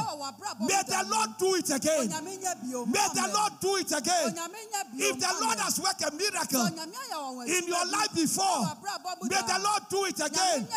may 0.65 0.82
the 0.89 1.05
Lord 1.07 1.30
do 1.38 1.55
it 1.55 1.69
again. 1.69 2.09
onyame 2.09 2.34
nyɛ 2.41 2.53
biom 2.65 2.88
May 2.91 3.07
the. 3.13 3.30
Lord 3.32 3.53
do 3.61 3.75
it 3.77 3.91
again. 3.93 4.34
onyame 4.34 4.59
nyɛ 4.73 4.82
biom 4.89 4.99
If 4.99 5.19
the 5.19 5.34
Lord 5.39 5.59
has 5.59 5.80
worked 5.80 6.01
a 6.01 6.11
miracle 6.11 6.65
onyame 6.65 6.97
ayɛ 6.97 7.17
wɔn 7.38 7.45
in 7.47 7.67
your 7.67 7.86
life 7.88 8.13
before, 8.15 8.43
ɛwɔ 8.43 8.82
w'abrabɔ 8.82 9.21
mu 9.21 9.30
may 9.30 9.41
the 9.45 9.59
Lord 9.63 9.84
do 9.89 10.05
it 10.05 10.19
again. 10.19 10.67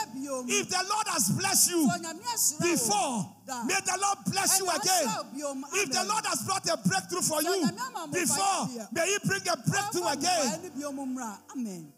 If 0.52 0.68
the 0.68 0.84
Lord 0.84 1.06
has 1.08 1.30
blessed 1.30 1.70
you 1.70 1.88
Sɛ 1.88 1.98
onyame 1.98 2.22
ahyira 2.22 2.60
wo 2.60 2.70
before, 2.70 3.36
may 3.66 3.80
the 3.84 3.98
Lord 4.00 4.18
bless 4.26 4.58
you 4.58 4.68
again. 4.68 5.06
ahyira 5.08 5.16
wo 5.16 5.54
biom, 5.54 5.62
If 5.74 5.90
the. 5.90 6.04
Lord 6.04 6.24
has 6.26 6.42
brought 6.46 6.66
a 6.68 6.76
breakthrough 6.88 7.22
for 7.22 7.42
you 7.42 7.50
onyame 7.50 7.80
ama 7.80 8.06
mo 8.06 8.12
before, 8.12 8.68
may 8.92 9.06
He 9.06 9.18
bring 9.26 9.42
a 9.48 9.56
breakthrough 9.56 10.08
again. 10.08 10.46
mmuaeɛ 10.48 10.62
ne 10.62 10.70
biom 10.70 10.96
mmra. 11.16 11.38
amen 11.52 11.92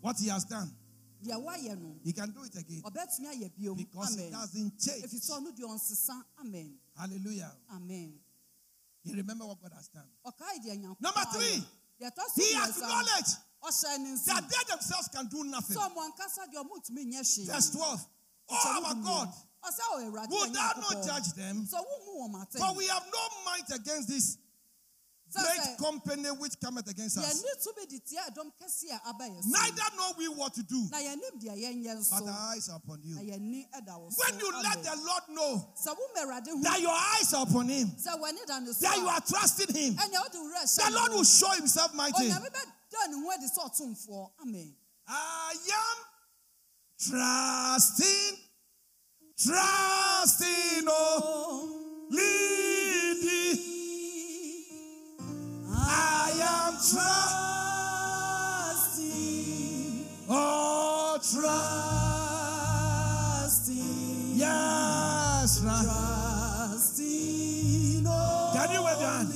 What 0.00 0.16
He 0.18 0.28
has 0.28 0.44
done, 0.44 0.70
deɛ 1.24 1.36
woayɛ 1.42 1.80
no 1.80 1.96
He 2.04 2.12
can 2.12 2.30
do 2.30 2.42
it 2.44 2.54
again 2.56 2.82
ɔbɛtumi 2.84 3.26
ayɛ 3.32 3.50
biom 3.58 3.76
because 3.76 4.16
amen 4.18 4.30
doesn't 4.32 4.78
change. 4.78 5.02
ɔno 5.04 5.50
deɛ 5.56 5.64
ɔnsesa 5.68 6.22
amen 6.40 6.74
Hallelujah. 6.96 7.52
amen 7.74 8.14
You 9.04 9.14
remember 9.16 9.44
what 9.46 9.60
God 9.60 9.72
has 9.76 9.88
done. 9.88 10.08
ɔkae 10.26 10.64
deɛ 10.64 10.76
nyankopɔn 10.80 11.00
Number 11.00 11.24
three, 11.32 11.64
deɛ 12.00 12.10
ɛtɔ 12.10 12.22
so 12.34 12.42
He 12.42 12.54
acknowledged 12.56 13.36
nsa 13.64 14.26
that 14.26 14.44
they 14.48 14.64
themselves 14.72 15.08
can 15.08 15.26
do 15.28 15.44
nothing. 15.44 15.76
sɛ 15.76 15.88
ɔmo 15.90 16.10
ankasa 16.10 16.44
deɛ 16.52 16.62
ɔmotumi 16.64 17.04
nyɛ 17.12 17.20
hwee 17.20 17.46
Verse 17.46 17.70
12. 17.70 18.00
Kyɛ 18.00 18.06
Oh, 18.50 18.84
our. 18.84 18.94
God, 18.96 19.32
ɔsɛ 19.68 19.82
ɔ 19.92 20.04
awurade 20.04 20.30
will 20.30 20.46
yɛ 20.46 20.52
thou 20.54 20.72
not 20.80 21.04
judge 21.04 21.32
them? 21.34 21.66
sɛ 21.66 21.78
womu 21.80 22.12
wɔn 22.20 22.34
atɛn 22.46 22.58
For 22.58 22.74
we 22.74 22.86
have 22.86 23.04
no 23.06 23.28
might 23.46 23.70
against 23.70 24.08
this 24.08 24.38
great 25.34 25.78
company 25.78 26.28
which 26.38 26.54
cometh 26.60 26.88
against 26.88 27.18
us. 27.18 27.24
yɛne 27.42 27.50
tumi 27.64 27.88
de 27.88 27.98
tia 28.00 28.20
ɛdɔm 28.30 28.52
kɛse 28.60 28.84
a 28.92 29.08
aba 29.08 29.24
yɛ 29.24 29.42
so 29.42 29.48
Neither 29.50 29.96
know 29.96 30.12
we 30.16 30.28
what 30.28 30.54
to 30.54 30.62
do, 30.62 30.86
but 30.90 31.02
our 31.02 32.30
eyes 32.52 32.68
are 32.68 32.76
upon 32.76 33.00
you. 33.02 33.16
yɛni 33.16 33.66
ɛda 33.74 33.98
wo 33.98 34.10
so. 34.10 34.22
When 34.24 34.38
you 34.38 34.52
let 34.62 34.82
the 34.82 34.96
Lord 34.96 35.22
know 35.30 35.68
sɛ 35.76 35.96
wo 35.96 36.06
ma 36.14 36.20
awurade 36.22 36.46
hu 36.48 36.62
that 36.62 36.80
your 36.80 36.94
eyes 36.94 37.32
are 37.34 37.42
upon 37.46 37.68
Him, 37.68 37.88
sɛ 37.90 38.18
w'ani 38.20 38.46
da 38.46 38.58
ne 38.60 38.72
so 38.72 38.86
that 38.86 38.96
you 38.96 39.08
are 39.08 39.20
trusting 39.20 39.74
Him, 39.74 39.96
the 39.96 40.90
Lord 40.92 41.12
will 41.12 41.24
show 41.24 41.50
Himself 41.50 41.92
mighty. 41.94 42.28
onyame 42.30 42.48
bɛda 42.50 43.08
ne 43.10 43.22
ho 43.22 43.30
adi 43.30 43.46
sɛ 43.46 44.70
I 45.06 45.52
am 45.72 45.98
trusting, 46.98 48.38
trusting, 49.36 50.86
oh, 50.86 51.68
leading. 52.10 53.58
I 55.72 56.30
am 56.40 56.74
trusting, 56.74 57.04
oh, 60.30 61.18
trusting. 61.18 61.54
Yes, 64.36 65.60
trusting 65.60 66.94
Can 68.04 68.70
you 68.72 68.82
wave 68.84 69.00
your 69.00 69.10
hand? 69.10 69.34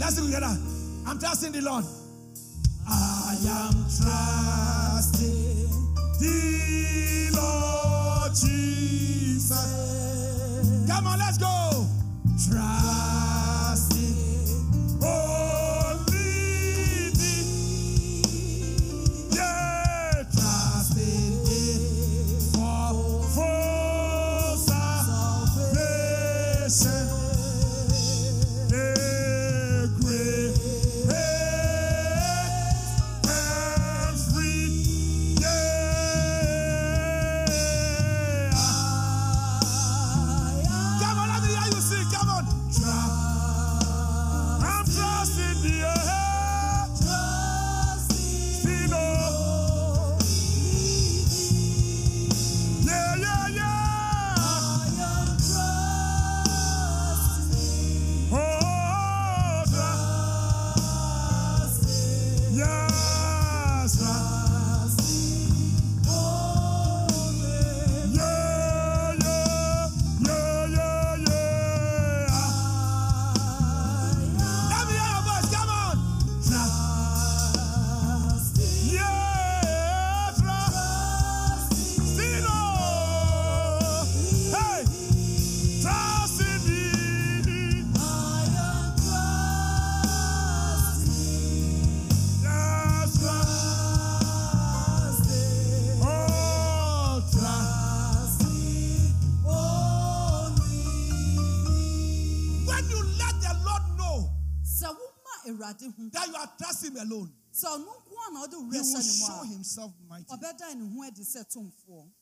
Let's 0.00 0.14
sing 0.16 0.24
together. 0.26 0.58
I'm 1.06 1.18
trusting 1.20 1.52
the 1.52 1.60
Lord. 1.60 1.84
I 2.88 3.36
am 3.46 3.84
trusting 3.84 5.68
the 6.18 7.30
Lord 7.36 7.79
Jesus. 8.34 9.50
Come 10.88 11.06
on, 11.06 11.18
let's 11.18 11.38
go. 11.38 11.86
Only 15.02 17.10
thee. 17.12 18.22
Yeah, 19.32 20.22
trusting 20.32 21.44
thee 21.44 22.38
for, 22.54 23.22
for 23.34 24.56
salvation. 26.68 26.99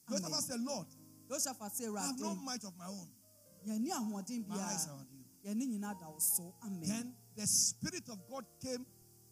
Joseph 0.09 0.45
said, 0.45 0.61
Lord, 0.61 0.87
I 1.31 2.07
have 2.07 2.20
no 2.20 2.35
might 2.37 2.64
of 2.64 2.72
my 2.79 2.87
own. 2.87 3.09
My 3.66 4.57
eyes 4.57 4.87
are 4.89 4.95
on 4.95 5.07
you. 5.12 5.18
yɛne 5.45 5.66
nyinaa 5.66 5.99
da 5.99 6.09
wo 6.09 6.18
so. 6.18 6.55
Amen. 6.64 6.83
Then 6.83 7.14
the 7.37 7.47
Spirit 7.47 8.09
of 8.09 8.18
God 8.31 8.45
came 8.62 8.85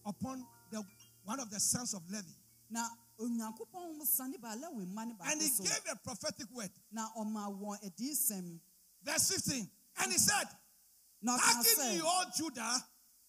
upon 0.05 0.45
the 0.71 0.83
one 1.25 1.41
of 1.41 1.51
the 1.51 1.61
sons 1.61 1.95
of 1.95 2.03
Levi, 2.09 2.31
na 2.71 2.89
onyankopɔn 3.19 4.03
sane 4.07 4.37
baa 4.41 4.55
lewi 4.55 4.87
mma 4.87 5.07
ne 5.07 5.15
and 5.25 5.41
he 5.43 5.49
gave 5.63 5.83
a 5.91 5.97
prophetic 5.97 6.47
word. 6.53 6.71
na 6.93 7.09
ɔma 7.19 7.49
wɔn 7.61 7.83
adiyisɛm 7.85 8.61
Verse 9.07 9.31
15. 9.31 9.71
And 10.03 10.13
he 10.13 10.19
said, 10.19 10.49
Hearken 11.25 11.95
ye 11.95 12.01
all 12.01 12.25
Judah 12.37 12.77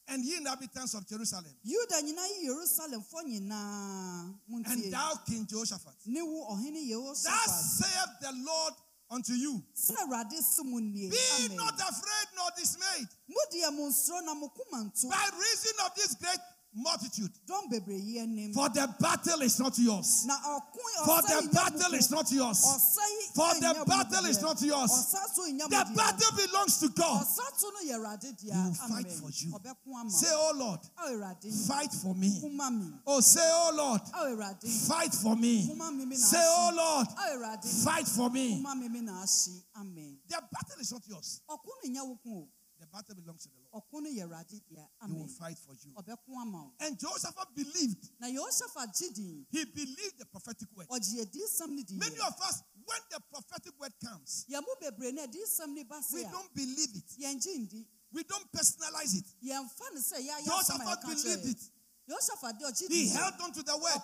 and 0.07 0.23
ye 0.23 0.37
inhabitants 0.37 0.93
of 0.93 1.07
Jerusalem, 1.07 1.53
yuda 1.65 2.01
nyinaa 2.01 2.27
yi 2.27 2.47
yerusalemfoɔ 2.47 3.23
nyinaa 3.25 4.33
and 4.65 4.91
thou 4.93 5.15
King 5.25 5.45
Jehoshaphat. 5.45 5.95
ne 6.05 6.21
wo 6.21 6.55
ɔhene 6.55 7.23
Thus 7.23 7.77
saith 7.77 8.19
the 8.21 8.31
Lord 8.45 8.73
unto 9.09 9.33
you. 9.33 9.63
sɛ 9.75 9.95
awurade 9.95 10.41
se 10.41 10.63
nie. 10.63 11.09
Be 11.09 11.55
not 11.55 11.75
afraid 11.75 12.27
nor 12.35 12.49
dismayed. 12.57 13.07
Modeɛ 13.29 13.73
mo 13.73 13.89
nsoro 13.89 14.23
na 14.25 14.33
mo 14.33 14.49
koma 14.49 14.83
nto. 14.85 15.09
By 15.09 15.29
reason 15.37 15.73
of 15.85 15.95
this 15.95 16.15
great 16.15 16.39
multitude. 16.77 17.31
dɔm 17.47 17.69
bebree 17.71 17.99
yi 17.99 18.19
anim 18.19 18.53
For 18.53 18.69
the 18.69 18.87
battle 18.99 19.41
is 19.41 19.59
not 19.59 19.77
yours. 19.79 20.25
For 21.05 21.21
the 21.21 21.49
battle 21.51 21.93
is 21.93 22.11
not 22.11 22.31
yours. 22.31 22.59
For 23.35 23.53
the 23.59 23.83
battle 23.85 24.25
is 24.25 24.41
not 24.41 24.61
yours. 24.61 24.91
ɔsa 24.91 25.27
so 25.33 25.41
nya 25.51 25.65
mo 25.65 25.67
The 25.69 25.93
battle 25.95 26.31
belongs 26.37 26.79
to 26.79 26.89
God. 26.89 27.25
ɔsa 27.25 27.59
to 27.59 27.71
no 27.73 27.79
yɛ 27.91 27.97
awurade 27.97 28.39
He 28.39 28.49
will 28.51 28.73
fight 28.73 29.11
for 29.11 29.29
you. 29.29 30.09
Say, 30.09 30.27
Oh 30.31 30.53
Lord, 30.55 30.79
fight 31.67 31.93
for 31.93 32.13
me. 32.15 32.41
Oh, 33.05 33.19
say, 33.21 33.41
Oh 33.43 33.71
Lord, 33.75 34.01
fight 34.87 35.13
for 35.13 35.35
me. 35.35 35.65
kuma 35.67 35.91
mi 35.91 36.05
mi 36.05 36.15
na 36.17 36.25
Say, 36.25 36.37
Oh 36.41 36.71
Lord, 36.75 37.63
fight 37.83 38.07
for 38.07 38.29
me. 38.29 38.55
kuma 38.57 38.75
mi 38.75 38.87
mi 38.89 39.01
na 39.01 39.23
ahye 39.23 39.63
amen 39.79 40.17
The 40.27 40.41
battle 40.51 40.81
is 40.81 40.91
not 40.91 41.01
yours. 41.07 41.41
Ɔko 42.93 43.13
no 43.13 43.13
nya 43.13 43.13
wo 43.13 43.13
ko 43.13 43.13
o 43.13 43.13
The 43.13 43.13
battle 43.13 43.15
belongs 43.15 43.43
to 43.43 43.49
the 43.49 43.55
Lord. 43.71 43.83
ɔko 43.83 44.01
no 44.03 44.09
yɛ 44.09 44.23
awurade 44.27 44.61
deɛ 44.71 44.87
He 45.07 45.13
will 45.13 45.27
fight 45.27 45.57
for 45.59 45.73
you. 45.73 45.93
ɔbɛko 45.93 46.41
ama 46.41 46.63
wo 46.63 46.73
And 46.79 46.97
Jehoshaphat 46.99 47.55
believed. 47.55 48.09
na 48.19 48.27
yehoshaphat 48.27 48.93
gye 48.97 49.45
He 49.49 49.65
believed 49.65 50.17
the 50.19 50.25
prophetic 50.25 50.67
word. 50.75 50.87
ɔgye 50.89 51.25
adiyisɛm 51.25 51.69
no 51.69 51.83
di 51.83 51.95
Many 51.95 52.19
of 52.19 52.41
us, 52.41 52.61
when 52.85 52.99
the 53.11 53.19
prophetic 53.31 53.73
word 53.79 53.93
comes, 54.03 54.45
yɛn 54.49 54.61
mo 54.61 54.75
bebree 54.81 55.13
na 55.13 55.23
adiyisɛm 55.27 55.69
no 55.75 55.83
we 56.13 56.23
don't 56.23 56.53
believe 56.53 56.95
it. 56.95 57.87
We 58.13 58.23
don't 58.23 58.51
personalize 58.51 59.15
it. 59.15 59.25
yɛmfa 59.43 59.93
no 59.93 59.99
sɛ 60.01 60.17
yɛayɛ 60.25 60.47
asɛm 60.47 60.75
a 60.75 60.95
Jehoshaphat 60.95 61.01
believed 61.01 61.45
it. 61.45 61.71
He 62.07 63.09
held 63.09 63.33
on 63.43 63.51
to 63.51 63.63
the 63.63 63.77
word. 63.77 64.01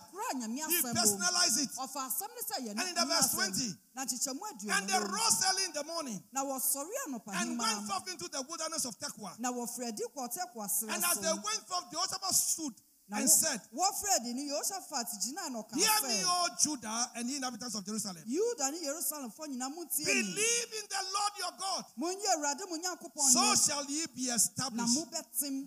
He 0.68 0.82
personalized 0.82 1.60
it. 1.60 1.70
ɔfa 1.80 2.02
asɛm 2.04 2.30
no 2.36 2.42
sɛ 2.44 2.58
yɛn 2.68 2.76
And 2.80 2.90
in 2.90 2.96
the 2.96 3.06
verse 3.06 3.32
20, 3.34 3.78
And 3.96 4.90
they 4.90 5.00
rose 5.00 5.44
early 5.48 5.64
in 5.66 5.74
the 5.74 5.84
morning 5.86 6.22
and 6.36 7.60
went 7.60 7.88
forth 7.88 8.12
into 8.12 8.28
the 8.28 8.44
wilderness 8.48 8.86
of 8.86 9.00
Tekoa. 9.00 9.40
na 9.40 9.52
wɔfrɛ 9.52 9.88
adi 9.88 10.04
kɔɔtɛ 10.16 10.94
And 10.94 11.04
as 11.04 11.18
they 11.20 11.32
went 11.32 11.68
forth, 11.68 11.92
Jehoshaphat 11.92 12.36
stood 12.36 12.74
na 12.74 12.93
and 13.12 13.30
said, 13.30 13.60
wɔfrɛ 13.76 14.10
adi 14.22 14.34
no 14.34 14.42
yehoshaphat 14.42 15.08
gyinaa 15.22 15.50
na 15.52 15.62
ɔka 15.62 15.76
Hear 15.76 16.08
me, 16.08 16.24
O 16.26 16.48
Judah 16.62 17.12
and 17.16 17.30
the 17.30 17.36
inhabitants 17.36 17.76
of 17.76 17.86
Jerusalem. 17.86 18.24
yuda 18.28 18.72
ne 18.72 18.78
yerusalemfoɔ 18.80 19.48
nyinaa 19.50 19.70
montie 19.76 20.06
ni 20.06 20.14
Believe 20.14 20.74
in 20.80 20.86
the 20.90 21.04
Lord 21.14 21.34
your 21.38 21.54
God, 21.60 21.86
monyi 22.00 22.26
awurade 22.36 22.70
mo 22.70 22.78
nyankopɔn 22.78 23.32
so 23.32 23.56
shall 23.56 23.86
ye 23.86 24.06
be 24.16 24.24
established. 24.24 24.98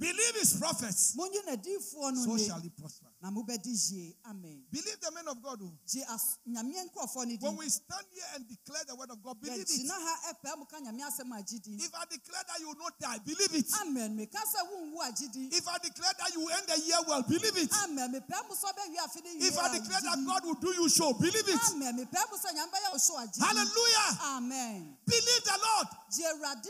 Believe 0.01 0.34
his 0.41 0.57
prophets, 0.59 1.14
monyi 1.16 1.39
n'adiyifoɔ 1.47 2.14
no 2.14 2.24
so 2.39 2.45
shall 2.47 2.61
he 2.61 2.70
prosper. 2.70 3.06
Amen 3.27 4.62
Believe 4.70 5.01
the 5.01 5.11
men 5.11 5.27
of 5.29 5.43
God. 5.43 5.59
oh. 5.62 5.72
gye 5.87 6.03
as- 6.11 6.39
nyame 6.47 6.74
nkurɔfoɔ 6.87 7.27
no 7.27 7.37
When 7.41 7.57
we 7.57 7.68
stand 7.68 8.07
here 8.12 8.24
and 8.35 8.47
declare 8.49 8.85
the 8.87 8.95
word 8.95 9.11
of 9.11 9.22
God, 9.22 9.41
believe 9.41 9.61
it. 9.61 9.68
yɛgyina 9.68 9.91
ha 9.95 10.33
ɛpɛ 10.33 10.59
mu 10.59 10.64
ka 10.66 10.77
nyame 10.81 11.01
asɛm 11.03 11.31
agye 11.33 11.59
di 11.62 11.74
If 11.83 11.95
I 11.95 12.05
declare 12.07 12.43
that 12.47 12.61
you 12.61 12.68
will 12.68 12.77
not 12.79 12.99
die, 13.01 13.18
believe 13.24 13.55
it. 13.55 13.66
amen 13.83 14.16
meka 14.16 14.39
sɛ 14.45 14.61
wonwu 14.70 14.99
agye 15.03 15.33
di 15.33 15.49
If 15.57 15.66
I 15.68 15.79
declare 15.79 16.12
that 16.18 16.33
you 16.35 16.41
will 16.41 16.51
end 16.51 16.66
the 16.68 16.79
year 16.81 16.99
well, 17.07 17.22
believe 17.22 17.57
it. 17.57 17.70
amen 17.85 18.12
mepɛ 18.12 18.37
mu 18.49 18.55
sɛ 18.55 18.66
ɔbɛwie 18.70 18.99
afe 19.03 19.18
no 19.24 19.31
If 19.47 19.59
I 19.59 19.79
declare 19.79 20.01
that. 20.01 20.24
God 20.27 20.45
will 20.45 20.55
do 20.61 20.72
you 20.74 20.89
show, 20.89 21.12
believe 21.14 21.49
it. 21.49 21.61
amen 21.70 21.97
mepɛ 21.99 22.20
mu 22.31 22.37
sɛ 22.39 22.53
nyame 22.55 22.70
bɛyɛ 22.70 22.93
wo 22.93 22.99
so 22.99 23.14
agye 23.18 23.33
di. 23.35 23.41
Hallelujah. 23.45 24.11
amen 24.37 24.97
Believe 25.07 25.45
the 25.45 25.59
Lord 25.62 25.89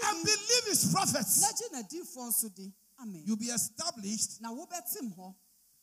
and 0.08 0.24
believe 0.24 0.64
his 0.68 0.92
prophets. 0.92 1.40
na 1.40 1.48
gye 1.52 1.68
n'adiyifoɔ 1.82 2.28
nso 2.28 2.54
di 2.54 2.72
amen 3.00 3.22
You'll 3.26 3.36
be 3.36 3.46
established 3.50 4.40
hɔ 4.42 5.34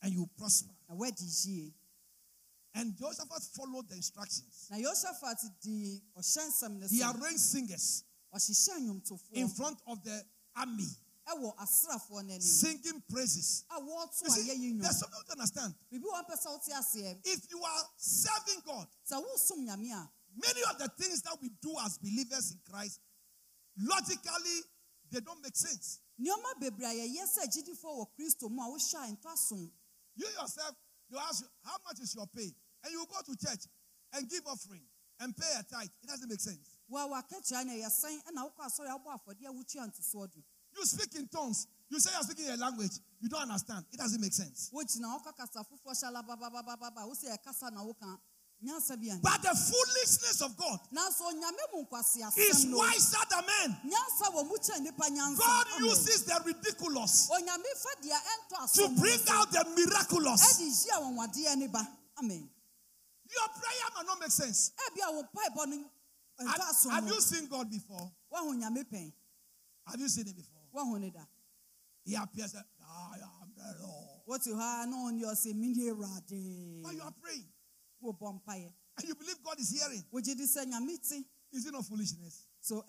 and 0.04 0.12
you'll 0.12 0.30
prosper. 0.38 0.70
na 0.88 0.94
woadi 0.94 1.24
yie 1.46 1.72
And 2.76 2.96
Jehoshaphat 2.98 3.42
followed 3.56 3.88
the 3.88 3.96
instructions. 3.96 4.68
na 4.70 4.76
yosafat 4.76 5.40
di 5.62 6.00
ɔhyɛ 6.16 6.48
nsɛm 6.48 6.78
no 6.78 6.86
He 6.88 7.02
arranged 7.02 7.40
singers 7.40 8.04
in 9.32 9.48
front 9.48 9.78
of 9.86 10.02
the 10.02 10.24
army, 10.56 10.88
ɛwɔ 11.28 11.56
asrafoɔ 11.56 12.10
no 12.10 12.34
anim 12.34 12.40
singing 12.40 13.00
praises. 13.08 13.64
You 13.70 14.30
see, 14.30 14.72
there's 14.78 14.98
something 14.98 15.22
to 15.26 15.32
understand. 15.32 15.74
biribi 15.90 16.04
wɔ 16.04 16.24
mpɛ 16.26 16.36
sɛ 16.36 16.46
wote 16.50 16.68
aseɛ 16.74 17.20
If 17.24 17.50
you 17.50 17.62
are 17.62 17.84
serving 17.96 18.62
God, 18.66 18.88
sɛ 19.10 19.22
wosom 19.24 19.66
nyame 19.66 19.92
a 19.92 20.10
many 20.36 20.62
of 20.70 20.78
the 20.78 20.88
things 20.98 21.22
that 21.22 21.40
we 21.40 21.48
do 21.62 21.74
as 21.84 21.96
believers 21.98 22.50
in 22.50 22.58
Christ, 22.68 23.00
logically, 23.78 24.60
they 25.10 25.20
don't 25.20 25.40
make 25.42 25.56
sense. 25.56 26.00
Nneɛma 30.16 30.22
bebree 30.22 30.34
a 30.34 30.44
yɛyɛ 30.44 30.46
sɛ 30.46 30.62
agyidifoɔ 30.64 30.74
wɔ 30.74 30.74
kristo 30.74 30.74
mu 30.74 30.74
a 30.74 30.74
wohyɛ 30.74 30.74
a 30.74 30.74
ɛntɔ 30.74 30.74
asom 30.74 30.74
You 30.74 30.74
yourself, 30.74 30.76
you 31.10 31.18
ask 31.18 31.44
how 31.64 31.76
much 31.84 32.00
is 32.00 32.14
your 32.14 32.26
pay? 32.26 32.54
And 32.84 32.92
you 32.92 33.06
go 33.06 33.20
to 33.22 33.36
church 33.36 33.66
and 34.12 34.28
give 34.28 34.46
offering 34.46 34.86
and 35.20 35.36
pay 35.36 35.52
a 35.58 35.62
tithe. 35.62 35.90
It 36.02 36.08
doesn't 36.08 36.28
make 36.28 36.40
sense. 36.40 36.68
wa 36.88 37.06
wakakyia 37.08 37.64
na 37.64 37.72
yɛsɛn 37.72 38.22
ɛna 38.24 38.44
wokɔ 38.44 38.62
asɔre 38.66 38.90
abɔ 38.90 39.08
afɔdeɛ 39.18 39.46
a 39.46 39.52
wotua 39.52 39.86
ntosoɔ 39.88 40.32
do 40.32 40.42
You 40.76 40.84
speak 40.84 41.14
in 41.14 41.28
tongues. 41.28 41.66
You 41.88 42.00
say 42.00 42.10
you're 42.12 42.22
speaking 42.22 42.48
a 42.50 42.56
language. 42.56 42.98
You 43.20 43.28
don't 43.28 43.42
understand. 43.42 43.84
It 43.92 43.98
doesn't 43.98 44.20
make 44.20 44.32
sense. 44.32 44.70
But 49.22 49.42
the 49.42 49.52
foolishness 49.52 50.40
of 50.40 50.56
God 50.56 50.78
nanso 50.92 51.24
onyame 51.28 51.58
mu 51.74 51.84
nkwase 51.84 52.38
is 52.38 52.64
no 52.64 52.78
wiser 52.78 53.18
than 53.30 53.44
men. 53.46 53.76
nyansa 53.84 54.32
wɔ 54.32 54.46
mu 54.48 54.56
kyɛn 54.56 54.80
nnipa 54.86 55.10
nyansa 55.10 55.36
God 55.38 55.66
uses 55.80 56.24
the 56.24 56.40
ridiculous 56.46 57.28
onyame 57.30 57.70
fa 57.76 57.88
deɛ 58.02 58.18
ɛntɔ 58.32 58.72
to 58.74 59.00
bring 59.00 59.20
out 59.30 59.50
the 59.52 59.64
miraculous. 59.76 60.40
ɛde 60.40 60.64
yi 60.64 60.90
a 60.90 60.96
wɔnwadeɛ 61.00 61.56
ne 61.58 61.66
ba 61.68 61.86
amen 62.18 62.48
Your 63.30 63.48
prayer 63.48 63.90
might 63.96 64.06
not 64.06 64.20
make 64.20 64.30
sense. 64.30 64.70
ebi 64.88 65.00
a 65.06 65.12
wo 65.12 65.22
mpaebɔ 65.24 65.66
no 65.68 65.90
ɛntɔ 66.40 66.46
Have, 66.46 66.92
have 66.92 67.06
you 67.08 67.20
seen 67.20 67.46
God 67.48 67.70
before? 67.70 68.10
woaho 68.32 68.54
nyame 68.54 68.82
pɛn 68.90 69.12
Have 69.88 70.00
you 70.00 70.08
seen 70.08 70.26
Him 70.26 70.34
before? 70.36 70.62
woaho 70.74 70.98
ne 71.00 71.10
da 71.10 71.20
He 72.06 72.14
appears 72.14 72.54
and 72.54 72.64
I 72.80 73.16
am 73.18 73.52
the 73.56 73.82
Lord. 73.84 74.20
wote 74.26 74.42
hɔ 74.42 74.84
a 74.84 74.86
na 74.86 74.96
ɔne 74.96 75.20
ɔsɛ 75.22 75.54
mene 75.54 75.90
awurade 75.92 76.82
But 76.82 76.94
you 76.94 77.02
are 77.02 77.12
praying 77.20 77.44
and 78.96 79.08
you 79.08 79.14
believe 79.14 79.36
God 79.44 79.58
is 79.58 79.70
hearing. 79.70 80.04
wogye 80.12 80.36
di 80.36 80.44
sɛ 80.44 80.64
nyame 80.66 80.96
te 81.08 81.24
Is 81.52 81.66
it 81.66 81.72
not 81.72 81.84
foolishness? 81.86 82.46
so 82.60 82.82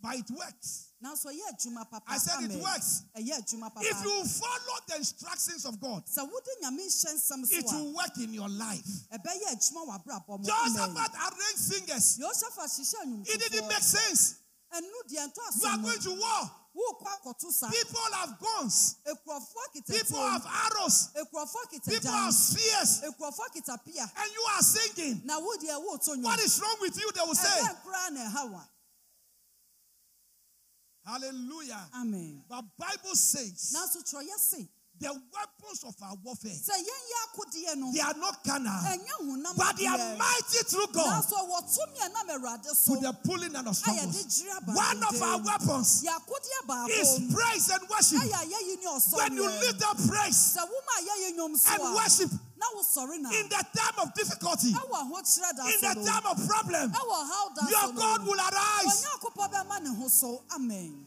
But 0.00 0.14
it 0.16 0.30
works. 0.30 0.92
nanso 1.04 1.26
ɛyɛ 1.26 1.52
adwuma 1.52 1.90
papa 1.90 2.04
I 2.08 2.18
said 2.18 2.50
it 2.50 2.62
works. 2.62 3.02
adwuma 3.16 3.72
papa 3.74 3.80
If 3.82 4.02
you 4.04 4.24
follow 4.24 4.78
the 4.88 4.96
instructions 4.96 5.64
of 5.66 5.80
God, 5.80 6.04
sɛ 6.06 6.22
wode 6.22 6.44
nyame 6.62 6.86
nhyɛ 6.86 7.14
nsɛm 7.14 7.50
it 7.50 7.68
so 7.68 7.76
will 7.76 7.94
work 7.94 8.16
in 8.18 8.32
your 8.34 8.48
life. 8.48 8.86
ɛbɛyɛ 9.12 9.52
adwuma 9.52 9.86
wɔ 9.86 10.02
abrabɔ 10.04 10.28
mu 10.28 10.46
Amen. 10.48 10.94
Jehoshaphat 10.94 11.14
arranged 11.14 11.58
singers. 11.58 12.18
It 13.28 13.40
didn't 13.52 13.68
make 13.68 13.82
sense. 13.82 14.34
ɛnu 14.72 15.02
deɛ 15.10 15.32
ɛntɔ 15.32 15.62
You 15.62 15.68
are 15.68 15.78
going 15.78 16.00
to 16.00 16.10
war. 16.14 16.50
Wokɔ 16.76 17.06
akɔto 17.06 17.50
sa 17.52 17.68
People 17.70 18.00
have 18.12 18.38
guns. 18.40 18.96
People 19.04 20.20
have 20.20 20.46
arrows. 20.46 21.08
People 21.14 22.10
have 22.12 22.34
spears. 22.34 23.02
And 23.02 23.12
you 24.32 24.44
are 24.54 24.62
singing. 24.62 25.22
na 25.24 25.38
wo 25.38 25.56
deɛ 25.56 25.76
woto 25.84 26.14
nnwom 26.16 26.24
What 26.24 26.40
is 26.40 26.60
wrong 26.60 26.76
with 26.80 26.98
you? 26.98 27.10
They 27.12 27.20
will 27.22 27.34
say. 27.34 27.60
ɛbɛn 27.62 27.82
koraa 27.84 28.10
na 28.12 28.20
ɛha 28.30 28.52
wa 28.52 28.64
Hallelujah. 31.06 31.88
amen 31.94 32.44
But 32.48 32.64
Bible 32.76 33.14
says 33.14 33.72
nanso 33.74 34.02
twerɛyɛ 34.04 34.38
se 34.38 34.68
the 35.00 35.08
weapons 35.08 35.84
of 35.86 35.94
our 36.02 36.16
warfare, 36.24 36.50
sɛ 36.50 36.74
yɛn 36.74 37.02
yɛ 37.10 37.18
akodeɛ 37.26 37.76
no 37.78 37.92
they 37.92 38.00
are 38.00 38.18
not 38.18 38.42
carnal, 38.42 38.82
but 39.56 39.76
they 39.76 39.86
are 39.86 39.98
mighty 40.18 40.58
through 40.66 40.86
God. 40.92 41.22
Nanso 41.22 41.38
wɔtumi 41.46 42.02
a 42.02 42.58
to 42.74 42.94
the 43.00 43.12
pulling 43.24 43.54
and 43.54 43.68
of 43.68 43.74
a 43.74 43.78
yɛde 43.78 44.10
strongholds. 44.10 44.42
gyina 44.42 44.74
One 44.74 45.02
of 45.04 45.22
our 45.22 45.38
weapons 45.38 46.02
yɛ 46.02 46.10
akodeɛ 46.18 46.60
baako 46.66 46.88
is 46.90 47.34
praise 47.34 47.68
and 47.70 47.88
worship. 47.88 48.18
ɛyɛ 48.18 48.38
ayɛyi 48.42 48.74
ne 48.82 48.88
When 49.16 49.34
you 49.34 49.46
lift 49.46 49.82
up 49.84 49.96
praise 50.08 50.56
sɛ 50.56 50.62
woma 50.66 50.94
ayɛyi 50.98 51.36
nnwom 51.38 51.56
so 51.56 51.74
and 51.74 51.94
worship 51.94 52.30
na 52.58 52.66
wosɔre 52.74 53.20
na. 53.20 53.30
in 53.30 53.48
the 53.48 53.64
time 53.76 53.98
of 54.02 54.14
difficulty, 54.14 54.72
ɛwɔ 54.72 54.96
ahokyerɛ 54.98 55.56
da 55.56 55.62
in 55.66 55.80
the 55.80 55.94
time 56.10 56.26
of 56.26 56.48
problem, 56.48 56.90
ɛwɔ 56.90 57.18
haw 57.30 57.48
da 57.54 57.62
so 57.66 57.70
your 57.70 57.92
God 57.92 58.26
will 58.26 58.40
arise. 58.40 59.04
onyankopɔn 59.04 59.52
bɛma 59.52 59.82
ne 59.82 59.94
ho 59.94 60.08
so. 60.08 60.42
Amen. 60.54 61.06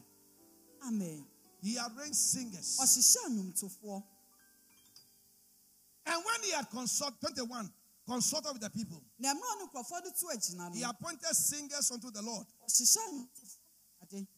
Amen 0.86 1.26
he 1.62 1.78
arranged 1.78 2.16
singers. 2.16 2.78
And 6.04 6.24
when 6.24 6.42
he 6.42 6.50
had 6.52 6.68
consulted, 6.70 7.20
21, 7.20 7.70
consulted 8.06 8.52
with 8.52 8.62
the 8.62 8.70
people, 8.70 9.02
na 9.18 9.32
mmerɛ 9.32 9.58
ne 9.58 9.66
nkurɔfoɔ 9.66 10.04
no 10.04 10.10
to 10.10 10.26
agyina 10.36 10.74
he 10.74 10.82
appointed 10.82 11.34
singers 11.36 11.90
unto 11.92 12.10
the 12.10 12.22
Lord, 12.22 12.46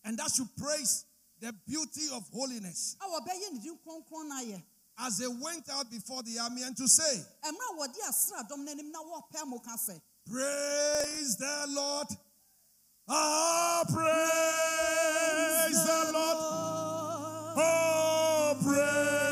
and 0.04 0.18
that 0.18 0.30
should 0.30 0.48
praise 0.56 1.06
the 1.40 1.52
beauty 1.66 2.08
of 2.12 2.28
holiness 2.32 2.96
a 3.00 3.04
wɔbɛyɛ 3.06 3.52
ne 3.52 3.58
din 3.60 3.78
kronkron 3.78 4.28
no 4.28 4.34
ayɛ 4.36 4.62
as 4.98 5.18
they 5.18 5.26
went 5.26 5.68
out 5.70 5.90
before 5.90 6.22
the 6.22 6.38
army 6.38 6.62
and 6.62 6.76
to 6.76 6.86
say, 6.86 7.24
mmerɛ 7.42 7.72
a 7.72 7.76
wɔde 7.80 7.98
asraadɔm 8.08 8.58
no 8.64 8.70
anim 8.70 8.92
na 8.92 8.98
wɔpɛ 9.00 9.46
mo 9.46 9.58
ka 9.58 9.76
sɛ 9.76 10.00
Praise 10.26 11.36
the 11.36 11.66
Lord. 11.68 12.06
Ah, 13.06 13.84
praise 13.86 15.84
the 15.84 16.12
Lord. 16.14 16.73
Oh, 17.56 18.56
praise 18.64 19.23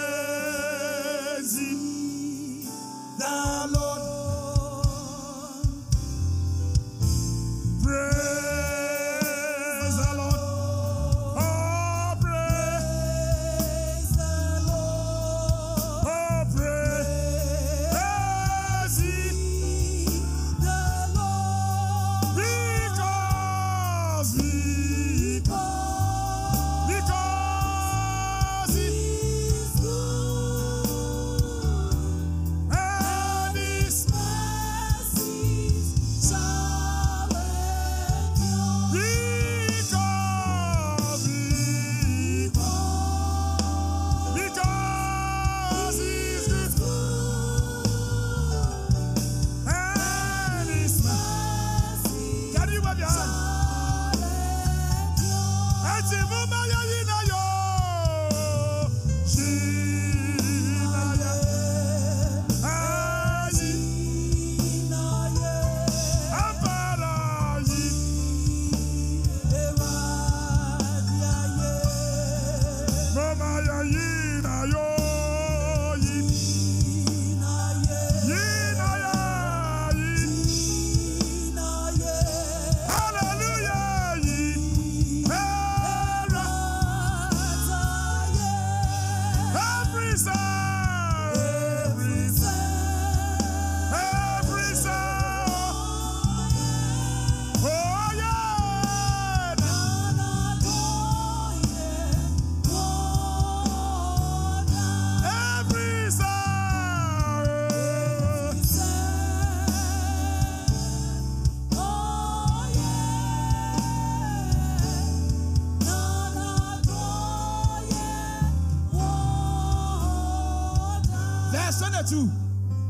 2. 122.13 122.29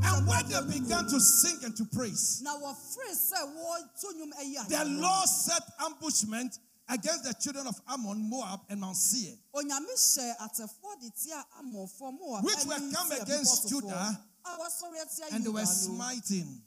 And 0.05 0.27
when 0.27 0.49
they 0.49 0.81
began 0.81 1.05
to 1.07 1.21
sing 1.21 1.59
and 1.63 1.77
to 1.77 1.85
praise, 1.95 2.43
the 4.69 4.85
Lord 4.99 5.29
set 5.29 5.63
ambushment 5.79 6.59
against 6.89 7.23
the 7.23 7.33
children 7.41 7.69
of 7.69 7.81
Ammon, 7.89 8.29
Moab, 8.29 8.61
and 8.69 8.81
Mount 8.81 8.97
Seir, 8.97 9.37
which 12.43 12.67
were 12.67 12.81
come 12.93 13.13
against 13.13 13.69
Judah 13.69 14.19
and 15.31 15.45
they 15.45 15.51
were 15.51 15.67
smiting. 15.67 16.61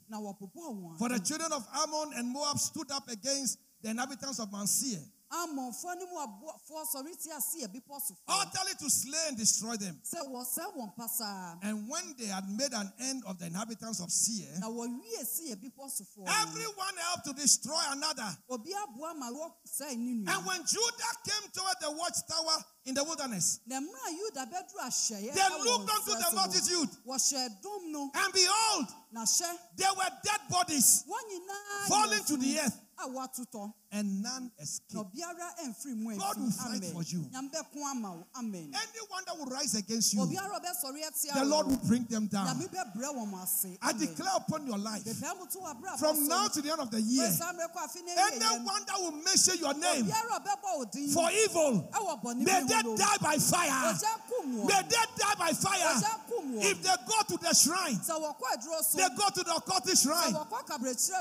For 0.97 1.09
the 1.09 1.19
children 1.19 1.51
of 1.51 1.67
Ammon 1.75 2.13
and 2.15 2.30
Moab 2.30 2.57
stood 2.57 2.89
up 2.91 3.09
against 3.09 3.59
the 3.81 3.89
inhabitants 3.89 4.39
of 4.39 4.49
Mount 4.49 4.69
Seir 4.69 5.01
amɔfoɔ 5.43 5.95
ne 5.97 6.05
moabfoɔ 6.05 6.85
sɔre 6.93 7.21
tia 7.21 7.39
Seir 7.41 7.67
bepɔsofoɔ 7.67 8.15
utterly 8.27 8.73
to 8.79 8.89
slay 8.89 9.27
and 9.27 9.37
destroy 9.37 9.75
them. 9.77 9.99
sɛ 10.03 10.19
wɔsɛe 10.29 10.75
wɔn 10.75 10.95
pasaa 10.95 11.59
And 11.63 11.87
when 11.89 12.15
they 12.17 12.25
had 12.27 12.47
made 12.49 12.73
an 12.73 12.91
end 12.99 13.23
of 13.25 13.37
the 13.39 13.45
inhabitants 13.47 13.99
of 13.99 14.11
Seir, 14.11 14.57
na 14.59 14.67
wɔwie 14.69 15.25
Seir 15.25 15.55
bepɔsofoɔ 15.55 16.25
no. 16.25 16.31
everyone 16.41 16.97
helped 16.97 17.25
to 17.25 17.33
destroy 17.33 17.81
another. 17.89 18.37
obi 18.49 18.71
aboa 18.71 19.13
ma 19.15 19.29
wɔsɛe 19.31 19.97
ne 19.97 20.31
And 20.31 20.45
when 20.45 20.65
Judah 20.65 21.13
came 21.27 21.51
toward 21.51 21.75
the 21.81 21.91
watchtower 21.91 22.63
in 22.85 22.93
the 22.93 23.03
wilderness, 23.03 23.59
na 23.65 23.79
mmerɛ 23.79 24.07
a 24.07 24.11
yuda 24.13 24.51
bɛduru 24.51 24.79
ahyɛeɛ 24.81 25.33
They 25.33 25.49
looked 25.63 25.89
unto 25.89 26.11
the 26.11 26.31
multitude. 26.35 26.89
wɔhyɛ 27.05 27.61
dɔm 27.61 27.91
no 27.91 28.11
and 28.13 28.33
behold, 28.33 28.87
there 29.77 29.93
were 29.93 30.09
dead 30.23 30.41
bodies, 30.49 31.03
Falling 31.87 32.23
to 32.25 32.37
the 32.37 32.59
earth. 32.59 32.79
And 33.91 34.22
none 34.22 34.51
na 34.57 34.63
escaped. 34.63 34.95
obiara 34.95 35.47
ɛmfiri 35.63 35.95
mu 35.95 36.17
God 36.17 36.38
will 36.38 36.51
fight 36.51 36.77
amen. 36.77 36.91
for 36.91 37.03
you. 37.03 37.22
nyame 37.31 37.49
bɛko 37.51 37.91
ama 37.91 38.11
wo 38.11 38.27
amen. 38.38 38.72
Anyone 38.73 39.23
that 39.26 39.38
will 39.38 39.45
rise 39.45 39.76
against 39.76 40.13
you, 40.13 40.19
obiara 40.22 40.55
a 40.55 40.59
ɔbɛsɔre 40.59 40.99
atia 41.07 41.34
the 41.34 41.45
Lord 41.45 41.67
will 41.67 41.81
bring 41.88 42.03
them 42.05 42.27
down. 42.27 42.47
nyame 42.47 42.67
bɛbrɛ 42.67 43.15
wɔn 43.15 43.43
ase 43.43 43.77
I 43.81 43.93
declare 43.93 44.35
upon 44.38 44.67
your 44.67 44.77
life, 44.77 45.03
bɛpɛ 45.03 45.38
mo 45.38 45.45
to 45.45 45.57
w'abrabɔ 45.59 45.99
from 45.99 46.27
now 46.27 46.47
to 46.47 46.61
the 46.61 46.72
end 46.72 46.81
of 46.81 46.91
the 46.91 47.01
year, 47.01 47.27
Firi 47.27 47.38
saa 47.38 47.53
mmerɛ 47.53 47.72
kɔ 47.73 47.80
afe 47.84 47.95
no 48.05 48.11
awieeɛ 48.15 48.39
no, 48.39 48.55
anyone 48.55 48.85
that 48.85 48.97
will 48.99 49.11
mention 49.23 49.57
your 49.59 49.73
name 49.73 50.05
obiara 50.05 50.35
a 50.35 50.39
ɔbɛbɔ 50.39 50.77
wo 50.77 50.85
din 50.85 51.09
for 51.09 51.30
evil, 51.31 51.89
may 52.38 52.61
they 52.63 52.95
die 52.95 53.17
by 53.22 53.38
fire. 53.38 53.95
Ogya 54.35 54.41
kum 54.41 54.57
wɔn. 54.57 54.67
May 54.67 54.81
they 54.89 55.05
die 55.17 55.35
by 55.37 55.51
fire. 55.53 55.93
Ogya 55.95 56.27
kum 56.29 56.53
wɔn. 56.55 56.63
If 56.63 56.83
they 56.83 56.95
go 57.07 57.21
to 57.27 57.37
the 57.37 57.53
shrine, 57.53 57.99
sɛ 57.99 58.15
wɔkɔ 58.19 58.45
aduro 58.53 58.83
so 58.83 58.97
they 58.97 59.09
go 59.15 59.29
to 59.29 59.43
the 59.43 59.51
occultic 59.51 60.01
shrine, 60.01 60.33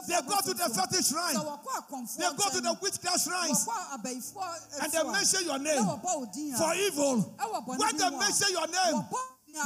they 0.09 0.21
go 0.29 0.41
to 0.41 0.55
the 0.55 0.69
fetish 0.75 1.09
shrine, 1.09 1.37
sɛ 1.37 1.45
wɔkɔ 1.45 1.71
akɔmfoɔ 1.81 2.17
they 2.17 2.37
go 2.37 2.51
to 2.51 2.61
the 2.61 2.73
witchcraft 2.81 3.21
shrines, 3.25 3.65
wɔkɔ 3.65 3.95
abayifoɔ 3.95 4.55
eh, 4.55 4.79
and 4.85 4.93
they 4.93 5.03
mention 5.05 5.45
your 5.45 5.59
name 5.59 5.85
wɔbɔ 5.85 6.03
wo 6.05 6.27
din 6.33 6.55
a, 6.55 6.59
for 6.59 6.75
evil. 6.75 7.21
When 7.67 7.97
they 7.97 8.11
mention 8.11 8.51
your 8.51 8.67
name, 8.69 9.05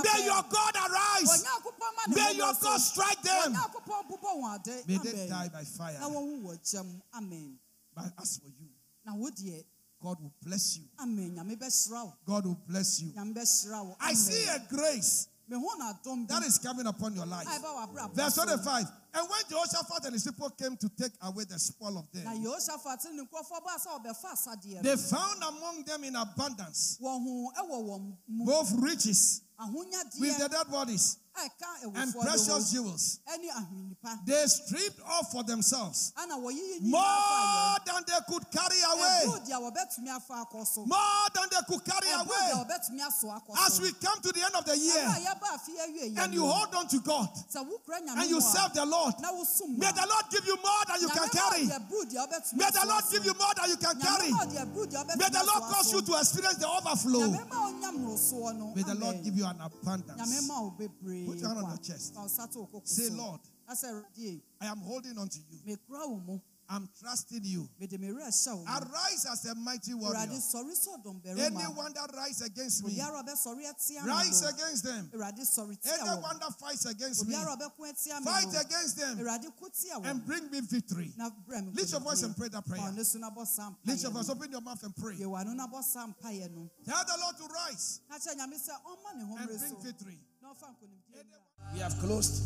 may 0.05 0.25
your 0.25 0.43
God 0.49 0.75
arise. 0.77 1.43
Onyankopɔn 1.43 1.91
ma 1.97 2.03
ne 2.09 2.15
May 2.15 2.33
your. 2.37 2.53
God 2.61 2.81
strike 2.81 3.23
them. 3.23 3.55
Onyankopɔn 3.55 4.11
bobɔ 4.11 4.31
wɔn 4.43 4.55
ade. 4.61 4.87
May 4.89 4.99
they 4.99 5.29
die 5.29 5.49
by 5.49 5.65
fire. 5.65 5.99
na 6.01 6.09
wɔn 6.09 6.43
wɔ 6.43 6.59
gyam 6.63 7.01
amen 7.15 7.59
But 7.95 8.13
as 8.21 8.37
for 8.39 8.49
you, 8.49 8.69
na 9.05 9.15
wo 9.15 9.29
deɛ 9.31 9.65
God 10.03 10.19
will 10.21 10.33
bless 10.43 10.77
you. 10.79 10.85
amen. 11.03 11.35
Nyame 11.37 11.57
bɛhyira 11.57 12.05
wo. 12.05 12.13
God 12.25 12.47
will 12.47 12.61
bless 12.69 13.01
you. 13.01 13.13
I 14.01 14.15
see 14.15 14.45
a 14.49 14.61
grace 14.69 15.29
mehu 15.51 15.65
na 15.79 15.93
adom 15.93 16.27
bi. 16.27 16.35
that 16.35 16.47
is 16.47 16.59
coming 16.59 16.87
upon 16.87 17.15
your 17.15 17.27
life. 17.27 17.47
Verse 18.15 18.35
25. 18.35 18.85
And 19.15 19.29
when 19.29 19.41
Jehoshaphat 19.49 20.05
and 20.05 20.13
his 20.13 20.25
people 20.25 20.51
came 20.51 20.77
to 20.77 20.89
take 20.91 21.13
away 21.23 21.45
the 21.49 21.59
spoil 21.59 21.99
of 21.99 22.13
them, 22.13 22.27
yehoshaphate 22.27 23.13
ne 23.13 23.23
nkurɔfoɔ 23.25 23.65
baa 23.65 23.79
sɛ 23.79 23.89
wɔbɛfa 23.97 24.33
asadeɛ 24.35 24.75
no. 24.75 24.83
they 24.83 24.97
found 24.97 25.43
among 25.43 25.83
them 25.85 26.05
in 26.05 26.15
abundance 26.17 26.99
wɔn 27.03 27.23
ho 27.23 27.53
ɛwɔ 27.59 27.89
wɔn 27.89 28.17
mu. 28.29 28.45
both 28.45 28.73
riches 28.79 29.43
with 30.21 30.39
the 30.39 30.49
dead 30.49 30.71
bodies 30.71 31.17
and 31.95 32.15
precious 32.15 32.73
jewels. 32.73 33.21
They 34.27 34.45
stripped 34.47 35.01
off 35.07 35.31
for 35.33 35.45
themselves 35.45 36.13
more 36.81 37.77
than 37.87 38.03
they 38.07 38.21
could 38.29 38.45
carry 38.51 38.81
away. 38.83 39.25
ɛburo 39.25 39.39
deɛ 39.47 39.59
wɔbɛtumi 39.59 40.11
afa 40.17 40.35
akɔ 40.45 40.67
so 40.67 40.85
More 40.85 41.29
than 41.35 41.49
they 41.51 41.63
could 41.69 41.85
carry 41.85 42.11
away. 42.13 42.51
wɔbɛtumi 42.55 43.01
aso 43.07 43.29
akɔ 43.29 43.67
As 43.67 43.81
we 43.81 43.93
come 43.93 44.21
to 44.21 44.33
the 44.33 44.43
end 44.43 44.55
of 44.55 44.65
the 44.65 44.77
year 44.77 44.95
yɛba 44.95 45.49
afe 45.55 45.71
awie 45.79 46.15
yɛ 46.15 46.19
and 46.25 46.35
you 46.35 46.47
hold 46.47 46.75
on 46.75 46.89
to 46.89 46.99
God 47.01 47.29
sɛ 47.53 47.65
wokura 47.67 48.01
nyame 48.01 48.23
and 48.23 48.31
you 48.31 48.41
serve 48.41 48.73
the 48.75 48.85
Lord, 48.85 49.15
Lord. 49.15 49.23
na 49.23 49.33
wosom 49.33 49.79
May 49.79 49.93
the 49.93 50.07
Lord 50.09 50.25
give 50.31 50.47
you 50.47 50.57
more 50.57 50.85
than 50.89 51.01
you 51.01 51.09
can 51.09 51.29
carry. 51.29 51.65
May 51.67 52.71
the 52.71 52.87
Lord 52.87 53.05
give 53.11 53.25
you 53.25 53.35
more 53.35 53.55
than 53.55 53.71
you 53.71 53.77
can 53.77 54.01
carry. 54.01 54.31
May 54.33 55.29
the 55.29 55.45
Lord 55.47 55.63
cause 55.71 55.93
you 55.93 56.03
to 56.03 56.19
experience 56.19 56.59
the 56.59 56.69
overflow. 56.69 57.31
May 58.75 58.83
the 58.83 58.95
Lord 58.99 59.23
give 59.23 59.37
you 59.37 59.47
an 59.47 59.61
abundance. 59.61 60.19
Put 61.29 61.39
your 61.39 61.49
hand 61.49 61.59
on 61.65 61.69
your 61.71 61.79
chest. 61.79 62.15
Say, 62.85 63.09
Lord, 63.11 63.41
I 63.69 64.67
am 64.67 64.79
holding 64.79 65.19
on 65.19 65.29
to 65.29 65.39
you. 65.51 65.59
mekura 65.77 66.09
wo 66.09 66.21
mu 66.27 66.39
I'm 66.71 66.87
trusting 67.01 67.41
you. 67.45 67.67
mede 67.81 67.99
me 67.99 68.09
werɛ 68.09 68.29
hyɛ 68.29 68.53
wo 68.53 68.61
mu 68.61 68.69
Arise 68.69 69.27
as 69.33 69.45
a 69.47 69.55
mighty 69.55 69.95
warrior. 69.95 70.21
awurade 70.21 70.37
sɔre 70.37 70.73
sɛ 70.77 71.01
ɔdɔmbarima 71.01 71.39
Anyone 71.41 71.93
that 71.95 72.11
rise 72.15 72.43
against 72.43 72.85
me, 72.85 72.93
obiara 72.93 73.21
a 73.21 73.25
ɔbɛsɔre 73.25 73.65
atia 73.71 74.03
me 74.05 74.09
rise 74.11 74.43
against 74.43 74.85
them. 74.85 75.11
Anyone 75.15 76.39
that 76.41 76.55
fights 76.61 76.85
against 76.85 77.27
me, 77.27 77.35
obiara 77.35 77.55
a 77.55 77.57
ɔbɛko 77.57 77.89
atia 77.89 78.19
me 78.21 78.25
fight 78.27 78.65
against 78.67 78.97
them 78.99 79.19
awurade 79.19 79.57
ko 79.57 79.69
tia 79.69 79.95
wɔ 79.95 80.11
and 80.11 80.27
bring 80.27 80.51
me 80.51 80.61
victory. 80.61 81.13
na 81.17 81.31
brɛ 81.49 81.65
me 81.65 81.73
Lift 81.73 81.91
your 81.93 82.01
voice 82.01 82.23
and 82.23 82.37
pray 82.37 82.49
that 82.49 82.67
prayer. 82.67 82.83
ɔne 82.83 83.05
so 83.05 83.19
na 83.19 83.31
bɔ 83.31 83.47
saa 83.47 83.73
Lift 83.87 84.03
your 84.03 84.13
voice, 84.13 84.29
open 84.29 84.51
your 84.51 84.61
mouth 84.61 84.83
and 84.83 84.95
pray. 84.97 85.17
yɛwɔ 85.17 85.41
ano 85.41 85.53
na 85.55 85.67
bɔ 85.67 85.83
saa 85.83 86.07
mpaeɛ 86.07 86.51
no 86.55 86.71
Tell 86.85 87.05
the 87.05 87.17
Lord 87.21 87.37
to 87.39 87.45
rise 87.49 88.01
na 88.11 88.17
kyerɛ 88.17 88.37
nyame 88.37 88.57
sɛ 88.61 88.73
ɔmma 88.85 89.17
ne 89.17 89.37
and 89.37 89.59
bring 89.59 89.83
victory. 89.83 90.21
Na 90.49 90.55
ɔfa 90.55 90.67
nkonimdie 90.73 91.23
mmra 91.25 91.75
We 91.75 91.81
have 91.81 91.99
closed. 92.01 92.43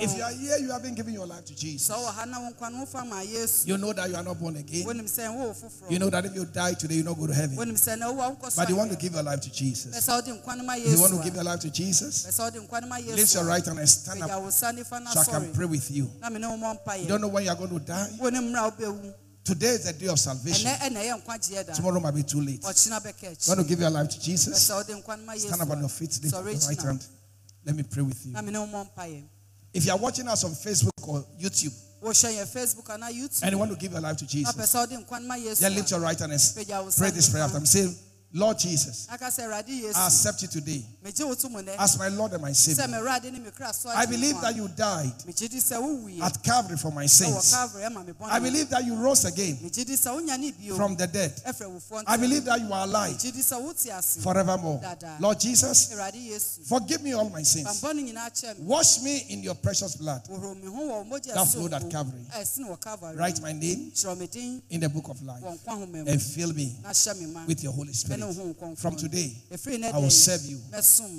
If 0.00 0.16
you 0.16 0.22
are 0.22 0.32
here, 0.32 0.56
you 0.58 0.70
haven't 0.72 0.94
given 0.94 1.12
your 1.12 1.26
life 1.26 1.44
to 1.44 1.54
Jesus. 1.54 1.88
sɛ 1.88 1.94
ɔwɔ 1.94 2.14
ha 2.14 2.24
na 2.24 2.40
wo 2.40 2.50
nkwa 2.50 2.72
no 2.72 2.84
wofa 2.84 3.06
ma 3.06 3.20
yesu 3.20 3.66
You 3.66 3.76
know 3.78 3.92
that 3.92 4.08
you 4.08 4.16
are 4.16 4.22
not 4.24 4.40
born 4.40 4.56
again. 4.56 4.84
wonim 4.86 5.04
sɛ 5.04 5.32
wo 5.32 5.52
foforɔ 5.52 5.90
You 5.90 5.98
know 5.98 6.10
that 6.10 6.24
if 6.24 6.34
you 6.34 6.44
die 6.46 6.74
today, 6.74 6.96
you 6.96 7.02
not 7.04 7.16
go 7.18 7.26
to 7.26 7.34
heaven. 7.34 7.56
wonim 7.56 7.74
sɛ 7.76 7.98
na 7.98 8.10
wowa 8.10 8.36
wokɔ 8.36 8.56
But 8.56 8.68
you 8.70 8.76
want 8.76 8.90
to 8.90 8.96
give 8.96 9.12
your 9.12 9.22
life 9.22 9.40
to 9.42 9.50
Jesus. 9.52 9.94
sɛ 9.94 10.08
wode 10.14 10.42
nkwa 10.42 10.56
no 10.56 10.74
You 10.74 11.00
want 11.00 11.12
to 11.14 11.22
give 11.22 11.34
your 11.34 11.44
life 11.44 11.60
to 11.60 11.70
Jesus? 11.70 12.26
pɛ 12.26 12.30
sɛ 12.32 12.44
wode 12.44 12.68
nkwa 12.68 13.16
Lift 13.16 13.34
your 13.34 13.44
right 13.44 13.64
hand 13.64 13.78
and 13.78 13.88
stand 13.88 14.22
up 14.22 14.42
wo 14.42 14.50
sa 14.50 14.72
nifa 14.72 15.02
no 15.04 15.10
so 15.10 15.20
I 15.20 15.24
can 15.24 15.52
pray 15.52 15.66
with 15.66 15.90
you. 15.90 16.10
na 16.20 16.30
mene 16.30 16.48
wo 16.48 16.56
mmɔ 16.56 16.82
mpaeɛ 16.82 17.02
You 17.02 17.08
don't 17.08 17.20
know 17.20 17.28
when 17.28 17.44
you 17.44 17.50
are 17.50 17.56
going 17.56 17.70
to 17.70 17.78
die. 17.78 18.08
wonim 18.20 18.50
mmra 18.50 18.72
wobɛwu 18.72 19.14
Today 19.44 19.68
is 19.68 19.84
the 19.84 19.92
day 19.94 20.06
of 20.08 20.18
salvation. 20.18 20.66
ɛnɛ 20.70 20.78
ɛna 20.78 20.96
ɛyɛ 21.04 21.22
nkwagyeɛ 21.24 21.66
da 21.66 21.72
Tomorrow 21.74 22.00
might 22.00 22.14
be 22.14 22.22
too 22.22 22.40
late. 22.40 22.62
You 22.62 23.36
want 23.48 23.60
to 23.60 23.64
give 23.64 23.80
your 23.80 23.90
life 23.90 24.08
to 24.08 24.20
Jesus? 24.20 24.70
sɛ 24.70 24.76
wode 24.76 25.04
nkwa 25.04 25.18
no 25.18 25.24
ma 25.26 25.34
Stand 25.36 25.60
up 25.62 25.70
on 25.70 25.80
your 25.80 25.88
feet. 25.90 26.18
Lift 26.22 26.32
your 26.34 26.42
right 26.42 26.82
hand. 26.82 27.04
Let 27.68 27.76
me 27.76 27.82
pray 27.82 28.02
with 28.02 28.24
you. 28.24 28.32
na 28.32 28.40
mene 28.42 28.56
wo 28.58 28.66
mmɔ 28.66 28.88
mpaeɛ 28.96 29.22
If 29.74 29.84
you 29.84 29.92
are 29.92 29.98
watching 29.98 30.26
us 30.26 30.42
on 30.44 30.52
Facebook 30.52 31.06
or 31.06 31.22
YouTube 31.38 31.72
facebook 32.00 32.88
anaa 32.88 33.10
youtube 33.10 33.42
and 33.42 33.52
you 33.52 33.58
want 33.58 33.70
to 33.70 33.76
give 33.76 33.92
your 33.92 34.00
life 34.00 34.16
to 34.16 34.26
Jesus, 34.26 34.54
pɛ 34.54 34.62
sɛ 34.64 34.74
wode 34.88 35.04
nkwa 35.06 35.20
no 35.20 35.26
ma 35.28 35.34
yesu 35.34 35.58
then 35.60 35.74
lift 35.74 35.90
your 35.90 36.00
right 36.00 36.18
hand 36.18 36.32
and 36.32 36.40
s- 36.40 36.54
pagya 36.54 36.82
wo 36.82 36.90
pray 36.96 37.10
this 37.10 37.28
prayer 37.28 37.44
after 37.44 37.58
nifa 37.60 37.84
me. 37.84 37.94
Lord 38.34 38.58
Jesus, 38.58 39.08
aka 39.10 39.28
sɛ 39.30 39.46
awurade 39.46 39.96
I 39.96 40.06
accept 40.06 40.42
you 40.42 40.48
today. 40.48 40.84
Megye 41.02 41.24
wo 41.24 41.34
to 41.34 41.48
mu 41.48 41.62
nɛ 41.62 41.76
as 41.78 41.98
my 41.98 42.08
Lord 42.08 42.32
and 42.34 42.42
my 42.42 42.52
Savior. 42.52 42.84
mewurade 42.84 43.32
ne 43.32 43.38
me 43.38 43.50
kra 43.50 43.72
so 43.74 43.88
I 43.88 44.04
believe 44.04 44.38
that 44.42 44.54
you 44.54 44.68
died 44.68 45.14
megye 45.26 45.48
di 45.48 45.56
sɛ 45.56 45.80
wowuiɛ 45.80 46.20
at 46.20 46.42
Calvary 46.42 46.76
for 46.76 46.92
my 46.92 47.06
sins. 47.06 47.50
calvary 47.50 47.84
ama 47.84 48.04
me 48.04 48.12
I 48.24 48.38
believe 48.38 48.68
that 48.68 48.84
you 48.84 48.96
rose 48.96 49.24
again 49.24 49.56
megye 49.56 49.86
di 49.86 49.94
sɛ 49.94 50.14
wonya 50.14 50.38
ne 50.38 50.52
bio 50.52 50.76
from 50.76 50.94
the 50.94 51.06
dead. 51.06 51.40
I 52.06 52.16
believe 52.18 52.44
that 52.44 52.60
you 52.60 52.70
are 52.70 52.84
alive 52.84 53.14
megye 53.16 53.32
di 53.32 53.40
sɛ 53.40 53.62
wote 53.62 53.88
ase 53.90 54.22
forevermore. 54.22 54.82
Lord 55.20 55.40
Jesus, 55.40 55.90
forgive 56.68 57.02
me 57.02 57.14
all 57.14 57.30
my 57.30 57.42
sins. 57.42 57.66
bambɔne 57.66 58.12
nyinaa 58.12 58.28
kyɛ 58.28 58.58
me 58.58 58.64
Wash 58.66 59.00
me 59.00 59.24
in 59.30 59.42
your 59.42 59.54
precious 59.54 59.96
blood. 59.96 60.22
wɔhoro 60.28 60.54
me 60.62 60.66
ho 60.66 61.02
wɔ 61.02 61.08
mogya 61.08 61.32
That 61.32 61.48
flowed 61.48 61.72
at 61.72 61.90
Calvary. 61.90 62.26
Eh, 62.34 62.44
wɔ 62.44 62.78
calvary. 62.78 63.16
Write 63.16 63.40
my 63.40 63.52
name 63.52 63.90
kyerɛ 63.94 64.18
me 64.18 64.26
din. 64.26 64.62
in 64.68 64.80
the 64.80 64.88
book 64.90 65.08
of 65.08 65.22
life 65.22 65.42
wɔ 65.42 65.58
nkwa 65.58 65.72
homa 65.72 65.86
mu 65.86 66.04
and 66.06 66.20
fill 66.20 66.52
me 66.52 66.76
na 66.82 66.90
hyɛ 66.90 67.18
me 67.18 67.26
ma. 67.32 67.46
with 67.46 67.62
your 67.62 67.72
Holy 67.72 67.94
Spirit. 67.94 68.17
Ɛne 68.18 68.26
wo 68.26 68.32
ho 68.32 68.54
nkɔmfo 68.54 68.78
From 68.78 68.96
today, 68.96 69.36
I 69.50 69.98
will 69.98 70.10
serve 70.10 70.44
you 70.46 70.60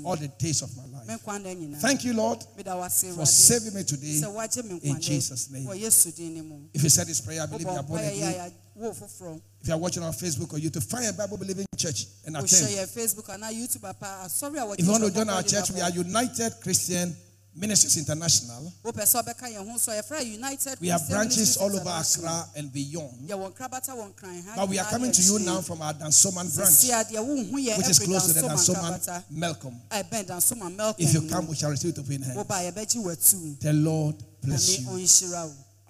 all 0.06 0.16
the 0.16 0.28
days 0.28 0.62
of 0.62 0.76
my 0.78 0.84
life. 0.86 1.08
nkwa 1.08 1.40
nda 1.40 1.54
nyinaa 1.56 1.80
Thank 1.82 2.04
you, 2.06 2.14
Lord, 2.14 2.44
for 2.44 3.26
saving 3.26 3.74
me 3.74 3.84
today. 3.84 4.22
sɛ 4.22 4.34
woagye 4.34 4.64
me 4.64 4.80
in 4.84 5.00
Jesus' 5.02 5.50
name. 5.50 5.66
wɔ 5.66 5.80
yesu 5.80 6.12
din 6.16 6.34
ne 6.36 6.42
mu 6.42 6.60
If 6.74 6.84
you 6.84 6.90
said 6.90 7.08
this 7.08 7.22
prayer, 7.22 7.42
I 7.42 7.46
believe 7.46 7.68
you 7.68 7.70
are 7.74 7.84
born 7.84 8.04
again. 8.04 8.40
a 8.40 8.52
wo 8.76 8.92
foforɔ 8.92 9.42
If 9.62 9.68
you 9.68 9.74
are 9.74 9.78
watching 9.80 10.04
on 10.04 10.14
Facebook 10.14 10.54
or 10.54 10.58
YouTube, 10.60 10.84
find 10.84 11.06
a 11.08 11.14
Bible 11.14 11.38
believing 11.38 11.66
church 11.78 12.08
and 12.26 12.36
attend. 12.38 12.68
yɛ 12.72 12.88
facebook 12.88 13.30
anaa 13.30 13.52
youtube 13.52 13.84
apa 13.88 14.24
asɔre 14.26 14.58
a 14.58 14.66
wɔde 14.66 14.80
If 14.80 14.86
you 14.86 14.92
want 14.92 15.04
to 15.06 15.12
join 15.12 15.30
our 15.30 15.44
church, 15.44 15.72
we 15.72 15.82
are 15.82 15.90
United 15.92 16.54
Christian 16.62 17.16
Ministries 17.56 17.98
International. 17.98 18.62
hɔ. 18.62 18.72
wopɛ 18.94 19.04
sɛ 19.04 19.24
ɔbɛka 19.24 19.52
yɛn 19.54 19.68
ho 19.72 19.78
so 19.78 19.92
yɛfrɛ 19.92 20.26
united 20.26 20.80
We 20.80 20.88
have 20.90 21.08
branches 21.10 21.58
all 21.58 21.76
over. 21.76 21.90
Accra 21.90 22.48
and 22.56 22.72
beyond. 22.72 23.28
yɛwɔ 23.28 23.54
nkrabata 23.54 23.90
wɔ 23.96 24.14
nkran 24.14 24.46
ha 24.46 24.54
But 24.56 24.70
we 24.70 24.80
are 24.80 24.90
coming 24.90 25.12
to 25.12 25.22
you 25.22 25.40
now 25.40 25.62
from 25.62 25.82
our 25.82 25.94
Dansoman 25.94 26.54
branch, 26.56 26.70
Sisi 26.72 26.90
a 26.92 27.04
deɛ 27.04 27.18
wohu 27.26 27.52
yɛ 27.54 27.78
which 27.78 27.90
is 27.90 28.00
close 28.00 28.28
to 28.28 28.34
the 28.34 28.42
Dansoma 28.48 29.00
Dansoman 29.00 29.24
Melcom. 29.34 29.76
ɛbɛn 29.90 30.26
dansoma 30.28 30.76
melcom 30.76 30.96
If 31.00 31.14
you 31.14 31.28
come, 31.28 31.48
we 31.48 31.56
shall 31.56 31.72
receive 31.72 31.92
it 31.92 32.00
open 32.00 32.22
hands. 32.22 32.38
woba 32.38 32.72
yɛbɛgye 32.72 33.04
w'atu 33.04 33.60
The 33.60 33.74
Lord 33.74 34.16
bless 34.42 34.80
you. 34.80 34.86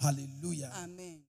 Hallelujah. 0.02 0.72
amen 0.82 1.19